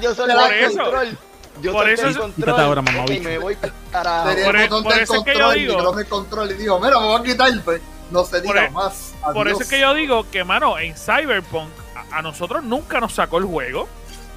yo 0.01 0.15
solo 0.15 0.33
por 0.35 0.53
el 0.53 0.63
eso- 0.63 0.77
control. 0.83 1.17
Yo 1.61 1.71
por 1.71 1.87
eso 1.87 2.03
el 2.05 2.09
es- 2.11 2.17
control. 2.17 2.59
Ahora, 2.59 2.81
mamá, 2.81 3.05
me 3.21 3.37
voy 3.37 3.55
para 3.91 4.23
Por 4.23 4.33
el 4.55 4.61
e- 4.61 4.63
botón 4.67 4.83
por 4.83 4.93
del 4.93 5.03
eso 5.03 5.13
es 5.15 5.23
que 5.23 5.33
yo 5.33 5.39
control, 5.39 5.53
el 5.53 5.59
digo- 5.59 5.73
micrófono 5.73 5.97
del 5.99 6.07
control 6.07 6.51
y 6.51 6.53
digo, 6.55 6.79
mira, 6.79 6.99
me 6.99 7.05
voy 7.05 7.19
a 7.19 7.23
quitar, 7.23 7.51
pues, 7.63 7.81
no 8.13 8.23
se 8.23 8.39
Por 8.41 8.53
diga 8.53 8.65
e- 8.65 8.69
más. 8.71 9.13
Por 9.21 9.47
Adiós. 9.47 9.53
eso 9.59 9.63
es 9.63 9.69
que 9.69 9.79
yo 9.81 9.93
digo 9.93 10.25
que, 10.31 10.43
mano, 10.45 10.77
en 10.79 10.95
Cyberpunk 10.95 11.69
a, 12.11 12.19
a 12.19 12.21
nosotros 12.21 12.63
nunca 12.63 12.99
nos 13.01 13.13
sacó 13.13 13.39
el 13.39 13.45
juego. 13.45 13.89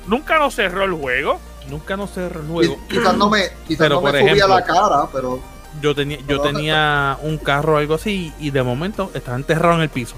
Nunca 0.08 0.38
nos 0.38 0.54
cerró 0.54 0.84
el 0.84 0.92
juego. 0.92 1.38
Nunca 1.68 1.96
no 1.96 2.06
sé 2.06 2.28
luego. 2.30 2.76
Qui- 2.76 2.86
Quizás 2.88 3.16
no 3.16 3.28
me, 3.28 3.42
quizás 3.66 3.78
Pero, 3.78 3.94
no 3.96 4.00
me 4.02 4.10
por 4.10 4.20
subía 4.20 4.32
ejemplo- 4.34 4.54
la 4.56 4.64
cara, 4.64 5.08
pero 5.12 5.40
Yo 5.82 5.94
tenía, 5.94 6.18
yo 6.26 6.40
tenía 6.40 7.18
un 7.22 7.38
carro 7.38 7.74
o 7.74 7.76
algo 7.78 7.94
así 7.96 8.32
y 8.38 8.50
de 8.50 8.62
momento 8.62 9.10
estaba 9.14 9.36
enterrado 9.36 9.74
en 9.76 9.82
el 9.82 9.88
piso. 9.90 10.14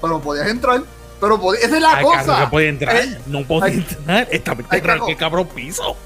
pero 0.00 0.20
podías 0.20 0.48
entrar. 0.48 0.82
Pero 1.20 1.40
podía- 1.40 1.60
esa 1.60 1.76
es 1.76 1.82
la 1.82 1.96
Hay 1.96 2.04
carro 2.04 2.26
cosa. 2.26 2.40
que 2.40 2.46
puede 2.48 2.68
entrar. 2.68 2.96
Eh, 2.96 3.18
no 3.26 3.44
podía 3.44 3.66
hay- 3.66 3.74
entrar. 3.74 4.28
Estaba 4.30 4.60
enterrado 4.60 5.04
en 5.04 5.10
el 5.10 5.16
cabrón 5.16 5.46
piso. 5.54 5.96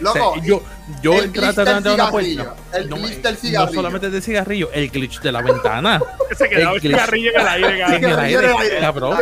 Loco, 0.00 0.30
O 0.30 0.34
sea, 0.34 0.44
yo 0.44 0.62
yo 1.02 1.14
el 1.14 1.32
de 1.32 1.40
del 1.40 1.94
una 1.94 2.10
puerta. 2.10 2.54
el 2.74 2.88
no, 2.90 2.96
glitch 2.96 3.22
del 3.22 3.34
no 3.34 3.40
cigarrillo. 3.40 3.74
solamente 3.74 4.10
de 4.10 4.20
cigarrillo, 4.20 4.70
el 4.72 4.90
glitch 4.90 5.20
de 5.20 5.32
la 5.32 5.42
ventana. 5.42 6.00
Se 6.36 6.48
quedaba 6.48 6.74
el 6.74 6.80
glitch. 6.80 6.92
cigarrillo 6.94 7.30
en 7.34 7.40
el 7.40 7.48
aire, 7.48 7.68
en 7.80 7.80
cabrón. 7.80 8.24
el 8.24 8.34
el 8.34 8.44
aire, 8.56 8.80
cabrón. 8.80 9.18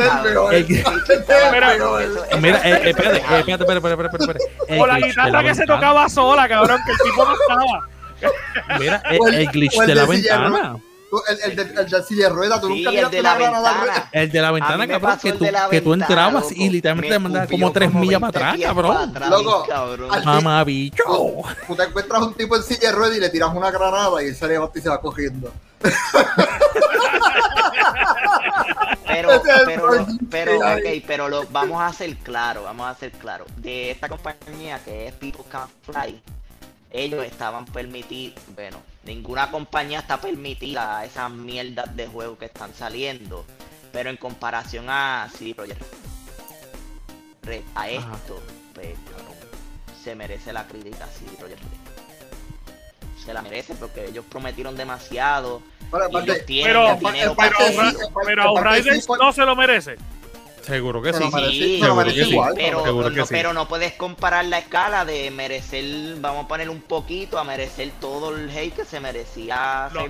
El- 0.53 2.41
Mira, 2.41 2.59
eh, 2.59 2.81
eh, 2.85 2.91
espérate, 2.91 3.18
eh, 3.18 3.22
espérate, 3.39 3.62
espérate, 3.62 3.75
espérate, 3.75 3.89
espérate, 4.05 4.16
espérate. 4.25 4.45
El 4.68 4.81
O 4.81 4.87
la 4.87 4.99
guitarra 5.01 5.43
que 5.43 5.55
se 5.55 5.64
tocaba 5.66 6.09
sola, 6.09 6.49
cabrón, 6.49 6.81
que 6.85 6.93
el 6.93 6.99
tipo 6.99 7.25
no 7.25 7.35
estaba. 7.35 8.79
Mira, 8.79 9.03
el, 9.11 9.18
O 9.20 9.29
el- 9.29 9.35
el 9.35 9.47
glitch 9.49 9.79
el 9.81 9.87
de 9.87 9.95
la 9.95 10.07
ventana. 10.07 10.77
El, 11.29 11.51
el, 11.51 11.57
de, 11.57 11.81
el 11.81 11.89
de 11.91 12.03
silla 12.05 12.29
de 12.29 12.35
ruedas, 12.35 12.61
tú 12.61 12.69
Sí, 12.69 12.83
nunca 12.85 13.01
el 13.01 13.11
de 13.11 13.23
la 13.23 13.35
ventana. 13.37 14.09
El 14.12 14.31
de 14.31 14.41
la 14.43 14.51
ventana, 14.51 14.87
cabrón, 14.87 15.19
que 15.23 15.33
tú, 15.33 15.47
que 15.71 15.81
tú 15.81 15.93
entrabas 15.95 16.43
loco. 16.45 16.55
y 16.57 16.71
literalmente 16.71 17.12
te 17.15 17.19
mandabas 17.19 17.49
como 17.51 17.73
tres 17.73 17.93
millas 17.93 18.21
20 18.21 18.33
para 18.39 18.51
atrás, 18.53 18.67
cabrón. 18.67 19.15
Loco, 19.31 19.67
Mamá 20.25 20.65
bicho. 20.65 21.05
Tú 21.67 21.77
te 21.77 21.83
encuentras 21.85 22.23
un 22.23 22.35
tipo 22.35 22.57
en 22.57 22.62
silla 22.62 22.89
de 22.91 22.93
ruedas 22.93 23.17
y 23.17 23.21
le 23.21 23.31
tiras 23.31 23.51
una 23.55 23.71
granada 23.71 24.23
y 24.23 24.27
él 24.29 24.37
se 24.37 24.47
levanta 24.49 24.79
y 24.79 24.83
se 24.83 24.89
va 24.89 25.01
cogiendo. 25.01 25.53
Pero, 29.07 29.29
pero, 29.67 29.95
lo- 29.95 30.07
pero, 30.31 30.59
que 30.59 30.65
hay. 30.67 30.99
ok, 30.99 31.05
pero 31.07 31.29
lo, 31.29 31.47
vamos 31.49 31.81
a 31.81 31.87
hacer 31.89 32.17
claro, 32.17 32.62
vamos 32.65 32.87
a 32.87 32.91
hacer 32.91 33.12
claro. 33.12 33.45
De 33.57 33.91
esta 33.91 34.09
compañía 34.09 34.79
que 34.85 35.09
es 35.09 35.15
People 35.15 35.45
Can 35.51 35.69
Fly, 35.83 36.21
ellos 36.91 37.25
estaban 37.25 37.65
permitidos, 37.67 38.39
bueno, 38.55 38.79
ninguna 39.05 39.51
compañía 39.51 40.01
está 40.01 40.21
permitida 40.21 40.99
a 40.99 41.05
esas 41.05 41.31
mierdas 41.31 41.95
de 41.95 42.07
juego 42.07 42.39
que 42.39 42.47
están 42.47 42.75
saliendo. 42.75 43.45
Pero 43.93 44.11
en 44.11 44.17
comparación 44.17 44.87
a 44.89 45.29
CD 45.37 45.55
Projekt 45.55 45.83
Red, 47.43 47.63
a 47.75 47.89
esto, 47.89 48.43
pues, 48.75 48.97
se 50.03 50.15
merece 50.15 50.53
la 50.53 50.67
crítica 50.67 51.07
CD 51.07 51.37
Projekt 51.37 51.61
Red. 51.63 53.23
Se 53.25 53.33
la 53.33 53.43
merece 53.43 53.75
porque 53.75 54.07
ellos 54.07 54.25
prometieron 54.29 54.77
demasiado. 54.77 55.63
Pero, 55.91 56.05
Y 56.11 56.17
ellos 56.17 56.23
aparte, 56.23 56.41
tienen 56.45 56.67
Pero, 56.67 56.91
el 56.91 56.99
dinero 56.99 57.35
pero, 57.37 57.47
para 57.47 58.77
sí, 58.77 58.83
pero, 58.83 59.01
sí, 59.01 59.13
no 59.19 59.33
se 59.33 59.43
lo 59.45 59.57
merece. 59.57 59.97
Seguro 60.65 61.03
que 61.03 61.12
sí. 61.12 61.25
Pero, 62.57 62.85
Seguro 62.85 63.11
que 63.11 63.17
no, 63.17 63.27
sí. 63.27 63.35
pero 63.35 63.53
no 63.53 63.69
puedes 63.69 63.93
comparar 63.93 64.45
la 64.47 64.59
escala 64.59 65.05
de 65.05 65.31
merecer, 65.31 65.85
vamos 66.19 66.47
a 66.47 66.49
poner 66.49 66.71
un 66.71 66.81
poquito, 66.81 67.39
a 67.39 67.45
merecer 67.45 67.91
todo 68.01 68.35
el 68.35 68.49
hate 68.51 68.75
que 68.75 68.85
se 68.85 69.01
merecía. 69.01 69.89
Loco, 69.93 70.07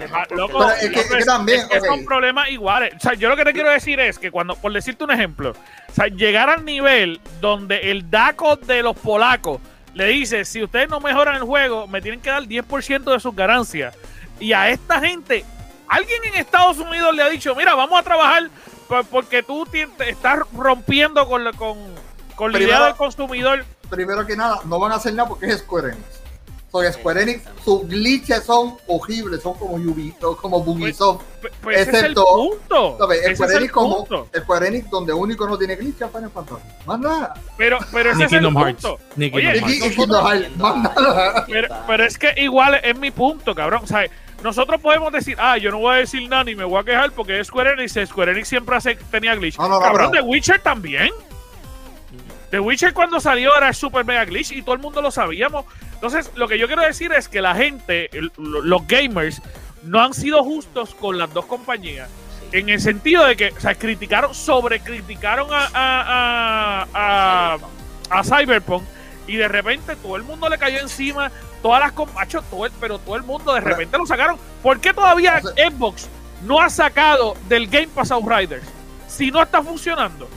Pero 0.58 0.70
es 0.70 0.90
que- 0.90 1.18
es 1.18 1.26
también, 1.26 1.60
es 1.60 1.66
que 1.66 1.80
son 1.80 2.04
problemas 2.04 2.48
iguales. 2.50 2.94
O 2.96 3.00
sea, 3.00 3.14
yo 3.14 3.28
lo 3.28 3.36
que 3.36 3.44
te 3.44 3.52
quiero 3.52 3.70
decir 3.70 3.98
es 4.00 4.18
que 4.18 4.30
cuando, 4.30 4.54
por 4.56 4.72
decirte 4.72 5.04
un 5.04 5.10
ejemplo, 5.10 5.50
o 5.50 5.92
sea, 5.92 6.06
llegar 6.06 6.48
al 6.50 6.64
nivel 6.64 7.20
donde 7.40 7.90
el 7.90 8.10
DACO 8.10 8.56
de 8.56 8.82
los 8.82 8.96
polacos 8.96 9.60
le 9.94 10.06
dice, 10.06 10.44
si 10.44 10.62
ustedes 10.62 10.88
no 10.88 11.00
mejoran 11.00 11.36
el 11.36 11.42
juego, 11.42 11.86
me 11.86 12.00
tienen 12.02 12.20
que 12.20 12.30
dar 12.30 12.42
10% 12.46 13.12
de 13.12 13.20
sus 13.20 13.34
ganancias. 13.34 13.94
Y 14.40 14.52
a 14.52 14.68
esta 14.70 15.00
gente, 15.00 15.44
alguien 15.88 16.24
en 16.24 16.34
Estados 16.34 16.78
Unidos 16.78 17.14
le 17.14 17.22
ha 17.22 17.28
dicho, 17.28 17.54
mira, 17.54 17.74
vamos 17.74 17.98
a 18.00 18.02
trabajar 18.02 18.50
porque 19.10 19.42
tú 19.42 19.66
te 19.66 19.86
estás 20.08 20.40
rompiendo 20.56 21.26
con, 21.28 21.44
la- 21.44 21.52
con, 21.52 21.76
con 22.36 22.52
la 22.52 22.60
idea 22.60 22.84
del 22.86 22.94
consumidor. 22.96 23.64
Primero 23.90 24.26
que 24.26 24.36
nada, 24.36 24.60
no 24.64 24.78
van 24.78 24.92
a 24.92 24.96
hacer 24.96 25.14
nada 25.14 25.28
porque 25.28 25.46
es 25.46 25.58
Square 25.58 25.88
Enix. 25.92 26.04
Son 26.72 26.92
Square 26.92 27.22
Enix, 27.22 27.42
sus 27.64 27.86
glitches 27.86 28.42
son 28.42 28.74
horribles, 28.88 29.40
son 29.42 29.54
como 29.54 29.74
Ubisoft, 29.74 30.40
como 30.40 30.60
Bugisoft. 30.60 31.22
Pues 31.62 31.78
ese 31.82 31.82
es 31.82 32.02
el 32.02 32.12
Excepto- 32.16 32.24
punto. 32.34 32.96
¿Sabes? 32.98 33.36
Square 33.36 33.56
Enix 33.58 33.72
como. 33.72 34.06
Square 34.36 34.66
Enix 34.66 34.90
donde 34.90 35.12
único 35.12 35.46
no 35.46 35.56
tiene 35.56 35.76
glitch 35.76 36.02
es 36.02 36.10
Final 36.10 36.30
Fantasy. 36.30 36.62
Más 36.84 36.98
nada. 36.98 37.34
Pero, 37.56 37.78
pero 37.92 38.10
ese 38.10 38.18
Ni 38.18 38.24
es 38.24 38.32
el 38.32 38.52
punto. 38.52 38.98
Ni 39.14 39.26
Oye, 39.32 39.52
Kingdom 39.52 39.70
Y, 39.70 39.72
Hearts. 39.78 39.86
y 39.86 39.96
Kingdom 39.96 40.26
Hearts, 40.26 40.56
más 40.56 40.76
nada. 40.96 41.44
Pero, 41.46 41.68
pero 41.86 42.04
es 42.04 42.18
que 42.18 42.34
igual 42.38 42.80
es 42.82 42.98
mi 42.98 43.12
punto, 43.12 43.54
cabrón. 43.54 43.82
O 43.84 43.86
sea, 43.86 44.04
nosotros 44.44 44.78
podemos 44.78 45.10
decir, 45.10 45.38
ah, 45.40 45.56
yo 45.56 45.70
no 45.70 45.78
voy 45.78 45.94
a 45.94 45.98
decir 46.00 46.28
nada 46.28 46.44
ni 46.44 46.54
me 46.54 46.64
voy 46.64 46.78
a 46.78 46.84
quejar 46.84 47.12
porque 47.12 47.40
es 47.40 47.46
Square 47.46 47.72
Enix. 47.72 47.98
Square 48.10 48.32
Enix 48.32 48.46
siempre 48.46 48.76
hace, 48.76 48.94
tenía 49.10 49.34
glitch. 49.34 49.56
No, 49.56 49.68
no, 49.68 49.76
no, 49.76 49.80
cabrón, 49.80 50.12
The 50.12 50.20
Witcher 50.20 50.60
también. 50.60 51.08
The 52.50 52.60
Witcher 52.60 52.92
cuando 52.92 53.18
salió 53.20 53.56
era 53.56 53.68
el 53.68 53.74
super 53.74 54.04
mega 54.04 54.26
glitch 54.26 54.52
y 54.52 54.60
todo 54.60 54.74
el 54.74 54.82
mundo 54.82 55.00
lo 55.00 55.10
sabíamos. 55.10 55.64
Entonces, 55.94 56.30
lo 56.36 56.46
que 56.46 56.58
yo 56.58 56.66
quiero 56.66 56.82
decir 56.82 57.10
es 57.12 57.26
que 57.26 57.40
la 57.40 57.54
gente, 57.54 58.10
los 58.36 58.86
gamers, 58.86 59.40
no 59.82 60.02
han 60.02 60.12
sido 60.12 60.44
justos 60.44 60.94
con 60.94 61.16
las 61.16 61.32
dos 61.32 61.46
compañías. 61.46 62.10
Sí. 62.50 62.58
En 62.58 62.68
el 62.68 62.82
sentido 62.82 63.24
de 63.24 63.36
que, 63.36 63.48
o 63.48 63.60
sea, 63.60 63.74
criticaron, 63.74 64.34
sobrecriticaron 64.34 65.48
a, 65.52 65.70
a, 65.72 66.86
a, 66.92 67.58
a, 68.10 68.18
a 68.18 68.24
Cyberpunk 68.24 68.84
y 69.26 69.36
de 69.36 69.48
repente 69.48 69.96
todo 69.96 70.16
el 70.16 70.22
mundo 70.22 70.48
le 70.48 70.58
cayó 70.58 70.78
encima, 70.80 71.30
todas 71.62 71.80
las 71.80 71.92
compachos, 71.92 72.44
todo 72.50 72.66
el, 72.66 72.72
pero 72.80 72.98
todo 72.98 73.16
el 73.16 73.22
mundo 73.22 73.54
de 73.54 73.60
Pero- 73.62 73.76
repente 73.76 73.98
lo 73.98 74.06
sacaron. 74.06 74.36
¿Por 74.62 74.80
qué 74.80 74.92
todavía 74.92 75.40
O 75.42 75.48
sea- 75.48 75.70
Xbox 75.70 76.08
no 76.44 76.60
ha 76.60 76.68
sacado 76.70 77.34
del 77.48 77.66
Game 77.68 77.88
Pass 77.88 78.10
Outriders 78.10 78.64
si 79.08 79.30
no 79.30 79.42
está 79.42 79.62
funcionando? 79.62 80.28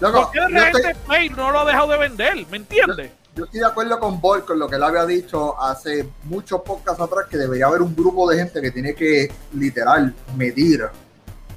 Loco, 0.00 0.22
¿Por 0.22 0.30
qué 0.30 0.40
de 0.40 0.50
yo, 0.50 0.58
estoy, 0.58 0.82
repente 0.82 1.00
Play 1.06 1.28
no 1.30 1.50
lo 1.50 1.60
ha 1.60 1.64
dejado 1.66 1.88
de 1.88 1.98
vender? 1.98 2.46
¿Me 2.50 2.56
entiendes? 2.56 3.10
yo 3.36 3.44
estoy 3.44 3.60
de 3.60 3.66
acuerdo 3.66 4.00
con 4.00 4.20
Boy 4.20 4.40
con 4.42 4.58
lo 4.58 4.68
que 4.68 4.76
él 4.76 4.82
había 4.82 5.04
dicho 5.06 5.60
hace 5.60 6.08
muchos 6.24 6.60
podcasts 6.62 7.00
atrás, 7.00 7.26
que 7.30 7.36
debería 7.36 7.66
haber 7.66 7.80
un 7.82 7.94
grupo 7.94 8.28
de 8.30 8.38
gente 8.38 8.60
que 8.62 8.70
tiene 8.70 8.94
que 8.94 9.30
literal 9.52 10.14
medir 10.36 10.88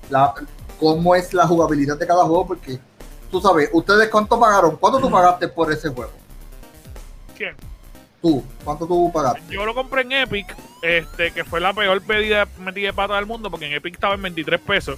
la, 0.09 0.33
cómo 0.79 1.15
es 1.15 1.33
la 1.33 1.47
jugabilidad 1.47 1.97
de 1.97 2.05
cada 2.05 2.23
juego, 2.23 2.47
porque 2.47 2.79
tú 3.31 3.41
sabes, 3.41 3.69
ustedes 3.73 4.09
cuánto 4.09 4.39
pagaron, 4.39 4.75
cuánto 4.77 4.99
tú 4.99 5.09
pagaste 5.09 5.47
por 5.47 5.71
ese 5.71 5.89
juego, 5.89 6.11
¿Quién? 7.37 7.55
tú, 8.21 8.41
cuánto 8.63 8.87
tú 8.87 9.11
pagaste. 9.13 9.41
Yo 9.53 9.65
lo 9.65 9.75
compré 9.75 10.03
en 10.03 10.11
Epic, 10.13 10.55
este, 10.81 11.31
que 11.31 11.43
fue 11.43 11.59
la 11.59 11.73
peor 11.73 12.01
pedida 12.01 12.47
metida 12.59 12.87
de 12.87 12.93
pata 12.93 13.15
del 13.15 13.25
mundo, 13.25 13.51
porque 13.51 13.65
en 13.65 13.73
Epic 13.73 13.95
estaba 13.95 14.15
en 14.15 14.21
23 14.21 14.61
pesos. 14.61 14.97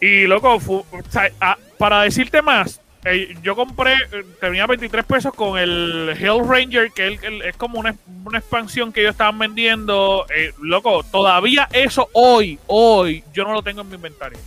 Y 0.00 0.26
loco, 0.26 0.54
o 0.66 0.84
sea, 1.08 1.30
ah, 1.40 1.56
para 1.78 2.02
decirte 2.02 2.42
más, 2.42 2.80
eh, 3.04 3.34
yo 3.42 3.56
compré, 3.56 3.94
eh, 3.94 4.24
tenía 4.40 4.66
23 4.66 5.04
pesos 5.04 5.32
con 5.34 5.58
el 5.58 6.10
Hell 6.20 6.46
Ranger, 6.46 6.92
que 6.92 7.06
el- 7.06 7.24
el- 7.24 7.42
es 7.42 7.56
como 7.56 7.80
una, 7.80 7.94
una 8.24 8.38
expansión 8.38 8.92
que 8.92 9.00
ellos 9.00 9.12
estaban 9.12 9.38
vendiendo. 9.38 10.26
eh, 10.28 10.52
loco, 10.60 11.02
todavía 11.10 11.68
eso 11.72 12.08
hoy, 12.12 12.58
hoy, 12.66 13.24
yo 13.32 13.44
no 13.44 13.52
lo 13.54 13.62
tengo 13.62 13.80
en 13.80 13.88
mi 13.88 13.94
inventario. 13.94 14.38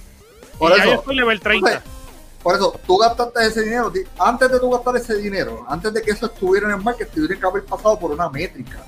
Por 0.60 0.72
y 0.74 0.78
ya 0.78 0.84
yo 0.86 0.91
eso, 0.91 0.99
estoy 0.99 1.16
level 1.16 1.39
30. 1.39 1.72
Entonces, 1.74 1.91
por 2.44 2.56
eso, 2.56 2.74
tú 2.88 2.98
gastaste 2.98 3.46
ese 3.46 3.62
dinero, 3.64 3.92
antes 4.18 4.52
de 4.52 4.60
tú 4.60 4.70
gastar 4.72 4.98
ese 4.98 5.16
dinero, 5.16 5.64
antes 5.68 5.94
de 5.94 6.02
que 6.02 6.12
eso 6.12 6.26
estuviera 6.26 6.68
en 6.68 6.76
el 6.76 6.84
market, 6.84 7.12
tuvieron 7.12 7.39
que 7.39 7.46
haber 7.46 7.66
pasado 7.66 8.00
por 8.00 8.12
una 8.12 8.30
métrica. 8.30 8.84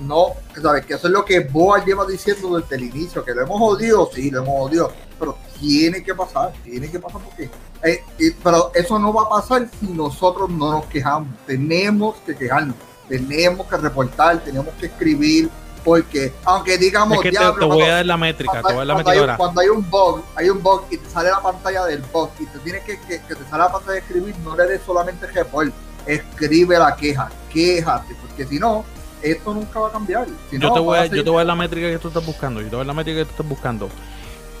No, 0.00 0.32
sabes 0.60 0.84
que 0.84 0.94
eso 0.94 1.06
es 1.06 1.12
lo 1.12 1.24
que 1.24 1.40
Boa 1.40 1.84
lleva 1.84 2.04
diciendo 2.06 2.58
desde 2.58 2.76
el 2.76 2.84
inicio, 2.84 3.24
que 3.24 3.34
lo 3.34 3.42
hemos 3.42 3.60
odiado, 3.60 4.10
sí, 4.12 4.30
lo 4.30 4.42
hemos 4.42 4.68
odiado, 4.68 4.92
pero 5.18 5.36
tiene 5.58 6.02
que 6.02 6.14
pasar, 6.14 6.52
tiene 6.64 6.90
que 6.90 6.98
pasar 6.98 7.20
porque, 7.22 7.50
eh, 7.82 8.02
pero 8.42 8.72
eso 8.74 8.98
no 8.98 9.12
va 9.12 9.22
a 9.22 9.28
pasar 9.28 9.68
si 9.78 9.86
nosotros 9.86 10.50
no 10.50 10.72
nos 10.72 10.86
quejamos, 10.86 11.28
tenemos 11.46 12.16
que 12.26 12.34
quejarnos, 12.34 12.76
tenemos 13.08 13.66
que 13.66 13.76
reportar, 13.76 14.42
tenemos 14.42 14.74
que 14.74 14.86
escribir, 14.86 15.50
porque 15.84 16.32
aunque 16.44 16.78
digamos, 16.78 17.16
Es 17.18 17.22
que 17.22 17.30
te, 17.32 17.38
"Diablo, 17.38 17.58
te 17.58 17.64
voy 17.66 17.76
cuando- 17.76 17.92
a 17.92 17.96
dar 17.96 18.06
la 18.06 18.16
métrica, 18.16 18.52
te 18.52 18.60
voy 18.62 18.72
a 18.72 18.76
dar 18.76 18.86
la 18.86 18.94
cuando, 18.94 19.10
hay, 19.10 19.16
métrica 19.16 19.20
ahora. 19.20 19.36
cuando 19.36 19.60
hay 19.60 19.68
un 19.68 19.90
bug, 19.90 20.22
hay 20.36 20.50
un 20.50 20.62
bug 20.62 20.84
y 20.90 20.96
te 20.98 21.10
sale 21.10 21.30
la 21.30 21.40
pantalla 21.42 21.84
del 21.86 22.02
bug 22.12 22.30
y 22.38 22.46
te 22.46 22.58
tiene 22.60 22.80
que, 22.84 23.00
que, 23.00 23.20
que 23.22 23.34
te 23.34 23.44
sale 23.50 23.64
la 23.64 23.72
pantalla 23.72 23.92
de 23.94 23.98
escribir, 23.98 24.34
no 24.44 24.56
le 24.56 24.66
des 24.66 24.80
solamente 24.86 25.26
report, 25.26 25.72
escribe 26.06 26.78
la 26.78 26.94
queja, 26.96 27.30
quéjate, 27.52 28.14
porque 28.20 28.46
si 28.46 28.58
no, 28.58 28.84
esto 29.22 29.54
nunca 29.54 29.78
va 29.80 29.88
a 29.88 29.92
cambiar. 29.92 30.26
Si 30.50 30.58
Yo 30.58 30.68
no, 30.68 30.74
te, 30.74 30.80
voy 30.80 30.98
a, 30.98 31.06
yo 31.06 31.22
te 31.22 31.30
voy 31.30 31.36
a 31.36 31.40
dar 31.40 31.46
la 31.46 31.54
métrica 31.54 31.88
que 31.88 31.98
tú 31.98 32.08
estás 32.08 32.26
buscando. 32.26 32.60
Yo 32.60 32.66
te 32.68 32.70
voy 32.76 32.78
a 32.78 32.84
dar 32.84 32.86
la 32.86 32.94
métrica 32.94 33.18
que 33.20 33.24
tú 33.26 33.30
estás 33.30 33.48
buscando. 33.48 33.88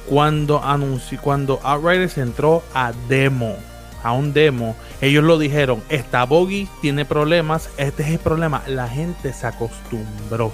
Cuando 0.08 0.62
anunció, 0.62 1.20
cuando 1.20 1.60
Outriders 1.62 2.18
entró 2.18 2.62
a 2.74 2.92
demo, 3.08 3.56
a 4.02 4.12
un 4.12 4.32
demo, 4.32 4.74
ellos 5.00 5.22
lo 5.24 5.38
dijeron, 5.38 5.82
esta 5.88 6.24
buggy 6.24 6.68
tiene 6.80 7.04
problemas, 7.04 7.70
este 7.76 8.02
es 8.02 8.08
el 8.10 8.18
problema. 8.18 8.62
La 8.66 8.88
gente 8.88 9.32
se 9.32 9.46
acostumbró 9.46 10.52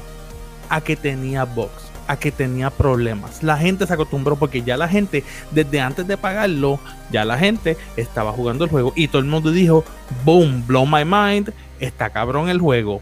a 0.68 0.80
que 0.80 0.96
tenía 0.96 1.44
bugs, 1.44 1.90
a 2.06 2.16
que 2.18 2.30
tenía 2.32 2.70
problemas. 2.70 3.42
La 3.42 3.56
gente 3.56 3.86
se 3.86 3.92
acostumbró 3.92 4.36
porque 4.36 4.62
ya 4.62 4.76
la 4.76 4.88
gente, 4.88 5.24
desde 5.50 5.80
antes 5.80 6.06
de 6.06 6.16
pagarlo, 6.16 6.78
ya 7.10 7.24
la 7.24 7.38
gente 7.38 7.76
estaba 7.96 8.32
jugando 8.32 8.64
el 8.64 8.70
juego 8.70 8.92
y 8.96 9.08
todo 9.08 9.20
el 9.20 9.26
mundo 9.28 9.50
dijo, 9.50 9.84
boom, 10.24 10.66
blow 10.66 10.86
my 10.86 11.04
mind, 11.04 11.52
está 11.80 12.10
cabrón 12.10 12.48
el 12.48 12.60
juego. 12.60 13.00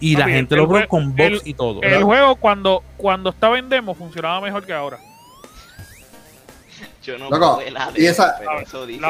Y 0.00 0.16
la 0.16 0.28
gente 0.28 0.56
lo 0.56 0.68
jue- 0.68 0.86
con 0.88 1.14
el- 1.16 1.40
y 1.44 1.54
todo. 1.54 1.80
El 1.82 2.02
juego 2.02 2.36
cuando, 2.36 2.82
cuando 2.96 3.30
estaba 3.30 3.58
en 3.58 3.68
demo 3.68 3.94
funcionaba 3.94 4.40
mejor 4.40 4.66
que 4.66 4.72
ahora. 4.72 4.98
Yo 7.02 7.18
no 7.18 7.28
Loco, 7.30 7.60
la 7.70 7.90
y 7.94 8.02
de 8.02 8.08
esa- 8.08 8.34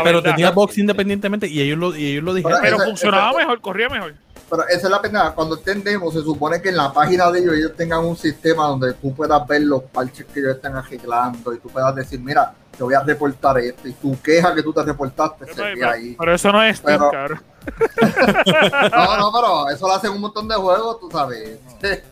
pero 0.03 0.21
la 0.21 0.23
tenía 0.23 0.51
box 0.51 0.79
independientemente 0.79 1.47
y 1.49 1.61
ellos 1.61 1.79
lo, 1.79 1.97
y 1.97 2.07
ellos 2.13 2.25
lo 2.25 2.35
dijeron. 2.35 2.59
Pero 2.61 2.77
Esa- 2.77 2.85
funcionaba 2.87 3.31
esa- 3.31 3.39
mejor, 3.39 3.61
corría 3.61 3.89
mejor. 3.89 4.15
Pero 4.51 4.67
esa 4.69 4.77
es 4.87 4.91
la 4.91 5.01
pena, 5.01 5.33
cuando 5.35 5.57
entendemos, 5.57 6.13
se 6.15 6.21
supone 6.23 6.61
que 6.61 6.69
en 6.69 6.77
la 6.77 6.93
página 6.93 7.31
de 7.31 7.41
ellos 7.41 7.55
ellos 7.55 7.73
tengan 7.77 8.05
un 8.05 8.17
sistema 8.17 8.67
donde 8.67 8.93
tú 8.95 9.15
puedas 9.15 9.45
ver 9.47 9.63
los 9.63 9.83
parches 9.85 10.27
que 10.27 10.41
ellos 10.41 10.57
están 10.57 10.77
arreglando 10.77 11.53
y 11.55 11.59
tú 11.59 11.69
puedas 11.71 11.95
decir, 11.95 12.21
mira, 12.21 12.53
te 12.77 12.83
voy 12.85 12.95
a 12.95 13.01
reportar 13.01 13.59
esto 13.59 13.89
y 13.89 13.93
tu 13.93 14.21
queja 14.21 14.55
que 14.55 14.63
tú 14.63 14.73
te 14.73 14.83
reportaste 14.83 15.47
se 15.47 15.63
ve 15.63 15.73
Pero, 15.77 15.91
ahí. 15.91 16.17
pero 16.19 16.35
eso 16.35 16.53
no 16.53 16.63
es 16.63 16.77
Steam, 16.79 16.99
Pero- 16.99 17.11
cabrón. 17.11 17.43
No, 18.93 19.17
no, 19.19 19.33
pero 19.33 19.69
eso 19.71 19.89
lo 19.89 19.95
hacen 19.95 20.11
un 20.11 20.21
montón 20.21 20.47
de 20.49 20.55
juegos, 20.57 21.01
tú 21.01 21.11
sabes. 21.11 21.59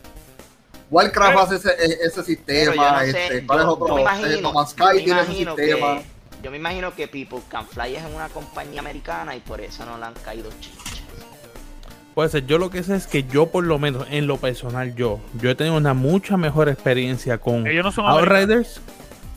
Warcraft 0.89 1.29
Pero- 1.29 1.39
hace 1.41 1.55
ese, 1.55 1.69
e- 1.71 1.97
ese 2.05 2.23
sistema, 2.23 2.91
no 2.91 2.99
sé, 2.99 3.09
este, 3.09 3.45
¿cuál 3.47 3.59
es 3.59 3.65
yo 3.65 3.71
otro? 3.73 3.95
me 3.95 4.01
imagino- 4.01 4.53
me 4.53 4.67
Sky 4.67 5.03
tiene 5.03 5.21
ese 5.21 5.33
sistema. 5.33 5.55
que- 5.99 6.05
Yo 6.43 6.51
me 6.51 6.57
imagino 6.57 6.93
que 6.93 7.07
People 7.07 7.41
Can 7.49 7.65
Fly 7.67 7.95
es 7.95 8.03
una 8.13 8.27
compañía 8.29 8.79
americana 8.81 9.35
y 9.35 9.39
por 9.39 9.61
eso 9.61 9.85
no 9.85 9.97
le 9.97 10.05
han 10.05 10.13
caído 10.25 10.49
chichas. 10.59 11.02
Puede 12.13 12.29
ser, 12.29 12.45
yo 12.45 12.59
lo 12.59 12.69
que 12.69 12.83
sé 12.83 12.95
es 12.95 13.07
que 13.07 13.23
yo 13.23 13.47
por 13.47 13.63
lo 13.63 13.79
menos 13.79 14.05
en 14.11 14.27
lo 14.27 14.37
personal 14.37 14.95
yo, 14.95 15.19
yo 15.41 15.49
he 15.49 15.55
tenido 15.55 15.75
una 15.77 15.95
mucha 15.95 16.37
mejor 16.37 16.69
experiencia 16.69 17.39
con 17.39 17.65
Ellos 17.65 17.83
no 17.83 17.91
son 17.91 18.05
americanos. 18.05 18.39
Outriders, 18.39 18.81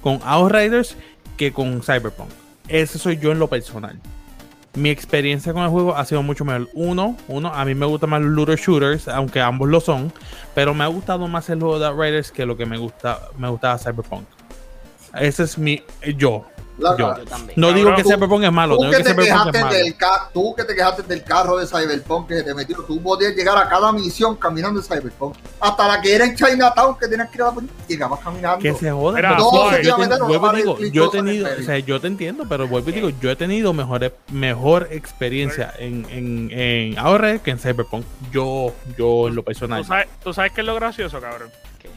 con 0.03 0.20
Outriders 0.22 0.97
que 1.39 1.53
con 1.53 1.83
Cyberpunk. 1.83 2.29
Ese 2.68 2.99
soy 2.99 3.16
yo 3.18 3.33
en 3.33 3.39
lo 3.39 3.49
personal. 3.49 3.99
Mi 4.74 4.91
experiencia 4.91 5.55
con 5.55 5.62
el 5.62 5.70
juego 5.70 5.97
ha 5.97 6.05
sido 6.05 6.22
mucho 6.22 6.45
mejor. 6.45 6.68
Uno, 6.74 7.16
uno, 7.29 7.55
a 7.55 7.64
mí 7.64 7.74
me 7.74 7.87
gustan 7.87 8.11
más 8.11 8.20
los 8.20 8.31
looter 8.31 8.59
shooters, 8.59 9.09
aunque 9.09 9.41
ambos 9.41 9.70
lo 9.70 9.81
son, 9.81 10.12
pero 10.55 10.74
me 10.74 10.85
ha 10.85 10.89
gustado 10.89 11.27
más 11.29 11.49
el 11.49 11.61
juego 11.61 11.79
de 11.79 11.87
Outriders 11.87 12.31
que 12.31 12.45
lo 12.45 12.59
que 12.59 12.66
me 12.66 12.77
gusta, 12.77 13.22
me 13.39 13.49
gustaba 13.49 13.79
Cyberpunk. 13.79 14.27
Ese 15.14 15.45
es 15.45 15.57
mi 15.57 15.83
yo. 16.18 16.45
Yo. 16.79 16.97
Yo 16.97 17.14
también. 17.24 17.53
No 17.57 17.72
digo 17.72 17.95
que 17.95 18.03
tú- 18.03 18.11
Cyberpunk 18.11 18.45
es 18.45 18.53
malo, 18.53 18.77
Tú 18.77 18.85
no 18.85 18.91
que, 18.91 18.97
digo 18.99 19.09
que 19.09 19.14
te 19.14 19.22
Cyberpunk 19.22 19.47
es 19.47 19.53
quejaste 19.53 19.61
malo. 19.64 19.77
del 19.85 19.97
ca- 19.97 20.31
tú 20.35 20.55
que 20.55 20.64
te 20.64 20.74
quejaste 20.74 21.03
del 21.05 21.24
carro 21.24 21.57
de 21.57 21.66
Cyberpunk 21.66 22.29
que 22.29 22.35
se 22.37 22.43
te 22.43 22.55
metió, 22.55 22.77
tú 22.83 23.03
podías 23.03 23.35
llegar 23.35 23.57
a 23.57 23.66
cada 23.68 23.93
misión 23.93 24.37
caminando 24.37 24.81
en 24.81 24.85
Cyberpunk. 24.87 25.37
Hasta 25.59 25.89
la 25.89 26.01
que 26.03 26.14
era 26.14 26.24
en 26.27 26.37
Chinatown 26.37 26.99
que 26.99 27.09
tenías 27.09 27.31
que 27.31 27.37
ir 27.39 27.43
a 27.43 27.47
la 27.47 27.53
policía, 27.53 27.77
llegabas 27.89 28.20
caminando. 28.20 28.59
Que 28.59 28.74
se 28.74 28.91
joda. 28.91 29.16
Mira, 29.16 29.29
pero 29.31 29.41
no, 29.41 29.70
yo 29.83 29.97
te- 29.97 30.18
no, 30.18 30.27
vuelvo 30.27 30.53
digo, 30.53 30.79
yo 30.93 31.07
he 31.07 31.09
tenido, 31.09 31.49
o 31.59 31.62
sea, 31.62 31.79
yo 31.79 32.01
te 32.01 32.07
entiendo, 32.09 32.45
pero 32.49 32.68
vuelvo 32.68 32.91
y 32.91 32.93
digo, 32.93 33.09
yo 33.20 33.31
he 33.31 33.37
tenido 33.37 33.72
mejor, 33.72 34.12
mejor 34.31 34.89
experiencia 34.91 35.72
en, 35.79 36.07
en, 36.11 36.51
en 36.53 36.99
ahora 36.99 37.39
que 37.39 37.53
en 37.53 37.59
Cyberpunk. 37.59 38.05
Yo, 38.31 38.74
yo 38.99 39.29
en 39.29 39.35
lo 39.35 39.41
¿Tú 39.43 39.47
personal. 39.47 39.85
sabes, 39.85 40.09
¿Tú 40.22 40.35
sabes 40.35 40.53
qué 40.53 40.61
es 40.61 40.66
lo 40.66 40.74
gracioso, 40.74 41.20
cabrón? 41.20 41.49
¿Qué? 41.79 41.89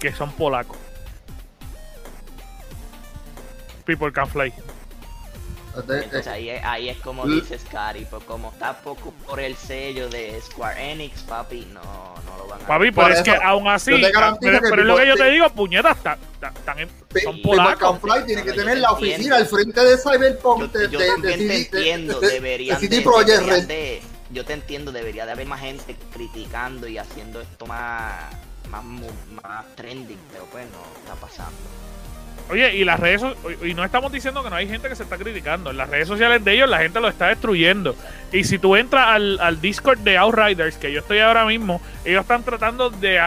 Que 0.00 0.12
son 0.12 0.32
polacos. 0.32 0.76
People 3.84 4.12
can 4.12 4.26
fly. 4.28 4.52
Entonces, 5.76 6.28
ahí 6.28 6.50
es, 6.50 6.64
ahí 6.64 6.88
es 6.88 6.98
como 6.98 7.26
dice 7.26 7.58
Scary, 7.58 8.06
pues 8.08 8.22
como 8.24 8.50
está 8.52 8.78
poco 8.78 9.12
por 9.26 9.40
el 9.40 9.56
sello 9.56 10.08
de 10.08 10.40
Square 10.40 10.92
Enix, 10.92 11.22
papi, 11.22 11.66
no, 11.72 11.82
no 11.82 12.36
lo 12.38 12.46
van 12.46 12.62
a 12.62 12.66
Papi, 12.66 12.92
pero 12.92 13.08
es 13.08 13.14
eso, 13.14 13.24
que 13.24 13.34
aún 13.42 13.66
así, 13.66 13.90
garantizo 14.00 14.38
pero, 14.52 14.60
que 14.62 14.68
pero 14.70 14.82
es 14.82 14.86
lo 14.86 14.96
que 14.96 15.06
yo 15.08 15.16
te 15.16 15.30
digo, 15.30 15.50
puñetas, 15.50 16.00
ta- 16.00 16.16
ta- 16.38 16.52
tan 16.64 16.78
en- 16.78 16.88
Pe- 17.12 17.22
son 17.22 17.34
People 17.34 17.56
polacos. 17.56 17.90
Can 17.90 18.00
Fly 18.00 18.26
tiene 18.26 18.44
que 18.44 18.52
tener 18.52 18.74
te 18.76 18.80
la 18.82 18.88
entiendo. 18.90 19.14
oficina 19.16 19.36
al 19.36 19.46
frente 19.46 19.80
de 19.84 19.98
Cyberpunk 19.98 20.72
Yo, 20.74 20.88
yo 20.90 20.98
de- 21.00 21.06
también 21.08 21.38
de 21.40 21.46
te 21.48 21.56
entiendo, 21.56 22.20
de- 22.20 22.28
deberían 22.28 22.80
de 22.80 24.02
yo 24.30 24.44
te 24.44 24.52
entiendo, 24.52 24.92
debería 24.92 25.26
de 25.26 25.32
haber 25.32 25.46
más 25.48 25.60
gente 25.60 25.96
criticando 26.12 26.86
y 26.86 26.98
haciendo 26.98 27.40
esto 27.40 27.66
más, 27.66 28.12
más, 28.70 28.84
más 29.42 29.66
trending, 29.74 30.18
pero 30.32 30.44
pues 30.52 30.66
no 30.70 30.78
está 31.00 31.14
pasando. 31.16 31.56
Oye, 32.50 32.76
y 32.76 32.84
las 32.84 33.00
redes 33.00 33.22
y 33.62 33.72
no 33.72 33.84
estamos 33.84 34.12
diciendo 34.12 34.42
que 34.42 34.50
no 34.50 34.56
hay 34.56 34.68
gente 34.68 34.88
que 34.88 34.96
se 34.96 35.02
está 35.02 35.16
criticando. 35.16 35.70
En 35.70 35.78
las 35.78 35.88
redes 35.88 36.06
sociales 36.06 36.44
de 36.44 36.52
ellos 36.52 36.68
la 36.68 36.78
gente 36.78 37.00
lo 37.00 37.08
está 37.08 37.28
destruyendo. 37.28 37.96
Y 38.32 38.44
si 38.44 38.58
tú 38.58 38.76
entras 38.76 39.08
al, 39.08 39.40
al 39.40 39.60
Discord 39.60 39.98
de 40.00 40.18
Outriders, 40.18 40.76
que 40.76 40.92
yo 40.92 41.00
estoy 41.00 41.20
ahora 41.20 41.46
mismo, 41.46 41.80
ellos 42.04 42.22
están 42.22 42.42
tratando 42.42 42.90
de, 42.90 43.20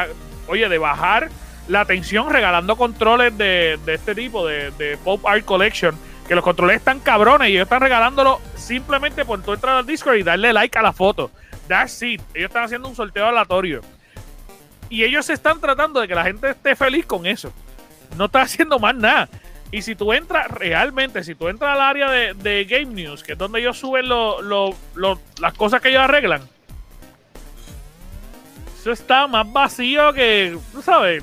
oye, 0.47 0.69
de 0.69 0.77
bajar 0.77 1.29
la 1.67 1.85
tensión 1.85 2.29
regalando 2.29 2.75
controles 2.75 3.35
de, 3.37 3.79
de 3.85 3.95
este 3.95 4.13
tipo, 4.13 4.45
de, 4.45 4.71
de 4.71 4.97
Pop 4.97 5.25
Art 5.25 5.43
Collection, 5.45 5.95
que 6.27 6.35
los 6.35 6.43
controles 6.43 6.77
están 6.77 6.99
cabrones 6.99 7.49
y 7.49 7.53
ellos 7.53 7.63
están 7.63 7.81
regalándolo 7.81 8.39
simplemente 8.55 9.25
por 9.25 9.41
tú 9.41 9.53
entrar 9.53 9.77
al 9.77 9.85
Discord 9.85 10.17
y 10.17 10.23
darle 10.23 10.53
like 10.53 10.77
a 10.77 10.83
la 10.83 10.93
foto. 10.93 11.31
That's 11.67 12.01
it. 12.03 12.21
Ellos 12.35 12.49
están 12.49 12.65
haciendo 12.65 12.87
un 12.87 12.95
sorteo 12.95 13.25
aleatorio. 13.25 13.81
Y 14.89 15.03
ellos 15.03 15.29
están 15.29 15.59
tratando 15.59 15.99
de 15.99 16.07
que 16.07 16.15
la 16.15 16.23
gente 16.23 16.51
esté 16.51 16.75
feliz 16.75 17.05
con 17.05 17.25
eso 17.25 17.51
no 18.15 18.25
está 18.25 18.41
haciendo 18.43 18.79
más 18.79 18.95
nada. 18.95 19.29
Y 19.71 19.81
si 19.81 19.95
tú 19.95 20.13
entras 20.13 20.47
realmente, 20.49 21.23
si 21.25 21.35
tú 21.35 21.49
entras 21.49 21.73
al 21.75 21.81
área 21.81 22.09
de, 22.09 22.33
de 22.35 22.63
Game 22.65 22.93
News, 22.93 23.21
que 23.23 23.33
es 23.33 23.37
donde 23.37 23.59
ellos 23.59 23.77
suben 23.77 24.07
lo- 24.07 24.41
lo- 24.41 24.73
lo- 24.95 25.19
las 25.41 25.53
cosas 25.53 25.81
que 25.81 25.89
ellos 25.89 26.01
arreglan, 26.03 26.41
eso 28.79 28.91
está 28.91 29.27
más 29.27 29.51
vacío 29.51 30.13
que, 30.13 30.57
tú 30.71 30.81
sabes, 30.81 31.21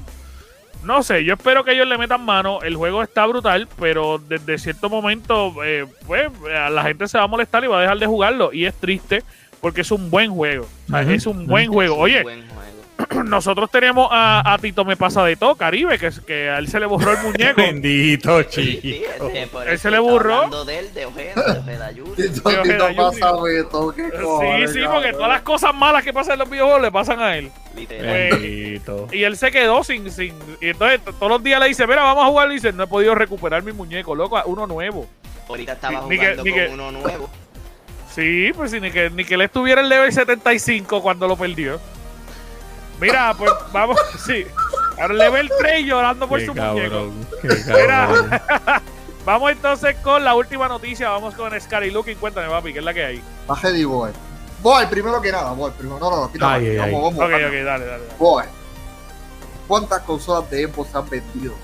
no 0.82 1.03
sé, 1.03 1.24
yo 1.24 1.32
espero 1.35 1.64
que 1.64 1.72
ellos 1.72 1.87
le 1.87 1.97
metan 1.97 2.22
mano. 2.22 2.61
El 2.61 2.76
juego 2.76 3.03
está 3.03 3.24
brutal, 3.24 3.66
pero 3.80 4.18
desde 4.18 4.59
cierto 4.59 4.91
momento, 4.91 5.55
eh, 5.64 5.87
pues, 6.07 6.28
a 6.55 6.68
la 6.68 6.82
gente 6.82 7.09
se 7.09 7.16
va 7.16 7.24
a 7.24 7.28
molestar 7.28 7.64
y 7.64 7.68
va 7.68 7.78
a 7.78 7.82
dejar 7.82 7.99
de 7.99 8.07
jugarlo. 8.07 8.53
Y 8.53 8.66
es 8.66 8.74
triste 8.74 9.22
porque 9.62 9.80
es 9.80 9.91
un 9.91 10.11
buen 10.11 10.30
juego. 10.30 10.68
Es 11.14 11.26
un 11.26 11.47
buen 11.47 11.72
juego. 11.72 11.97
Oye, 11.97 12.22
buen 12.22 12.47
juego. 12.47 12.84
nosotros 13.24 13.70
tenemos 13.70 14.09
a, 14.11 14.53
a 14.55 14.59
Tito 14.59 14.84
Me 14.84 14.97
Pasa 14.97 15.24
de 15.24 15.36
todo, 15.36 15.57
Caribe, 15.57 15.99
que, 15.99 16.07
es- 16.09 16.20
que 16.20 16.49
a 16.51 16.59
él 16.59 16.68
se 16.68 16.78
le 16.78 16.86
borró 16.86 17.12
el 17.12 17.18
muñeco. 17.22 17.61
Bendito 17.61 18.42
Sí, 18.51 18.78
sí, 18.80 18.80
chico. 19.16 19.30
por 19.53 19.68
Él 19.68 19.78
se 19.78 19.90
le 19.90 19.99
burró. 19.99 20.34
hablando 20.36 20.64
de 20.64 20.78
él, 20.78 20.95
de 20.95 21.07
Ojeda, 21.07 21.34
de 21.55 21.59
Ojeda 21.59 21.90
Junior. 21.97 22.16
Tito, 22.16 22.62
Tito 22.62 22.88
pasa, 22.97 23.30
güey, 23.32 23.68
todo 23.70 23.92
qué 23.95 24.05
Sí, 24.05 24.11
cojones, 24.22 24.72
sí, 24.72 24.78
cabrón. 24.80 24.95
porque 24.95 25.12
todas 25.12 25.28
las 25.28 25.42
cosas 25.42 25.74
malas 25.74 26.05
que 26.05 26.12
pasan 26.12 26.34
en 26.34 26.38
los 26.40 26.51
videojuegos 26.51 26.82
le 26.82 26.92
pasan 26.92 27.20
a 27.20 27.36
él. 27.36 27.51
Literal. 27.76 28.30
Bendito. 28.30 29.09
Y 29.12 29.22
él 29.24 29.36
se 29.36 29.51
quedó 29.51 29.82
sin, 29.82 30.11
sin. 30.11 30.34
Y 30.61 30.68
entonces 30.68 31.01
todos 31.05 31.28
los 31.30 31.42
días 31.42 31.61
le 31.61 31.68
dice, 31.68 31.86
mira, 31.86 32.03
vamos 32.05 32.24
a 32.24 32.28
jugar. 32.28 32.51
Y 32.51 32.55
dice, 32.55 32.72
no 32.72 32.84
he 32.84 32.86
podido 32.86 33.14
recuperar 33.16 33.62
mi 33.64 33.72
muñeco, 33.72 34.14
loco, 34.14 34.40
uno 34.47 34.66
nuevo. 34.66 35.09
Ahorita 35.49 35.72
estaba 35.72 36.01
Ni- 36.03 36.11
ni 36.11 36.18
que- 36.18 36.24
jugando 36.26 36.45
ni 36.45 36.53
que- 36.53 36.66
con 36.66 36.80
uno 36.80 36.92
nuevo. 36.92 37.28
Sí, 38.14 38.53
pues 38.55 38.70
sí, 38.70 38.80
ni 38.80 38.92
que, 38.92 39.11
ni 39.11 39.24
que 39.24 39.34
él 39.34 39.40
estuviera 39.40 39.80
en 39.80 39.88
level 39.88 40.12
75 40.12 41.03
cuando 41.03 41.26
lo 41.26 41.36
perdió. 41.36 41.80
Mira, 43.01 43.34
pues 43.36 43.51
vamos, 43.72 43.99
sí. 44.26 44.47
Ahora 45.01 45.14
level 45.14 45.51
3 45.59 45.84
llorando 45.84 46.28
por 46.28 46.38
Qué 46.38 46.47
su 46.47 46.55
muñeco. 46.55 46.76
cabrón. 46.80 47.26
Qué 47.42 47.64
cabrón. 47.66 48.30
Vamos 49.24 49.53
entonces 49.53 49.97
con 50.03 50.22
la 50.22 50.34
última 50.34 50.68
noticia. 50.68 51.09
Vamos 51.09 51.34
con 51.34 51.59
Scary 51.59 51.90
Looking. 51.90 52.16
Cuéntame, 52.18 52.47
papi, 52.49 52.74
¿qué 52.74 52.80
es 52.80 52.84
la 52.84 52.92
que 52.92 53.05
hay? 53.05 53.22
Baje 53.47 53.72
de 53.72 53.84
boy. 53.86 54.11
Boy, 54.62 54.86
primero 54.86 55.18
que 55.22 55.32
nada, 55.32 55.53
boy, 55.53 55.70
primero. 55.72 55.99
No, 55.99 56.11
no, 56.11 56.20
no, 56.22 56.30
quita 56.32 56.53
Ay, 56.55 56.68
ay, 56.68 56.76
vamos, 56.76 56.86
ay. 56.86 56.92
vamos, 56.95 57.14
Ok, 57.14 57.18
vamos. 57.20 57.34
ok, 57.34 57.40
dale, 57.40 57.64
dale. 57.64 57.86
dale. 57.86 58.05
Boy. 58.18 58.45
¿Cuántas 59.66 60.01
consolas 60.03 60.51
de 60.51 60.66
Xbox 60.68 60.90
se 60.90 60.99
han 60.99 61.09
vendido? 61.09 61.55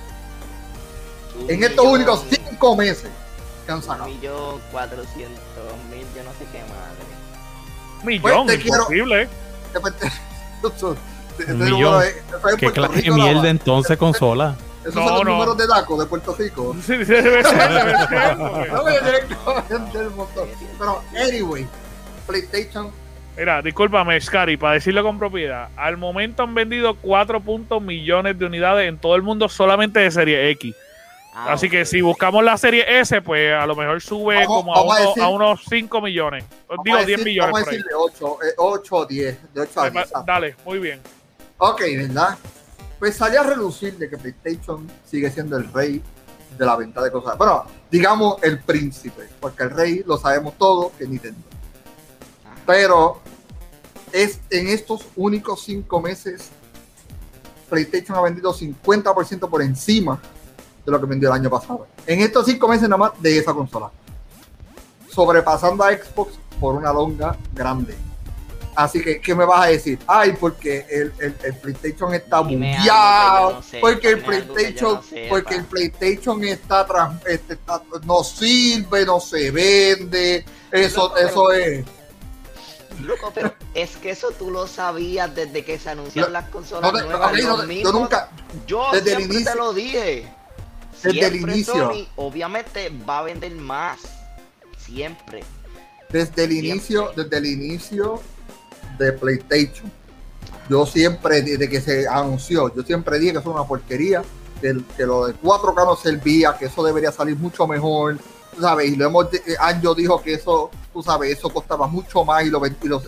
Un 1.39 1.51
En 1.51 1.63
estos 1.65 1.85
millón- 1.85 1.93
únicos 1.95 2.25
cinco 2.31 2.77
meses 2.77 3.11
que 3.67 3.73
han 3.73 3.79
Un 4.01 4.07
millón 4.07 4.61
cuatrocientos 4.73 5.39
mil, 5.91 6.07
yo 6.17 6.23
no 6.25 6.31
sé 6.39 6.47
qué 6.51 6.61
madre. 6.61 8.03
Millón, 8.05 8.47
Pues, 8.47 8.59
te 8.59 8.69
imposible. 8.69 9.29
Te- 9.73 10.69
eso- 10.77 10.97
este 11.39 11.55
millón. 11.55 12.03
es- 12.03 12.17
es 12.17 12.57
¿Qué 12.57 12.73
clase 12.73 12.95
de 12.95 13.01
Rico 13.03 13.17
nada 13.17 13.31
mierda 13.33 13.49
entonces 13.51 13.97
consola? 13.99 14.55
Esos 14.83 14.95
No, 14.95 15.09
son 15.09 15.15
los 15.17 15.25
no. 15.25 15.31
números 15.33 15.57
de 15.59 15.67
DACO 15.67 16.01
de 16.01 16.07
Puerto 16.07 16.35
Rico. 16.39 16.75
Sí, 16.87 17.05
sí, 17.05 17.05
que 17.13 17.43
montón. 20.17 20.49
Pero, 20.79 21.03
anyway, 21.17 21.67
PlayStation, 22.27 22.91
Mira, 23.37 23.63
discúlpame, 23.63 24.21
Scary, 24.21 24.57
para 24.59 24.75
decirlo 24.75 25.03
con 25.03 25.19
propiedad. 25.19 25.69
Al 25.77 25.97
momento 25.97 26.43
han 26.43 26.55
vendido 26.55 26.95
4 26.97 27.41
puntos 27.41 27.81
millones 27.81 28.39
de 28.39 28.45
unidades 28.45 28.87
en 28.89 28.99
todo 28.99 29.15
el 29.17 29.23
mundo 29.23 29.49
solamente 29.49 30.01
de 30.01 30.11
serie 30.11 30.51
X. 30.51 30.75
Ah, 31.33 31.53
Así 31.53 31.71
que 31.71 31.83
ok. 31.83 31.87
si 31.87 32.01
buscamos 32.03 32.45
la 32.45 32.59
serie 32.59 32.85
S, 33.01 33.23
pues 33.23 33.55
a 33.55 33.65
lo 33.67 33.77
mejor 33.77 34.01
sube 34.03 34.35
Vamos- 34.35 34.57
como 34.57 34.75
a, 34.75 34.79
vamos 34.81 34.97
a 34.97 35.01
uno- 35.01 35.09
decir- 35.11 35.23
a 35.23 35.29
unos 35.29 35.61
5 35.71 36.01
millones. 36.03 36.45
Digo 36.85 36.97
a 36.97 37.05
10 37.05 37.19
decir- 37.19 37.25
millones 37.25 37.53
Vamos 37.53 37.61
a 37.61 37.65
por 37.65 37.73
ahí. 37.73 37.77
decirle 37.79 37.97
8, 37.97 38.39
8 38.59 38.97
o 38.97 39.07
10. 39.07 39.55
De 39.55 39.61
8 39.61 39.81
a 39.81 39.91
10. 39.91 40.07
Eh, 40.07 40.11
Dale, 40.27 40.57
muy 40.67 40.79
bien. 40.81 41.01
Ok, 41.63 41.83
¿verdad? 41.95 42.39
Pues 42.99 43.17
salía 43.17 43.41
a 43.41 43.45
relucir 43.45 43.99
de 43.99 44.09
que 44.09 44.17
PlayStation 44.17 44.91
sigue 45.05 45.31
siendo 45.31 45.59
el 45.59 45.71
rey 45.71 46.03
de 46.57 46.65
la 46.65 46.75
venta 46.75 47.03
de 47.03 47.13
cosas. 47.13 47.37
Bueno, 47.37 47.67
digamos 47.91 48.43
el 48.43 48.61
príncipe, 48.61 49.29
porque 49.39 49.65
el 49.65 49.71
rey 49.71 50.03
lo 50.07 50.17
sabemos 50.17 50.57
todos 50.57 50.93
que 50.93 51.07
Nintendo. 51.07 51.39
Pero 52.65 53.21
es 54.11 54.41
en 54.49 54.69
estos 54.69 55.07
únicos 55.17 55.63
cinco 55.63 56.01
meses, 56.01 56.49
PlayStation 57.69 58.17
ha 58.17 58.23
vendido 58.23 58.55
50% 58.55 59.51
por 59.51 59.61
encima 59.61 60.19
de 60.87 60.91
lo 60.91 60.99
que 60.99 61.07
vendió 61.07 61.29
el 61.29 61.35
año 61.35 61.51
pasado. 61.51 61.89
En 62.07 62.21
estos 62.21 62.47
cinco 62.47 62.69
meses 62.69 62.89
nada 62.89 62.97
más 62.97 63.21
de 63.21 63.37
esa 63.37 63.53
consola. 63.53 63.91
Sobrepasando 65.11 65.85
a 65.85 65.93
Xbox 65.93 66.39
por 66.59 66.75
una 66.75 66.91
longa 66.91 67.37
grande. 67.53 68.10
Así 68.85 69.03
que, 69.03 69.21
¿qué 69.21 69.35
me 69.35 69.45
vas 69.45 69.67
a 69.67 69.69
decir? 69.71 69.99
Ay, 70.07 70.33
porque 70.39 70.87
el, 70.91 71.13
el- 71.19 71.37
el 71.45 71.55
PlayStation 71.57 72.15
está 72.15 72.41
bugueado, 72.41 73.53
no 73.55 73.63
sé, 73.63 73.79
porque 73.81 74.09
el 74.11 74.23
PlayStation, 74.23 74.95
no 74.95 75.03
porque 75.29 75.55
el 75.57 75.65
PlayStation 75.65 76.45
está, 76.45 76.87
este, 77.27 77.55
está- 77.55 77.83
no 78.05 78.23
sirve, 78.25 79.05
no 79.05 79.21
se 79.21 79.51
vende, 79.51 80.45
eso, 80.71 81.03
Loco, 81.03 81.15
pero- 81.15 81.29
eso 81.29 81.53
es. 81.53 81.85
Loco, 83.03 83.33
pero 83.35 83.55
es 83.75 83.97
que 83.97 84.11
eso 84.11 84.31
tú 84.33 84.51
lo 84.51 84.67
sabías 84.67 85.35
desde 85.35 85.65
que 85.65 85.79
se 85.79 85.91
anunciaron 85.91 86.33
las 86.35 86.49
consolas 86.51 86.93
No 86.93 87.01
nuevas. 87.03 87.33
yo 87.83 87.93
nunca, 87.93 88.29
Yo 88.67 88.89
desde 88.93 89.15
el 89.15 89.21
inicio- 89.23 89.53
te 89.53 89.59
lo 89.59 89.73
dije. 89.73 90.29
Desde 91.03 91.27
el 91.27 91.37
inicio. 91.37 91.73
Sony, 91.75 92.07
obviamente 92.17 92.93
va 93.09 93.21
a 93.21 93.23
vender 93.23 93.53
más. 93.53 94.01
Siempre. 94.79 95.43
desde 96.11 96.43
el 96.45 96.53
inicio, 96.53 97.13
desde 97.17 97.37
el 97.39 97.47
inicio 97.47 98.21
de 99.05 99.13
PlayStation, 99.13 99.91
yo 100.69 100.87
siempre, 100.87 101.43
desde 101.43 101.69
que 101.69 101.81
se 101.81 102.07
anunció, 102.07 102.73
yo 102.75 102.83
siempre 102.83 103.19
dije 103.19 103.33
que 103.33 103.39
eso 103.39 103.51
es 103.51 103.57
una 103.57 103.67
porquería, 103.67 104.23
que, 104.61 104.81
que 104.97 105.05
lo 105.05 105.27
de 105.27 105.35
4K 105.35 105.85
no 105.85 105.97
servía, 105.97 106.57
que 106.57 106.67
eso 106.67 106.85
debería 106.85 107.11
salir 107.11 107.37
mucho 107.37 107.67
mejor, 107.67 108.19
tú 108.55 108.61
sabes, 108.61 108.91
y 108.91 108.97
lo 108.97 109.07
hemos, 109.07 109.33
eh, 109.35 109.57
Anjo 109.59 109.95
dijo 109.95 110.23
que 110.23 110.35
eso, 110.35 110.71
tú 110.93 111.03
sabes, 111.03 111.37
eso 111.37 111.51
costaba 111.51 111.87
mucho 111.87 112.25
más 112.25 112.45
y 112.45 112.51
lo, 112.51 112.61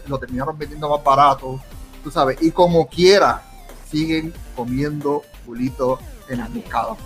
lo, 0.07 0.19
terminaron 0.19 0.59
vendiendo 0.59 0.89
más 0.89 1.05
barato, 1.05 1.61
tú 2.03 2.11
sabes, 2.11 2.39
y 2.41 2.51
como 2.51 2.89
quiera, 2.89 3.43
siguen 3.91 4.33
comiendo 4.57 5.23
culito 5.47 5.99
en 6.29 6.41
el 6.41 6.51
mercado. 6.51 6.97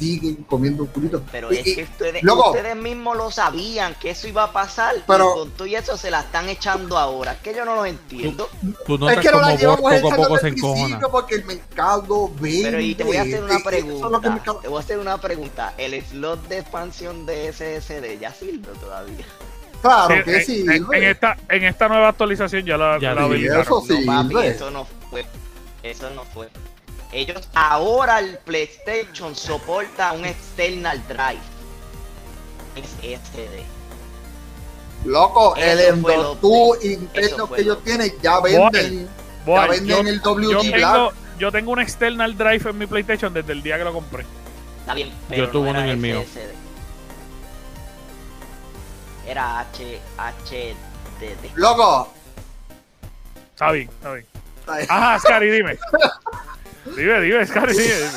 Siguen 0.00 0.36
comiendo 0.48 0.86
culito. 0.86 1.22
Pero 1.30 1.52
Y- 1.52 1.58
es 1.58 1.62
que 1.76 1.82
ustedes, 1.84 2.22
loco. 2.24 2.50
ustedes 2.50 2.74
mismos 2.74 3.16
lo 3.16 3.30
sabían 3.30 3.94
que 4.00 4.10
eso 4.10 4.26
iba 4.26 4.42
a 4.44 4.52
pasar. 4.52 4.96
Pero- 5.06 5.30
y 5.30 5.38
con 5.38 5.50
todo 5.52 5.66
y 5.66 5.74
eso 5.76 5.96
se 5.96 6.10
la 6.10 6.20
están 6.20 6.48
echando 6.48 6.98
ahora. 6.98 7.32
Es 7.34 7.38
que 7.38 7.54
yo 7.54 7.64
no 7.64 7.74
lo 7.76 7.84
entiendo. 7.86 8.48
Tú 8.86 9.08
es 9.08 9.18
que 9.20 9.30
no 9.30 9.40
la 9.40 9.54
llevamos 9.54 9.80
poco 10.00 10.12
a 10.12 10.16
poco 10.16 10.38
se 10.38 10.48
encojona. 10.48 10.98
porque 11.10 11.34
el 11.36 11.44
mercado 11.44 12.30
vende. 12.40 12.62
Pero 12.64 12.80
y 12.80 12.94
te 12.94 13.04
voy 13.04 13.16
a 13.16 13.22
hacer 13.22 13.44
una 13.44 13.56
es 13.58 13.62
pregunta. 13.62 14.30
mercado- 14.30 14.58
Te 14.60 14.68
voy 14.68 14.76
a 14.78 14.80
hacer 14.80 14.98
una 14.98 15.20
pregunta. 15.20 15.74
¿El 15.78 16.02
slot 16.04 16.48
de 16.48 16.58
expansión 16.58 17.26
de 17.26 17.48
SSD 17.52 18.18
ya 18.18 18.32
sirve 18.32 18.68
todavía? 18.80 19.24
Claro 19.82 20.14
Sí, 20.14 20.22
que 20.24 20.40
sí. 20.44 20.64
en- 20.70 20.86
en 20.92 21.04
esta, 21.04 21.36
en 21.48 21.64
esta 21.64 21.88
nueva 21.88 22.08
actualización 22.08 22.64
ya 22.64 22.76
la, 22.76 22.98
Ya 22.98 23.14
la 23.14 23.22
habilitaron. 23.24 23.62
eso 23.62 23.82
sí, 23.86 24.04
no, 24.04 24.12
papi, 24.22 24.34
ve. 24.34 24.48
eso 24.48 24.70
no 24.70 24.86
fue. 25.10 25.24
Eso 25.82 26.10
no 26.10 26.24
fue. 26.24 26.48
Ellos 27.12 27.48
ahora 27.54 28.18
el 28.20 28.38
PlayStation 28.38 29.34
soporta 29.34 30.12
un 30.12 30.24
external 30.24 31.02
drive. 31.08 31.40
SSD. 32.76 33.64
Loco, 35.06 35.56
Eso 35.56 35.88
el 35.88 36.00
fue 36.00 36.16
lo- 36.16 36.32
M.2 36.34 36.76
eso 36.78 36.86
interno 36.92 37.50
que 37.50 37.60
ellos 37.62 37.76
lo- 37.78 37.82
tienen 37.82 38.12
ya 38.22 38.38
venden, 38.40 39.08
Boy, 39.46 39.56
ya 39.56 39.66
venden 39.66 39.86
yo, 39.88 40.00
el 40.00 40.20
yo 40.22 40.60
WD 40.60 40.70
tengo, 40.72 41.12
yo 41.38 41.52
tengo 41.52 41.72
un 41.72 41.80
external 41.80 42.36
drive 42.36 42.70
en 42.70 42.78
mi 42.78 42.86
PlayStation 42.86 43.32
desde 43.34 43.52
el 43.52 43.62
día 43.62 43.76
que 43.78 43.84
lo 43.84 43.92
compré. 43.92 44.24
Está 44.80 44.94
bien, 44.94 45.10
pero 45.28 45.48
tuve 45.50 45.64
no 45.64 45.70
uno 45.70 45.80
en 45.80 45.88
el 45.88 45.96
mío. 45.96 46.22
Era 49.26 49.60
H, 49.60 50.00
HDD. 50.18 51.50
Loco, 51.56 52.12
Está 53.52 53.72
bien, 53.72 53.88
está 53.90 54.12
bien. 54.14 54.26
Ajá, 54.88 55.18
Scary, 55.18 55.50
dime. 55.50 55.78
Dime, 57.00 57.20
dime, 57.20 57.46
Scary, 57.46 57.72
dime. 57.72 57.84
dime. 57.94 58.10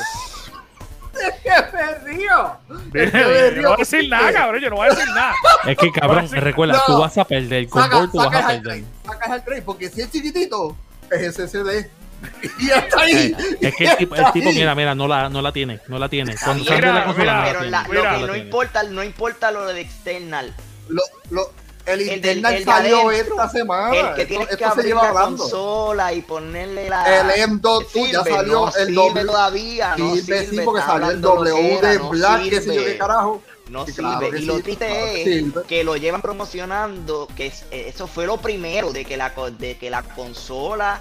¿qué 1.42 1.50
me 1.72 1.94
río? 2.12 2.56
Dime, 2.92 3.04
Es 3.04 3.10
que 3.12 3.18
me. 3.18 3.54
Yo 3.56 3.62
no 3.62 3.68
voy 3.68 3.74
a 3.74 3.76
decir 3.78 4.08
nada, 4.08 4.32
cabrón. 4.32 4.60
Yo 4.62 4.70
no 4.70 4.76
voy 4.76 4.86
a 4.86 4.90
decir 4.90 5.08
nada. 5.14 5.34
Es 5.66 5.76
que 5.78 5.92
cabrón, 5.92 6.28
Sí, 6.28 6.36
recuerda, 6.36 6.74
no. 6.74 6.82
tú 6.86 6.98
vas 7.00 7.16
a 7.18 7.24
perder. 7.24 7.68
Con 7.68 7.82
Saca, 7.82 8.08
tú 8.10 8.18
vas 8.18 8.34
a 8.34 8.38
el 8.54 8.62
perder. 8.62 8.62
tray, 8.62 8.84
saca 9.06 9.34
el 9.36 9.44
tray, 9.44 9.60
porque 9.60 9.88
si 9.90 10.00
es 10.02 10.10
chiquitito, 10.10 10.76
es 11.10 11.34
SSD. 11.34 11.88
Y 12.58 12.70
está 12.70 13.00
ahí. 13.02 13.36
Es 13.60 13.76
que 13.76 13.84
el 13.84 13.96
tipo, 13.98 14.14
el 14.14 14.32
tipo, 14.32 14.50
mira, 14.52 14.74
mira, 14.74 14.94
no 14.94 15.06
la, 15.06 15.28
no 15.28 15.42
la 15.42 15.52
tiene, 15.52 15.80
no 15.88 15.98
la 15.98 16.08
tiene. 16.08 16.34
Cuando 16.42 16.64
sale 16.64 16.80
la 16.80 16.92
mira, 16.92 17.04
consola, 17.04 17.34
no 17.34 17.38
la 17.40 17.44
pero 17.44 17.58
tiene, 17.58 17.70
la- 17.70 17.82
no 17.82 17.92
lo 17.92 18.00
mira, 18.00 18.16
que 18.18 18.26
no 18.26 18.36
importa, 18.36 18.82
no 18.84 19.02
importa 19.04 19.50
lo 19.50 19.66
de 19.66 19.80
external. 19.82 20.54
Lo, 20.88 21.02
lo, 21.30 21.52
el, 21.86 22.00
El 22.00 22.16
Internal 22.16 22.64
salió 22.64 23.08
adentro, 23.08 23.34
esta 23.34 23.48
semana. 23.50 23.94
el 23.96 24.14
que 24.14 24.22
esto 24.22 24.26
tienes 24.28 24.48
que 24.48 24.54
esto 24.54 24.64
se 24.66 24.80
abrir 24.80 24.94
la 24.94 25.08
hablando. 25.08 25.42
consola 25.42 26.12
y 26.12 26.22
ponerle 26.22 26.88
la. 26.88 27.20
El 27.34 27.50
M2 27.50 27.86
tú, 27.92 28.06
ya 28.06 28.24
salió 28.24 28.66
no 28.66 28.72
el 28.76 28.94
doble. 28.94 29.24
todavía, 29.24 29.94
no 29.96 30.14
Sirve, 30.16 30.46
sí, 30.46 30.60
porque 30.64 30.80
salió 30.82 31.10
el 31.10 31.20
W 31.20 31.80
de 31.80 31.98
no 31.98 32.08
Black, 32.10 32.42
qué 32.48 32.60
sé 32.62 32.74
yo 32.74 32.84
qué 32.84 32.98
carajo. 32.98 33.42
No 33.68 33.86
Sí, 33.86 33.92
sirve. 33.92 34.08
claro 34.08 34.30
que 34.30 34.38
y 34.38 34.44
lo 34.44 34.56
sí, 34.56 34.62
triste 34.62 34.86
claro 34.86 35.06
es 35.06 35.24
que 35.24 35.52
que 35.68 35.84
lo 35.84 35.96
llevan 35.96 36.20
promocionando, 36.22 37.28
que 37.36 37.46
es- 37.46 37.64
eso 37.70 38.06
fue 38.06 38.26
lo 38.26 38.36
primero, 38.36 38.92
de 38.92 39.04
que 39.04 39.16
la, 39.16 39.32
de 39.58 39.76
que 39.78 39.88
la 39.90 40.02
consola, 40.02 41.00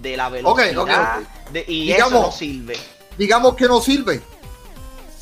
de 0.00 0.16
la 0.16 0.28
velocidad, 0.28 1.18
de- 1.52 1.64
y 1.68 1.86
Digamos- 1.86 2.12
eso 2.12 2.22
no 2.26 2.32
sirve. 2.32 2.76
Digamos 3.18 3.54
que 3.54 3.66
no 3.66 3.80
sirve. 3.80 4.20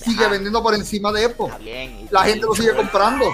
Sigue 0.03 0.21
Ajá. 0.23 0.29
vendiendo 0.33 0.63
por 0.63 0.75
encima 0.75 1.11
de. 1.13 1.25
Está 1.25 1.59
bien. 1.59 2.09
La 2.11 2.23
gente 2.25 2.47
lo 2.47 2.55
sigue 2.55 2.75
comprando. 2.75 3.25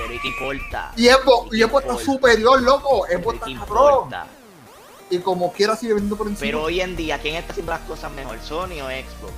Pero 0.00 0.14
¿y 0.14 0.18
qué 0.18 0.28
importa? 0.28 0.92
Y 0.96 1.08
Epo, 1.08 1.48
¿Y 1.52 1.62
Epo 1.62 1.80
está 1.80 1.98
superior, 1.98 2.62
loco. 2.62 3.06
¿y 3.10 3.14
está 3.14 3.66
cabrón. 3.66 4.10
Y 5.10 5.18
como 5.18 5.52
quiera 5.52 5.76
sigue 5.76 5.92
vendiendo 5.94 6.16
por 6.16 6.28
encima. 6.28 6.46
Pero 6.46 6.62
hoy 6.62 6.80
en 6.80 6.96
día, 6.96 7.18
¿quién 7.18 7.34
está 7.34 7.50
haciendo 7.52 7.72
las 7.72 7.80
cosas 7.82 8.10
mejor? 8.12 8.38
¿Sony 8.40 8.80
o 8.80 8.86
Xbox? 8.86 9.32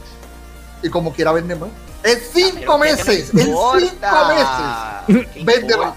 Y 0.83 0.91
como 0.91 1.13
quiera 1.13 1.33
vende 1.33 1.55
más. 1.57 1.71
En 2.05 2.19
Pero 2.19 2.21
cinco 2.33 2.81
¿qué 2.81 2.89
te 2.89 2.97
meses. 2.97 3.31
En 3.31 3.39
cinco 3.41 3.75
meses. 4.29 5.45
Vende 5.45 5.77
más. 5.77 5.95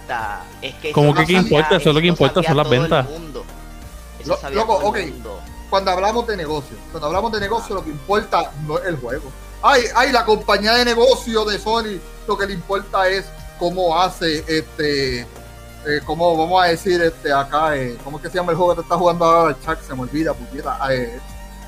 Es 0.61 0.76
que 0.76 0.91
¿Cómo 0.91 1.07
eso 1.09 1.16
que 1.16 1.22
lo 1.22 1.28
qué 1.28 1.34
importa? 1.34 1.76
Eso 1.76 1.89
es 1.89 1.95
lo 1.95 2.01
que 2.01 2.07
importa, 2.07 2.34
sabía 2.36 2.49
son 2.49 2.57
las 2.57 2.70
ventas. 2.70 3.07
loco, 4.51 4.74
ok. 4.76 4.97
Cuando 5.70 5.91
hablamos 5.91 6.26
de 6.28 6.38
negocio, 6.38 6.78
cuando 6.91 7.07
hablamos 7.07 7.32
de 7.34 7.39
negocio, 7.39 7.76
lo 7.76 7.84
que 7.84 7.89
importa 7.89 8.51
no 8.66 8.78
es 8.78 8.86
el 8.86 8.97
juego. 8.97 9.32
Ay, 9.61 9.84
ay, 9.95 10.11
la 10.11 10.24
compañía 10.24 10.74
de 10.74 10.86
negocio 10.86 11.43
de 11.43 11.59
Sony, 11.59 11.99
lo 12.28 12.38
que 12.38 12.45
le 12.45 12.53
importa 12.53 13.09
es 13.09 13.26
cómo 13.60 13.99
hace 13.99 14.43
este. 14.47 15.22
Eh, 15.88 16.01
cómo 16.03 16.36
vamos 16.36 16.64
a 16.64 16.68
decir 16.68 16.99
este 17.01 17.32
acá, 17.32 17.76
eh, 17.78 17.95
¿cómo 18.03 18.18
es 18.18 18.24
que 18.24 18.30
se 18.32 18.38
llama 18.38 18.51
el 18.51 18.58
juego 18.58 18.72
que 18.74 18.78
te 18.78 18.86
está 18.86 18.95
jugando 18.97 19.24
ahora 19.26 19.56
el 19.56 19.64
chat? 19.64 19.80
Se 19.82 19.93
me 19.93 20.01
olvida, 20.01 20.34
puñeta. 20.34 20.80
Eh, 20.91 21.20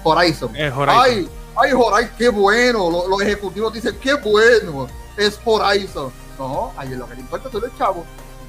Horizon. 0.04 0.56
Es 0.56 0.74
Horizon. 0.74 1.02
Ay, 1.04 1.30
ay, 1.56 1.72
Horizon, 1.74 2.12
qué 2.18 2.30
bueno. 2.30 2.90
Los, 2.90 3.08
los 3.08 3.22
ejecutivos 3.22 3.72
dicen, 3.74 3.96
qué 4.02 4.16
bueno. 4.16 4.88
Es 5.18 5.40
Horizon. 5.46 6.12
No, 6.40 6.74
a 6.78 6.84
ellos 6.86 6.98
lo 6.98 7.08
que 7.08 7.14
le 7.16 7.22
importa 7.22 7.52
son 7.52 7.62
los 7.62 7.78
chavos. 7.78 8.06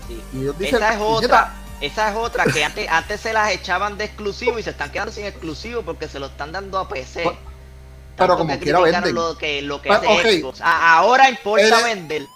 Sí. 0.07 0.23
Y 0.33 0.41
ellos 0.41 0.59
dicen, 0.59 0.77
Esa 0.77 0.93
es 0.95 0.99
"Puñeta, 0.99 1.27
otra. 1.27 1.55
Esa 1.83 2.11
es 2.11 2.17
otra 2.17 2.45
que 2.47 2.65
antes, 2.65 2.89
antes 2.89 3.21
se 3.21 3.33
las 3.35 3.51
echaban 3.53 3.99
de 3.99 4.05
exclusivo 4.05 4.59
y 4.59 4.63
se 4.63 4.71
están 4.71 4.91
quedando 4.91 5.13
sin 5.13 5.27
exclusivo 5.27 5.83
porque 5.83 6.09
se 6.09 6.19
lo 6.19 6.27
están 6.27 6.51
dando 6.51 6.79
a 6.79 6.89
PC. 6.89 7.23
Pero 7.25 7.37
Tanto 8.17 8.39
como 8.39 8.53
que 8.55 8.59
quiera 8.59 8.81
venden. 8.81 9.15
Lo 9.15 9.37
que, 9.37 9.61
lo 9.63 9.81
que 9.83 9.91
hace 9.91 10.07
ok. 10.07 10.41
Xbox. 10.41 10.61
A- 10.63 10.97
ahora 10.99 11.29
importa 11.29 11.83
vender. 11.85 12.27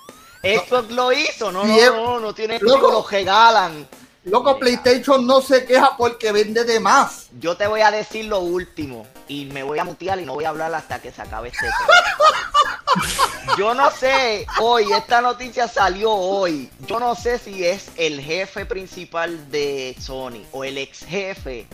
Xbox 0.43 0.91
lo 0.91 1.13
hizo, 1.13 1.53
no, 1.53 1.65
no, 1.65 1.77
no, 1.77 1.95
no, 1.95 2.21
no 2.21 2.35
tiene 2.35 2.55
loco. 2.59 2.65
exclusivo, 2.75 2.93
lo 3.03 3.09
regalan. 3.09 3.89
Loco, 4.25 4.57
PlayStation 4.59 5.27
no 5.27 5.41
se 5.41 5.65
queja 5.65 5.97
porque 5.97 6.31
vende 6.31 6.63
de 6.65 6.79
más. 6.79 7.27
Yo 7.41 7.57
te 7.57 7.67
voy 7.67 7.81
a 7.81 7.91
decir 7.91 8.27
lo 8.27 8.39
último 8.39 9.05
y 9.27 9.47
me 9.47 9.65
voy 9.65 9.81
a 9.81 9.85
mutear 9.85 10.21
y 10.21 10.25
no 10.25 10.35
voy 10.35 10.45
a 10.45 10.51
hablar 10.51 10.73
hasta 10.75 11.01
que 11.03 11.11
se 11.11 11.23
acabe 11.23 11.49
este 11.49 11.67
tema. 11.67 13.57
Yo 13.59 13.75
no 13.75 13.91
sé, 13.91 14.47
hoy, 14.61 14.93
esta 14.93 15.21
noticia 15.21 15.67
salió 15.67 16.13
hoy. 16.13 16.71
Yo 16.87 17.01
no 17.01 17.15
sé 17.17 17.39
si 17.39 17.65
es 17.65 17.89
el 17.97 18.21
jefe 18.21 18.65
principal 18.67 19.51
de 19.51 19.97
Sony 20.01 20.45
o 20.53 20.63
el 20.65 20.79
ex 20.79 21.05
jefe. 21.05 21.67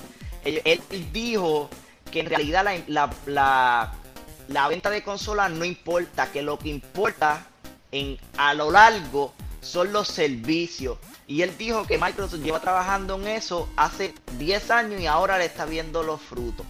Él, 0.45 0.63
él 0.65 0.81
dijo 1.13 1.69
que 2.11 2.21
en 2.21 2.27
realidad 2.31 2.65
la, 2.65 2.77
la, 2.87 3.11
la- 3.27 3.93
la 4.49 4.67
venta 4.69 4.89
de 4.89 5.03
consolas 5.03 5.51
no 5.51 5.67
importa, 5.67 6.33
que 6.33 6.41
lo 6.41 6.59
que 6.59 6.71
importa 6.71 7.47
en, 7.93 8.19
a 8.37 8.55
lo 8.55 8.71
largo 8.71 9.33
son 9.61 9.93
los 9.93 10.09
servicios. 10.09 10.99
Y 11.27 11.43
él 11.43 11.55
dijo 11.59 11.87
que 11.87 11.99
Microsoft 11.99 12.41
lleva 12.43 12.61
trabajando 12.61 13.17
en 13.17 13.27
eso 13.29 13.69
hace 13.77 14.15
10 14.39 14.71
años 14.71 15.01
y 15.01 15.07
ahora 15.07 15.37
le 15.39 15.45
está 15.45 15.67
viendo 15.67 16.03
los 16.03 16.21
frutos. 16.21 16.65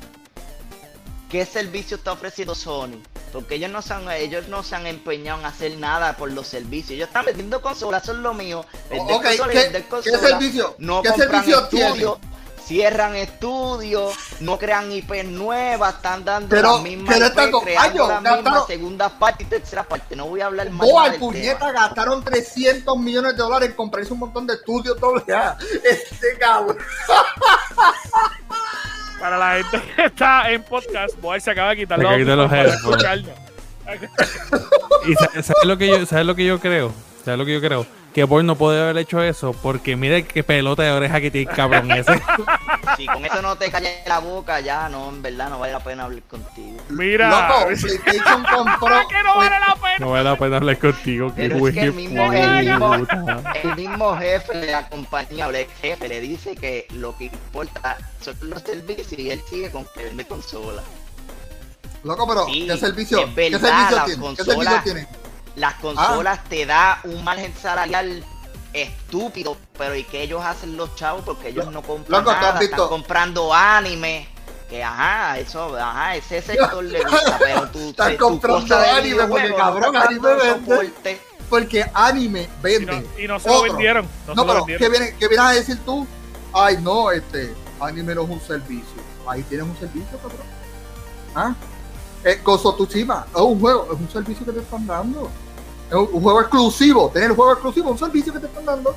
¿Qué 1.30 1.44
servicio 1.44 1.98
está 1.98 2.12
ofreciendo 2.12 2.54
Sony? 2.54 3.02
Porque 3.32 3.56
ellos 3.56 3.70
no 3.70 3.82
se 3.82 3.92
han, 3.92 4.10
ellos 4.10 4.48
no 4.48 4.62
se 4.62 4.74
han 4.74 4.86
empeñado 4.86 5.40
en 5.40 5.46
hacer 5.46 5.76
nada 5.76 6.16
por 6.16 6.32
los 6.32 6.46
servicios. 6.48 6.92
Ellos 6.92 7.08
están 7.08 7.26
vendiendo 7.26 7.60
consolas, 7.60 8.02
eso 8.02 8.12
es 8.12 8.18
lo 8.18 8.32
mío. 8.32 8.64
Vender 8.88 9.14
Ok, 9.16 9.22
consolas 9.24 9.52
¿qué- 9.52 9.58
vender 9.64 9.82
qué 9.82 9.88
consolas. 9.88 10.20
servicio? 10.22 10.74
No 10.78 11.02
¿Qué 11.02 11.10
compran 11.10 11.30
servicio 11.30 11.68
tiene? 11.68 11.86
estudios, 11.88 12.18
cierran 12.68 13.16
estudios, 13.16 14.14
no 14.40 14.58
crean 14.58 14.92
IP 14.92 15.24
nuevas, 15.24 15.94
están 15.94 16.24
dando 16.24 16.48
Pero- 16.50 16.74
las 16.74 16.82
mismas 16.82 17.14
pero 17.14 17.26
IP, 17.26 17.62
creando 17.64 17.80
Ayo, 17.90 18.08
las 18.08 18.22
gastaron- 18.22 18.44
mismas 18.44 18.66
segundas 18.66 19.12
partes 19.12 19.46
y 19.46 19.50
terceras 19.50 19.86
partes. 19.86 20.16
No 20.16 20.26
voy 20.26 20.40
a 20.42 20.46
hablar 20.46 20.70
más 20.70 20.86
Boa, 20.86 21.08
del 21.10 21.18
puñeta, 21.18 21.58
tema. 21.66 21.72
gastaron 21.72 22.22
300 22.22 22.96
millones 22.98 23.32
de 23.32 23.38
dólares 23.38 23.70
en 23.70 23.74
comprarse 23.74 24.12
un 24.12 24.18
montón 24.20 24.46
de 24.46 24.54
estudios 24.54 25.00
doble 25.00 25.34
A. 25.34 25.56
Este 25.84 26.36
cabrón. 26.38 26.76
Para 29.18 29.36
la 29.38 29.54
gente 29.56 29.82
que 29.96 30.04
está 30.04 30.50
en 30.50 30.62
podcast, 30.62 31.18
Boy 31.20 31.40
se 31.40 31.50
acaba 31.50 31.70
de 31.70 31.76
quitar 31.78 31.98
Se 31.98 32.04
acaba 32.04 32.16
de 32.18 32.22
quitar 32.22 32.36
los 32.36 32.48
para 32.50 32.62
headphones. 32.62 33.26
¿Y 35.06 35.14
sa- 35.14 35.42
sabes 35.42 35.64
lo 35.64 35.78
que 35.78 35.88
yo, 35.88 36.06
sabes 36.06 36.26
lo 36.26 36.34
que 36.34 36.44
yo 36.44 36.60
creo? 36.60 36.92
¿Sabes 37.24 37.38
lo 37.38 37.44
que 37.44 37.54
yo 37.54 37.60
creo? 37.60 37.86
Que 38.12 38.24
Boy 38.24 38.42
no 38.42 38.56
puede 38.56 38.80
haber 38.80 38.98
hecho 38.98 39.22
eso 39.22 39.52
porque 39.52 39.94
mira 39.96 40.22
qué 40.22 40.42
pelota 40.42 40.82
de 40.82 40.92
oreja 40.92 41.20
que 41.20 41.30
tiene 41.30 41.50
el 41.50 41.56
cabrón 41.56 41.90
ese. 41.90 42.20
Si 42.96 43.06
con 43.06 43.24
eso 43.24 43.42
no 43.42 43.54
te 43.56 43.70
calles 43.70 43.92
la 44.06 44.18
boca, 44.18 44.60
ya 44.60 44.88
no, 44.88 45.10
en 45.10 45.20
verdad 45.20 45.50
no 45.50 45.58
vale 45.58 45.74
la 45.74 45.80
pena 45.80 46.04
hablar 46.04 46.22
contigo. 46.22 46.78
Mira, 46.88 47.28
Loco, 47.28 47.66
PlayStation 47.66 48.44
compró. 48.44 48.96
que 49.08 49.22
no 49.22 49.36
vale 49.36 49.56
la 49.60 49.74
pena. 49.74 49.96
No 49.98 50.10
vale 50.10 50.24
la 50.24 50.36
pena 50.36 50.56
hablar 50.56 50.78
contigo. 50.78 51.34
Qué 51.34 51.48
Pero 51.48 51.68
es 51.68 51.74
que 51.74 51.80
el 51.82 51.92
mismo, 51.92 52.32
el, 52.32 52.64
mismo, 52.64 52.94
el 53.62 53.76
mismo 53.76 54.16
jefe 54.16 54.58
de 54.58 54.72
la 54.72 54.88
compañía, 54.88 55.48
o 55.48 55.50
el 55.50 55.66
jefe, 55.66 56.08
le 56.08 56.20
dice 56.20 56.56
que 56.56 56.86
lo 56.94 57.16
que 57.16 57.24
importa 57.24 57.98
son 58.22 58.36
los 58.42 58.62
servicios 58.62 59.12
y 59.18 59.30
él 59.30 59.42
sigue 59.48 59.70
con 59.70 59.84
que 59.94 60.04
vende 60.04 60.24
consolas. 60.24 60.84
Loco, 62.04 62.26
pero 62.26 62.46
Sí, 62.46 62.66
¿qué 62.66 62.76
servicio? 62.78 63.18
es 63.20 63.34
¿Qué 63.34 63.58
servicio 63.58 64.04
tiene? 64.06 64.36
¿Qué 64.36 64.44
servicio 64.44 64.80
tiene? 64.82 65.08
Las 65.58 65.74
Ah. 65.74 65.78
consolas 65.80 66.44
te 66.44 66.64
da 66.66 67.00
un 67.04 67.22
margen 67.24 67.52
salarial 67.60 68.24
estúpido, 68.72 69.56
pero 69.76 69.94
¿y 69.96 70.04
qué 70.04 70.22
ellos 70.22 70.42
hacen 70.44 70.76
los 70.76 70.94
chavos? 70.94 71.22
Porque 71.24 71.48
ellos 71.48 71.70
no 71.72 71.82
compran 71.82 72.20
Loco, 72.20 72.30
¿tú 72.30 72.36
has 72.36 72.42
nada, 72.54 72.60
están 72.60 72.88
comprando 72.88 73.52
anime. 73.54 74.28
Que 74.68 74.84
ajá, 74.84 75.38
eso, 75.38 75.74
ajá, 75.76 76.14
ese 76.16 76.42
sector 76.42 76.84
le 76.84 77.02
gusta, 77.02 77.38
pero 77.38 77.68
tú, 77.68 77.78
Están 77.90 78.12
tu 78.12 78.18
comprando 78.18 78.76
anime, 78.76 79.26
porque, 79.26 79.54
cabrón, 79.54 79.94
estás 79.96 80.08
anime 80.08 80.34
vende. 80.34 81.20
Porque 81.48 81.84
anime 81.94 82.42
Y 82.42 82.46
no, 82.46 82.60
vende. 82.62 83.06
y 83.24 83.26
no 83.26 83.40
se 83.40 83.48
lo 83.48 83.62
vendieron. 83.62 84.06
No, 84.26 84.34
No, 84.34 84.42
se 84.42 84.46
lo 84.46 84.52
pero 84.52 84.66
¿qué, 84.66 84.72
vendieron. 84.72 84.92
viene, 84.92 85.16
¿qué 85.18 85.28
vienes 85.28 85.46
a 85.46 85.50
decir 85.52 85.78
tú? 85.86 86.06
Ay, 86.52 86.76
no, 86.82 87.10
este, 87.10 87.54
anime 87.80 88.14
no 88.14 88.24
es 88.24 88.28
un 88.28 88.40
servicio. 88.42 89.02
Ahí 89.26 89.42
tienes 89.44 89.66
un 89.66 89.76
servicio, 89.78 90.18
cabrón. 90.18 90.46
¿Ah? 91.34 91.54
Eh, 92.24 92.38
Gozo 92.44 92.74
Tsushima 92.74 93.26
es 93.34 93.40
un 93.40 93.58
juego, 93.60 93.88
es 93.92 93.98
un 93.98 94.10
servicio 94.10 94.44
que 94.44 94.52
te 94.52 94.60
están 94.60 94.86
dando. 94.86 95.30
Es 95.88 95.94
un, 95.94 96.08
un 96.12 96.22
juego 96.22 96.40
exclusivo. 96.40 97.10
Tener 97.10 97.30
un 97.30 97.36
juego 97.36 97.52
exclusivo 97.52 97.86
es 97.86 97.92
un 97.92 97.98
servicio 98.08 98.32
que 98.32 98.40
te 98.40 98.46
están 98.46 98.64
dando. 98.64 98.94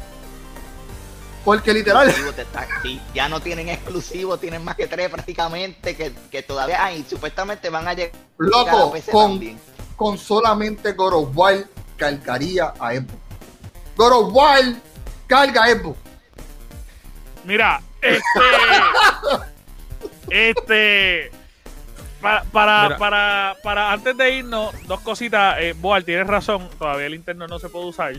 Porque 1.44 1.74
literal, 1.74 2.08
está- 2.10 2.68
sí, 2.84 3.02
ya 3.16 3.28
no 3.28 3.40
tienen 3.40 3.68
exclusivo, 3.70 4.38
tienen 4.38 4.64
más 4.64 4.76
que 4.76 4.86
tres 4.86 5.10
prácticamente, 5.10 5.96
que, 5.96 6.14
que 6.30 6.44
todavía 6.44 6.86
hay, 6.86 7.04
supuestamente 7.10 7.68
van 7.72 7.88
a 7.88 7.94
llegar 7.96 8.12
a 8.14 8.20
loco, 8.38 8.92
PC 8.92 9.12
con, 9.12 9.32
también. 9.32 9.60
con 9.96 10.18
solamente 10.20 10.92
God 10.92 11.14
of 11.14 11.30
War 11.36 11.66
cargaría 11.98 12.74
a 12.80 12.92
Xbox. 12.94 13.14
God 13.98 14.12
of 14.12 14.34
War 14.36 14.62
carga 15.26 15.64
a 15.64 15.70
Xbox. 15.70 15.98
Mira, 17.44 17.82
este. 18.04 18.22
este. 20.30 21.32
Para, 22.22 22.44
para, 22.44 22.98
para, 22.98 23.56
para 23.64 23.92
antes 23.92 24.16
de 24.16 24.36
irnos, 24.38 24.74
dos 24.88 25.00
cositas. 25.02 25.58
Eh, 25.60 25.74
Boal, 25.78 26.06
tienes 26.06 26.28
razón, 26.28 26.70
todavía 26.78 27.08
el 27.08 27.16
internet 27.16 27.50
no 27.50 27.60
se 27.60 27.70
puede 27.70 27.86
usar. 27.86 28.14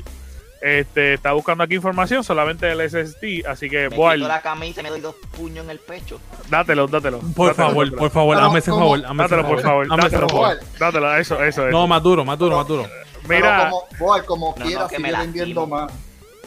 Este, 0.61 1.15
está 1.15 1.33
buscando 1.33 1.65
aquí 1.65 1.75
información, 1.75 2.23
solamente 2.23 2.71
el 2.71 2.81
SSD, 2.89 3.45
así 3.49 3.69
que 3.69 3.89
Me 3.91 3.97
Boal, 3.97 4.19
quito 4.19 4.29
la 4.29 4.41
camisa 4.43 4.81
y 4.81 4.85
me 4.85 4.91
doy 4.91 5.01
dos 5.01 5.17
puños 5.37 5.65
en 5.65 5.71
el 5.71 5.79
pecho. 5.81 6.21
dátelo, 6.49 6.87
dátelo. 6.87 7.19
Por 7.35 7.49
dátelo, 7.49 7.55
favor, 7.69 7.85
dátelo. 7.87 7.99
por 7.99 8.11
favor, 8.11 8.37
hazme 8.39 8.59
ese 8.61 8.71
Dátelo, 8.71 9.47
por 9.49 9.61
favor, 9.61 9.89
dátelo, 9.89 10.29
favor. 10.29 10.31
favor. 10.31 10.79
Dátelo, 10.79 11.17
eso, 11.17 11.43
eso, 11.43 11.67
eso. 11.67 11.71
No, 11.71 11.89
más 11.89 12.01
duro, 12.03 12.25
más 12.25 12.39
duro, 12.39 12.57
más 12.57 12.69
duro. 12.69 12.87
Mira, 13.29 13.71
Pero 13.99 14.27
como, 14.27 14.55
No, 14.59 14.65
quiera, 14.65 14.83
no, 14.83 14.89
que 14.89 14.99
me 15.01 15.09
sigue 15.09 15.21
vendiendo 15.21 15.67
más. 15.67 15.93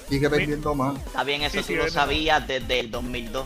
Sigue 0.09 0.27
vendiendo 0.29 0.75
más. 0.75 0.95
Está 1.05 1.23
bien, 1.23 1.41
eso 1.41 1.53
Sí, 1.53 1.59
tú 1.61 1.65
sí, 1.67 1.75
lo 1.75 1.89
sabías 1.89 2.47
desde 2.47 2.79
el 2.79 2.91
2002. 2.91 3.45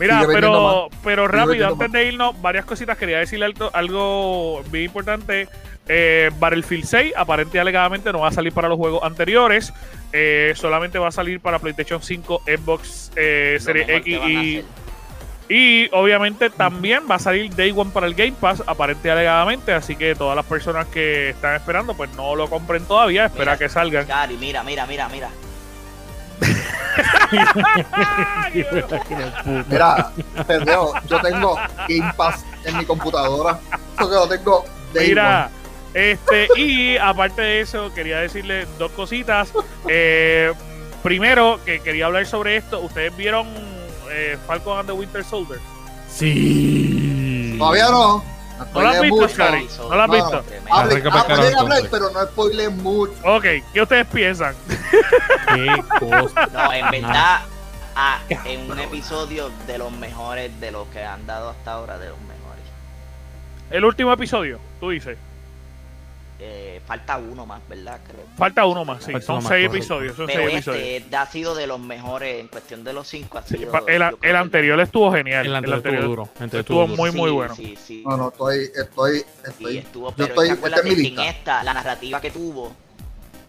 Mira, 0.00 0.24
pero, 0.26 0.88
pero 1.04 1.28
rápido, 1.28 1.68
antes 1.68 1.92
de 1.92 2.06
irnos, 2.06 2.40
varias 2.40 2.64
cositas. 2.64 2.96
Quería 2.96 3.18
decirle 3.18 3.44
algo, 3.44 3.70
algo 3.74 4.62
bien 4.70 4.86
importante. 4.86 5.46
Eh, 5.88 6.30
Battlefield 6.38 6.84
6 6.86 7.12
aparente 7.16 7.58
y 7.58 7.60
alegadamente 7.60 8.10
no 8.10 8.20
va 8.20 8.28
a 8.28 8.32
salir 8.32 8.52
para 8.52 8.68
los 8.68 8.78
juegos 8.78 9.02
anteriores. 9.02 9.74
Eh, 10.12 10.54
solamente 10.56 10.98
va 10.98 11.08
a 11.08 11.12
salir 11.12 11.40
para 11.40 11.58
PlayStation 11.58 12.00
5, 12.02 12.42
Xbox 12.46 13.12
eh, 13.14 13.58
Series 13.60 13.88
X 13.88 14.18
y. 14.26 14.64
Y 15.50 15.88
obviamente 15.92 16.48
también 16.48 17.02
va 17.10 17.16
a 17.16 17.18
salir 17.18 17.52
Day 17.54 17.74
One 17.76 17.90
para 17.92 18.06
el 18.06 18.14
Game 18.14 18.36
Pass, 18.40 18.62
aparente 18.66 19.08
y 19.08 19.10
alegadamente. 19.10 19.72
Así 19.72 19.96
que 19.96 20.14
todas 20.14 20.34
las 20.34 20.46
personas 20.46 20.86
que 20.86 21.30
están 21.30 21.56
esperando, 21.56 21.94
pues 21.94 22.08
no 22.14 22.36
lo 22.36 22.48
compren 22.48 22.84
todavía. 22.84 23.26
Espera 23.26 23.52
Mira, 23.52 23.58
que 23.58 23.68
salgan. 23.68 24.06
Gary, 24.06 24.36
mira, 24.38 24.62
mira, 24.62 24.86
mira, 24.86 25.08
mira. 25.08 25.28
Mira, 29.68 30.12
pendejo, 30.46 30.94
yo 31.08 31.20
tengo 31.20 31.56
Game 31.88 32.12
Pass 32.16 32.44
en 32.64 32.76
mi 32.78 32.84
computadora. 32.84 33.58
Eso 33.98 34.08
que 34.08 34.14
lo 34.14 34.28
tengo 34.28 34.64
de 34.92 35.08
Mira, 35.08 35.50
este, 35.94 36.48
y 36.56 36.96
aparte 36.96 37.42
de 37.42 37.60
eso, 37.60 37.92
quería 37.94 38.18
decirle 38.20 38.66
dos 38.78 38.92
cositas. 38.92 39.52
Eh, 39.88 40.52
primero, 41.02 41.58
que 41.64 41.80
quería 41.80 42.06
hablar 42.06 42.26
sobre 42.26 42.56
esto. 42.56 42.80
¿Ustedes 42.80 43.16
vieron 43.16 43.46
eh, 44.10 44.36
Falcon 44.46 44.78
and 44.78 44.88
the 44.88 44.92
Winter 44.92 45.24
Soldier? 45.24 45.58
Sí. 46.08 47.56
Todavía 47.58 47.88
no. 47.90 48.24
¿No 48.72 48.80
lo 48.80 48.88
has 48.88 49.00
visto. 49.00 49.28
Scary? 49.28 49.68
¿No 49.78 49.94
lo 49.94 50.02
has 50.02 50.10
visto? 50.10 50.44
Acá, 50.70 51.58
hablar, 51.58 51.82
pero 51.90 52.10
no 52.10 52.22
spoilees 52.24 52.72
mucho. 52.72 53.12
Ok, 53.24 53.44
¿qué 53.72 53.82
ustedes 53.82 54.06
piensan? 54.06 54.54
Qué 55.54 55.84
cosa. 55.98 56.46
No, 56.52 56.72
en 56.72 56.90
verdad, 56.90 57.40
ah, 57.96 58.20
en 58.28 58.70
un 58.70 58.78
episodio 58.78 59.50
de 59.66 59.78
los 59.78 59.92
mejores 59.92 60.58
de 60.60 60.70
los 60.70 60.86
que 60.88 61.02
han 61.02 61.26
dado 61.26 61.50
hasta 61.50 61.72
ahora, 61.72 61.98
de 61.98 62.08
los 62.08 62.18
mejores. 62.20 62.64
El 63.70 63.84
último 63.84 64.12
episodio, 64.12 64.58
tú 64.78 64.90
dices. 64.90 65.18
Eh, 66.42 66.80
falta 66.86 67.18
uno 67.18 67.44
más, 67.44 67.60
¿verdad? 67.68 68.00
Creo. 68.02 68.24
Falta 68.38 68.64
uno 68.64 68.82
más, 68.84 69.04
sí. 69.04 69.12
Falta 69.12 69.26
Son 69.26 69.36
más, 69.36 69.48
seis 69.48 69.66
episodios, 69.66 70.16
son 70.16 70.26
Pero 70.26 70.40
seis 70.44 70.54
episodios. 70.54 70.82
este 71.02 71.16
ha 71.16 71.26
sido 71.26 71.54
de 71.54 71.66
los 71.66 71.78
mejores 71.78 72.40
en 72.40 72.48
cuestión 72.48 72.82
de 72.82 72.94
los 72.94 73.06
cinco. 73.08 73.36
Ha 73.36 73.42
sido, 73.42 73.70
el, 73.86 73.98
yo 74.00 74.08
el 74.08 74.16
que- 74.20 74.30
anterior 74.36 74.80
estuvo 74.80 75.12
genial. 75.12 75.44
El 75.44 75.54
anterior 75.54 75.86
estuvo 75.86 76.02
duro. 76.08 76.22
anterior 76.40 76.60
estuvo 76.60 76.86
muy, 76.86 77.10
muy 77.12 77.30
bueno. 77.30 77.54
Sí, 77.54 77.76
sí. 77.76 78.02
No, 78.06 78.16
no, 78.16 78.28
estoy, 78.28 78.70
estoy, 78.74 79.18
Sí, 79.18 79.24
estoy. 79.48 79.78
estuvo, 79.78 80.08
yo 80.10 80.16
pero 80.16 80.28
estoy, 80.28 80.48
es 80.48 80.58
que 80.58 80.66
esta 80.66 80.80
en 81.22 81.28
esta, 81.28 81.62
la 81.62 81.74
narrativa 81.74 82.20
que 82.22 82.30
tuvo, 82.30 82.72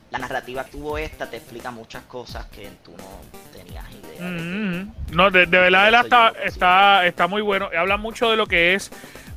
la 0.10 0.18
narrativa 0.20 0.66
que 0.66 0.72
tuvo 0.72 0.98
esta 0.98 1.30
te 1.30 1.38
explica 1.38 1.72
muchas 1.72 2.04
cosas 2.04 2.46
que 2.48 2.68
tú 2.84 2.92
no 2.98 3.58
tenías 3.58 3.86
idea. 3.90 4.30
de 4.30 4.36
que- 4.38 4.44
Mm, 4.44 4.92
No, 5.16 5.32
de, 5.32 5.46
de 5.46 5.58
verdad 5.60 5.88
él 5.88 5.96
está, 5.96 6.34
yo 6.34 6.40
está, 6.44 7.06
está 7.08 7.28
muy 7.28 7.42
bueno. 7.42 7.70
Habla 7.78 7.96
mucho 7.96 8.30
de 8.30 8.36
lo 8.36 8.46
que 8.48 8.74
es, 8.76 8.92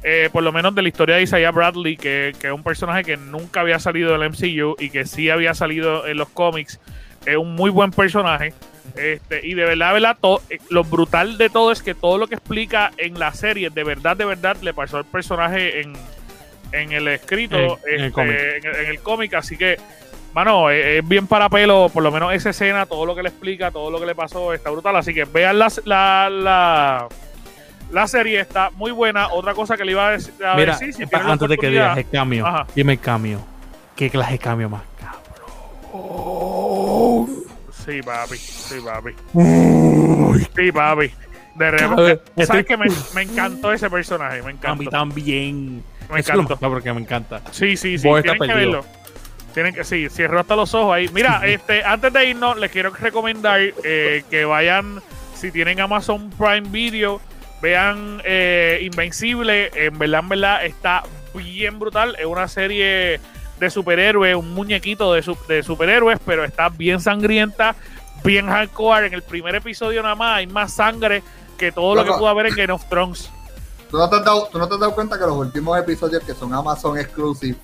eh, 0.04 0.28
por 0.30 0.42
lo 0.42 0.52
menos 0.52 0.74
de 0.74 0.82
la 0.82 0.88
historia 0.88 1.16
de 1.16 1.22
Isaiah 1.22 1.50
Bradley, 1.50 1.96
que, 1.96 2.34
que 2.40 2.46
es 2.48 2.52
un 2.52 2.62
personaje 2.62 3.02
que 3.04 3.16
nunca 3.16 3.60
había 3.60 3.78
salido 3.78 4.12
del 4.16 4.30
MCU 4.30 4.76
y 4.78 4.90
que 4.90 5.06
sí 5.06 5.30
había 5.30 5.54
salido 5.54 6.06
en 6.06 6.18
los 6.18 6.28
cómics. 6.28 6.78
Es 7.26 7.36
un 7.38 7.54
muy 7.54 7.70
buen 7.70 7.90
personaje. 7.90 8.52
Este, 8.96 9.40
y 9.46 9.54
de 9.54 9.64
verdad, 9.64 9.88
de 9.88 9.94
verdad, 9.94 10.16
to- 10.20 10.42
eh, 10.50 10.58
lo 10.68 10.84
brutal 10.84 11.38
de 11.38 11.48
todo 11.48 11.72
es 11.72 11.82
que 11.82 11.94
todo 11.94 12.18
lo 12.18 12.26
que 12.26 12.34
explica 12.34 12.92
en 12.98 13.18
la 13.18 13.32
serie, 13.32 13.70
de 13.70 13.82
verdad, 13.82 14.14
de 14.16 14.26
verdad, 14.26 14.56
le 14.60 14.74
pasó 14.74 14.98
al 14.98 15.06
personaje 15.06 15.80
en, 15.80 15.94
en 16.72 16.92
el 16.92 17.08
escrito, 17.08 17.56
En- 17.56 17.94
en 17.94 18.00
el 18.00 18.00
este, 18.06 18.12
cómic. 18.12 18.36
en 18.38 18.86
el- 18.90 19.00
cómic. 19.00 19.34
Así 19.34 19.56
que, 19.56 19.78
mano, 20.34 20.68
es, 20.68 20.84
es 20.98 21.08
bien 21.08 21.26
para 21.26 21.48
pelo, 21.48 21.88
por 21.92 22.02
lo 22.02 22.12
menos 22.12 22.34
esa 22.34 22.50
escena, 22.50 22.84
todo 22.84 23.06
lo 23.06 23.14
que 23.16 23.22
le 23.22 23.30
explica, 23.30 23.70
todo 23.70 23.90
lo 23.90 23.98
que 23.98 24.04
le 24.06 24.14
pasó, 24.14 24.52
está 24.52 24.68
brutal. 24.68 24.96
Así 24.96 25.14
que 25.14 25.24
vean 25.24 25.58
la, 25.58 25.72
la, 25.86 26.28
la, 26.30 27.08
la 27.94 28.06
serie, 28.08 28.40
está 28.40 28.70
muy 28.70 28.90
buena. 28.92 29.28
Otra 29.28 29.54
cosa 29.54 29.76
que 29.76 29.84
le 29.84 29.92
iba 29.92 30.08
a, 30.08 30.16
dec- 30.16 30.44
a 30.44 30.56
Mira, 30.56 30.72
decir, 30.78 30.92
si 30.94 31.04
antes 31.16 31.48
de 31.48 31.56
que 31.56 31.68
digas 31.70 31.96
el 31.96 32.08
cambio, 32.10 32.46
Ajá. 32.46 32.66
dime 32.74 32.94
el 32.94 33.00
cambio. 33.00 33.40
¿Qué 33.96 34.10
clase 34.10 34.32
de 34.32 34.38
cambio 34.40 34.68
más 34.68 34.82
Sí, 37.84 38.00
papi, 38.02 38.36
sí, 38.38 38.76
papi. 38.84 39.10
Sí, 40.56 40.72
papi. 40.72 41.10
De 41.54 41.70
Cabrón, 41.76 41.96
repente, 41.98 42.22
estoy- 42.30 42.46
¿sabes 42.46 42.66
que 42.66 42.76
me, 42.76 42.86
me 43.14 43.22
encantó 43.22 43.72
ese 43.72 43.88
personaje? 43.90 44.42
Me 44.42 44.50
A 44.50 44.52
mí 44.52 44.58
encantó. 44.58 44.90
también. 44.90 45.84
Me 46.12 46.20
Eso 46.20 46.34
lo 46.34 46.42
encantó. 46.42 46.68
porque 46.70 46.92
me 46.92 47.00
encanta. 47.00 47.40
Sí, 47.52 47.76
sí, 47.76 47.98
sí. 47.98 48.02
Tienen 48.08 48.22
que 48.24 48.38
perdido. 48.38 48.56
verlo. 48.56 48.84
Tienen 49.52 49.74
que, 49.74 49.84
sí, 49.84 50.08
cierro 50.10 50.40
hasta 50.40 50.56
los 50.56 50.74
ojos 50.74 50.94
ahí. 50.94 51.08
Mira, 51.12 51.40
este, 51.44 51.84
antes 51.84 52.12
de 52.12 52.24
irnos, 52.30 52.56
les 52.58 52.72
quiero 52.72 52.90
recomendar 52.90 53.60
eh, 53.84 54.24
que 54.28 54.44
vayan, 54.44 55.00
si 55.36 55.52
tienen 55.52 55.78
Amazon 55.80 56.30
Prime 56.30 56.68
Video, 56.70 57.20
vean 57.62 58.20
eh, 58.24 58.80
Invencible. 58.82 59.70
En 59.74 59.98
verdad, 59.98 60.20
en 60.20 60.28
verdad, 60.28 60.64
está 60.64 61.02
bien 61.34 61.78
brutal. 61.78 62.16
Es 62.18 62.26
una 62.26 62.48
serie 62.48 63.20
de 63.58 63.70
superhéroes, 63.70 64.36
un 64.36 64.52
muñequito 64.52 65.12
de, 65.14 65.22
su- 65.22 65.38
de 65.48 65.62
superhéroes, 65.62 66.18
pero 66.26 66.44
está 66.44 66.68
bien 66.68 67.00
sangrienta, 67.00 67.74
bien 68.24 68.46
hardcore. 68.48 69.06
En 69.06 69.14
el 69.14 69.22
primer 69.22 69.54
episodio 69.54 70.02
nada 70.02 70.14
más 70.14 70.38
hay 70.38 70.46
más 70.46 70.74
sangre 70.74 71.22
que 71.58 71.70
todo 71.72 71.94
lo 71.94 72.04
que 72.04 72.10
pudo 72.12 72.28
haber 72.28 72.46
en 72.46 72.54
Game 72.56 72.72
of 72.72 72.84
Thrones. 72.88 73.30
¿Tú 73.90 73.98
no, 73.98 74.10
te 74.10 74.16
has 74.16 74.24
dado, 74.24 74.48
¿Tú 74.50 74.58
no 74.58 74.66
te 74.66 74.74
has 74.74 74.80
dado 74.80 74.94
cuenta 74.94 75.16
que 75.18 75.24
los 75.24 75.36
últimos 75.36 75.78
episodios 75.78 76.22
que 76.24 76.34
son 76.34 76.52
Amazon 76.52 76.98
Exclusive 76.98 77.56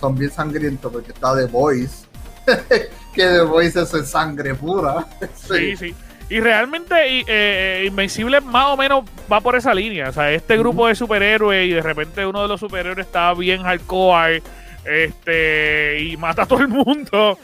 son 0.00 0.16
bien 0.16 0.32
sangrientos? 0.32 0.90
Porque 0.92 1.12
está 1.12 1.36
The 1.36 1.44
Voice. 1.46 2.06
que 3.14 3.22
The 3.22 3.42
Voice 3.42 3.80
es 3.80 4.10
sangre 4.10 4.54
pura. 4.56 5.06
Sí, 5.36 5.76
sí. 5.76 5.94
Y 6.30 6.38
realmente 6.40 7.08
y, 7.12 7.24
eh, 7.26 7.84
Invencible 7.88 8.40
más 8.40 8.66
o 8.68 8.76
menos 8.76 9.04
va 9.30 9.40
por 9.40 9.56
esa 9.56 9.74
línea. 9.74 10.08
O 10.08 10.12
sea, 10.12 10.30
este 10.32 10.56
grupo 10.56 10.86
de 10.86 10.94
superhéroes 10.94 11.68
y 11.68 11.72
de 11.72 11.82
repente 11.82 12.24
uno 12.24 12.42
de 12.42 12.48
los 12.48 12.60
superhéroes 12.60 13.04
está 13.06 13.34
bien 13.34 13.62
hardcore 13.64 14.42
este, 14.84 15.98
y 16.00 16.16
mata 16.16 16.42
a 16.42 16.46
todo 16.46 16.60
el 16.60 16.68
mundo. 16.68 17.36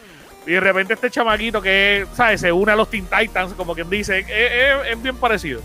Y 0.46 0.52
de 0.52 0.60
repente 0.60 0.94
este 0.94 1.10
chamaquito 1.10 1.60
que, 1.60 2.06
¿sabes? 2.14 2.40
Se 2.40 2.52
une 2.52 2.70
a 2.70 2.76
los 2.76 2.88
Teen 2.88 3.06
Titans, 3.06 3.54
como 3.54 3.74
quien 3.74 3.90
dice. 3.90 4.20
Es, 4.20 4.26
es- 4.30 4.92
es 4.92 5.02
bien 5.02 5.16
parecido. 5.16 5.60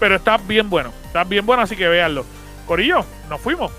Pero 0.00 0.16
está 0.16 0.38
bien 0.38 0.70
bueno. 0.70 0.92
Está 1.04 1.24
bien 1.24 1.44
bueno, 1.44 1.62
así 1.62 1.76
que 1.76 1.86
véanlo. 1.86 2.24
Corillo, 2.66 3.04
nos 3.28 3.40
fuimos. 3.40 3.70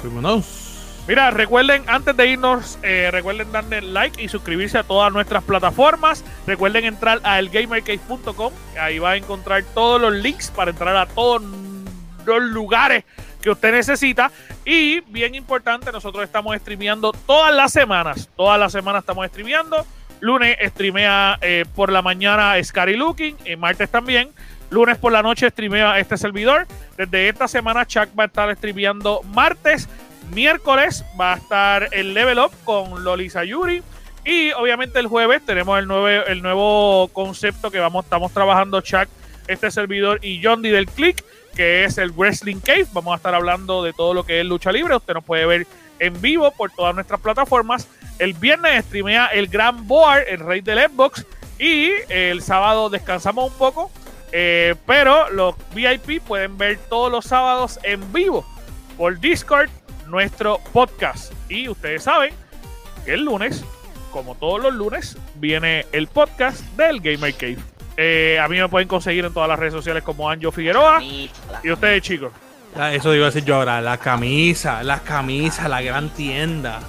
Fuímonos. 0.00 0.63
Mira, 1.06 1.30
recuerden, 1.30 1.84
antes 1.86 2.16
de 2.16 2.28
irnos, 2.28 2.78
eh, 2.82 3.10
recuerden 3.12 3.52
darle 3.52 3.82
like 3.82 4.22
y 4.22 4.28
suscribirse 4.28 4.78
a 4.78 4.84
todas 4.84 5.12
nuestras 5.12 5.44
plataformas. 5.44 6.24
Recuerden 6.46 6.86
entrar 6.86 7.20
a 7.24 7.38
elgamercave.com. 7.38 8.52
Ahí 8.80 8.98
va 8.98 9.10
a 9.10 9.16
encontrar 9.16 9.64
todos 9.74 10.00
los 10.00 10.14
links 10.14 10.50
para 10.50 10.70
entrar 10.70 10.96
a 10.96 11.04
todos 11.04 11.42
los 12.24 12.42
lugares 12.42 13.04
que 13.42 13.50
usted 13.50 13.72
necesita. 13.72 14.30
Y 14.64 15.00
bien 15.00 15.34
importante, 15.34 15.92
nosotros 15.92 16.24
estamos 16.24 16.56
streameando 16.56 17.12
todas 17.12 17.54
las 17.54 17.70
semanas. 17.70 18.30
Todas 18.34 18.58
las 18.58 18.72
semanas 18.72 19.02
estamos 19.02 19.26
streameando. 19.26 19.84
Lunes 20.20 20.56
streamea 20.70 21.38
eh, 21.42 21.66
por 21.74 21.92
la 21.92 22.00
mañana 22.00 22.54
Scary 22.64 22.96
Looking. 22.96 23.36
Y 23.44 23.56
martes 23.56 23.90
también. 23.90 24.30
Lunes 24.70 24.96
por 24.96 25.12
la 25.12 25.22
noche 25.22 25.50
streamea 25.50 25.98
este 25.98 26.16
servidor. 26.16 26.66
Desde 26.96 27.28
esta 27.28 27.46
semana 27.46 27.86
Chuck 27.86 28.08
va 28.18 28.24
a 28.24 28.26
estar 28.26 28.56
streameando 28.56 29.22
martes. 29.34 29.86
Miércoles 30.30 31.04
va 31.20 31.34
a 31.34 31.36
estar 31.36 31.88
el 31.92 32.14
Level 32.14 32.38
Up 32.38 32.52
con 32.64 33.04
Loli 33.04 33.30
Sayuri. 33.30 33.82
Y 34.24 34.52
obviamente 34.52 34.98
el 34.98 35.06
jueves 35.06 35.44
tenemos 35.44 35.78
el 35.78 35.86
nuevo, 35.86 36.08
el 36.08 36.42
nuevo 36.42 37.08
concepto 37.08 37.70
que 37.70 37.78
vamos, 37.78 38.04
estamos 38.04 38.32
trabajando 38.32 38.80
Chuck, 38.80 39.06
este 39.48 39.70
servidor 39.70 40.18
y 40.22 40.40
John 40.42 40.62
del 40.62 40.86
Click, 40.86 41.22
que 41.54 41.84
es 41.84 41.98
el 41.98 42.10
Wrestling 42.10 42.60
Cave. 42.60 42.86
Vamos 42.92 43.12
a 43.12 43.16
estar 43.16 43.34
hablando 43.34 43.82
de 43.82 43.92
todo 43.92 44.14
lo 44.14 44.24
que 44.24 44.40
es 44.40 44.46
lucha 44.46 44.72
libre. 44.72 44.96
Usted 44.96 45.14
nos 45.14 45.24
puede 45.24 45.44
ver 45.44 45.66
en 45.98 46.20
vivo 46.20 46.50
por 46.52 46.70
todas 46.70 46.94
nuestras 46.94 47.20
plataformas. 47.20 47.86
El 48.18 48.32
viernes 48.32 48.86
streamea 48.86 49.26
el 49.26 49.48
Gran 49.48 49.86
Board, 49.86 50.24
el 50.28 50.40
rey 50.40 50.60
del 50.62 50.78
Xbox. 50.90 51.26
Y 51.58 51.90
el 52.08 52.42
sábado 52.42 52.88
descansamos 52.90 53.52
un 53.52 53.58
poco. 53.58 53.90
eh, 54.32 54.74
pero 54.86 55.30
los 55.30 55.54
VIP 55.74 56.20
pueden 56.22 56.58
ver 56.58 56.78
todos 56.88 57.12
los 57.12 57.24
sábados 57.26 57.78
en 57.84 58.12
vivo 58.12 58.44
por 58.96 59.20
Discord 59.20 59.70
nuestro 60.06 60.58
podcast. 60.72 61.32
Y 61.48 61.68
ustedes 61.68 62.02
saben 62.04 62.34
que 63.04 63.14
el 63.14 63.24
lunes, 63.24 63.64
como 64.10 64.34
todos 64.34 64.62
los 64.62 64.74
lunes, 64.74 65.16
viene 65.36 65.86
el 65.92 66.06
podcast 66.08 66.60
del 66.76 67.00
Gamer 67.00 67.34
Cave. 67.34 67.58
Eh, 67.96 68.38
a 68.42 68.48
mí 68.48 68.58
me 68.58 68.68
pueden 68.68 68.88
conseguir 68.88 69.24
en 69.24 69.32
todas 69.32 69.48
las 69.48 69.58
redes 69.58 69.72
sociales 69.72 70.02
como 70.02 70.28
Anjo 70.28 70.50
Figueroa. 70.50 70.94
Camisa, 70.94 71.32
la 71.52 71.60
Y 71.62 71.70
ustedes, 71.70 72.02
chicos. 72.02 72.32
Ah, 72.76 72.92
Eso 72.92 73.14
iba 73.14 73.26
a 73.26 73.30
decir 73.30 73.44
yo 73.44 73.56
ahora. 73.56 73.80
La 73.80 73.98
camisa, 73.98 74.82
las 74.82 75.02
camisas, 75.02 75.68
la 75.68 75.80
gran 75.80 76.08
tienda. 76.10 76.80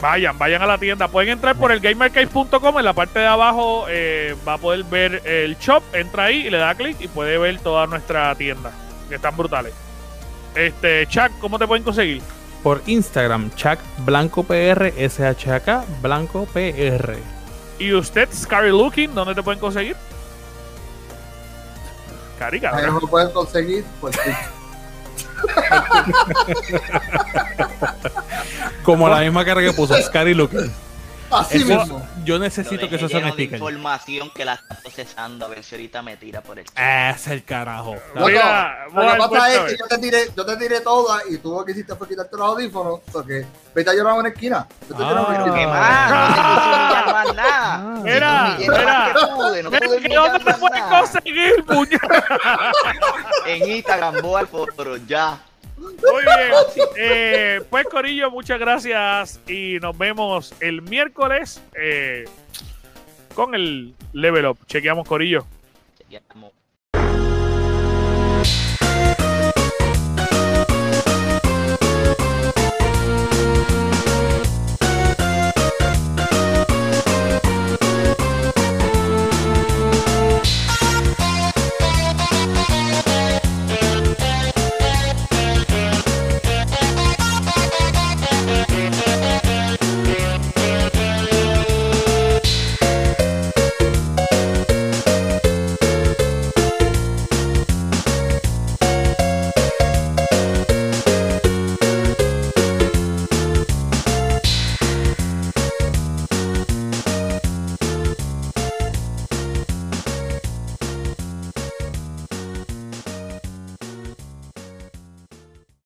Vayan, 0.00 0.38
vayan 0.38 0.62
a 0.62 0.66
la 0.66 0.78
tienda. 0.78 1.08
Pueden 1.08 1.30
entrar 1.32 1.56
por 1.56 1.72
el 1.72 1.80
gamercave.com. 1.80 2.78
En 2.78 2.84
la 2.84 2.92
parte 2.92 3.20
de 3.20 3.26
abajo 3.26 3.86
eh, 3.88 4.36
va 4.46 4.54
a 4.54 4.58
poder 4.58 4.84
ver 4.84 5.22
el 5.24 5.56
shop. 5.58 5.82
Entra 5.94 6.24
ahí 6.24 6.46
y 6.46 6.50
le 6.50 6.58
da 6.58 6.74
clic 6.74 6.96
y 7.00 7.08
puede 7.08 7.38
ver 7.38 7.58
toda 7.58 7.86
nuestra 7.86 8.34
tienda. 8.34 8.70
Que 9.08 9.16
están 9.16 9.36
brutales. 9.36 9.72
Este, 10.54 11.06
Chuck, 11.08 11.32
¿cómo 11.40 11.58
te 11.58 11.66
pueden 11.66 11.82
conseguir? 11.82 12.22
Por 12.62 12.82
Instagram, 12.86 13.50
Chuck 13.54 13.78
Blanco 13.98 14.44
PR, 14.44 14.92
SHK 14.96 16.00
Blanco 16.00 16.46
PR. 16.46 17.16
Y 17.78 17.92
usted, 17.92 18.28
Scary 18.32 18.70
Looking, 18.70 19.14
¿dónde 19.14 19.34
te 19.34 19.42
pueden 19.42 19.60
conseguir? 19.60 19.96
Cari, 22.38 22.64
Ahí 22.64 22.86
lo 22.86 23.00
pueden 23.00 23.30
conseguir 23.30 23.84
pues, 24.00 24.16
por 24.16 24.54
Como 28.82 29.08
la 29.08 29.20
misma 29.20 29.44
cara 29.44 29.60
que 29.60 29.72
puso 29.72 29.94
Scary 30.02 30.34
Looking. 30.34 30.72
Así 31.34 31.58
Eso- 31.58 31.66
mismo. 31.80 32.08
yo 32.24 32.38
necesito 32.38 32.80
que 32.88 32.96
dejé 32.96 32.96
eso 32.96 33.08
sea 33.08 33.18
un 33.18 33.24
lleno 33.24 33.36
de 33.36 33.42
sticker. 33.42 33.58
información 33.58 34.30
que 34.34 34.44
la 34.44 34.54
está 34.54 34.74
procesando 34.76 35.46
a 35.46 35.48
ver 35.48 35.62
si 35.64 35.74
ahorita 35.74 36.02
me 36.02 36.16
tira 36.16 36.40
por 36.40 36.58
el 36.58 36.64
chat. 36.66 37.16
Es 37.16 37.26
el 37.28 37.44
carajo. 37.44 37.94
Loco, 38.14 38.26
Mira, 38.28 38.84
lo 38.86 38.90
que 38.90 38.94
Boal, 38.94 39.18
pasa 39.18 39.48
es 39.52 39.58
cuéntame. 39.58 39.70
que 39.70 39.76
yo 39.78 39.86
te 39.88 39.98
tiré, 39.98 40.18
yo 40.36 40.46
te 40.46 40.56
tiré 40.56 40.80
toda 40.80 41.20
y 41.28 41.38
tú 41.38 41.54
lo 41.54 41.64
que 41.64 41.72
hiciste 41.72 41.94
fue 41.96 42.08
quitarte 42.08 42.36
los 42.36 42.46
audífonos. 42.46 43.00
Porque 43.12 43.44
vete 43.74 43.90
a 43.90 43.94
llorar 43.94 44.14
en 44.14 44.20
una 44.20 44.28
esquina. 44.28 44.66
Vete 44.88 45.02
a 45.02 45.06
llorar 45.08 45.34
en 45.34 45.42
una 45.42 45.52
Ah. 45.52 45.56
¿Qué 45.58 45.66
más? 45.66 46.98
No 46.98 47.04
te 47.04 47.12
más 47.12 47.34
nada. 47.36 47.74
Ah. 47.74 48.00
Mira, 48.02 48.56
Si 48.58 48.66
no 48.66 48.74
humillé 48.74 48.84
mira. 48.84 48.98
más 48.98 49.08
que 49.12 49.26
pude, 49.34 49.62
no 49.62 49.70
Mira, 49.70 49.86
pude 49.86 49.98
que 50.00 50.06
humillar 50.06 50.22
¿Dónde 50.24 50.38
te 50.38 50.44
más 50.50 50.58
puedes 50.60 50.80
nada. 50.80 51.00
conseguir, 51.00 51.64
puñal? 51.66 52.24
En 53.46 53.68
Instagram, 53.70 54.14
Boal 54.22 54.46
Foro, 54.46 54.96
ya. 54.98 55.38
Muy 55.84 56.22
bien. 56.22 56.88
Eh, 56.96 57.60
pues, 57.68 57.86
Corillo, 57.86 58.30
muchas 58.30 58.58
gracias. 58.58 59.40
Y 59.48 59.78
nos 59.80 59.96
vemos 59.96 60.54
el 60.60 60.82
miércoles 60.82 61.62
eh, 61.74 62.24
con 63.34 63.54
el 63.54 63.94
Level 64.12 64.46
Up. 64.46 64.58
Chequeamos, 64.66 65.06
Corillo. 65.06 65.46
Chequeamos. 65.98 66.53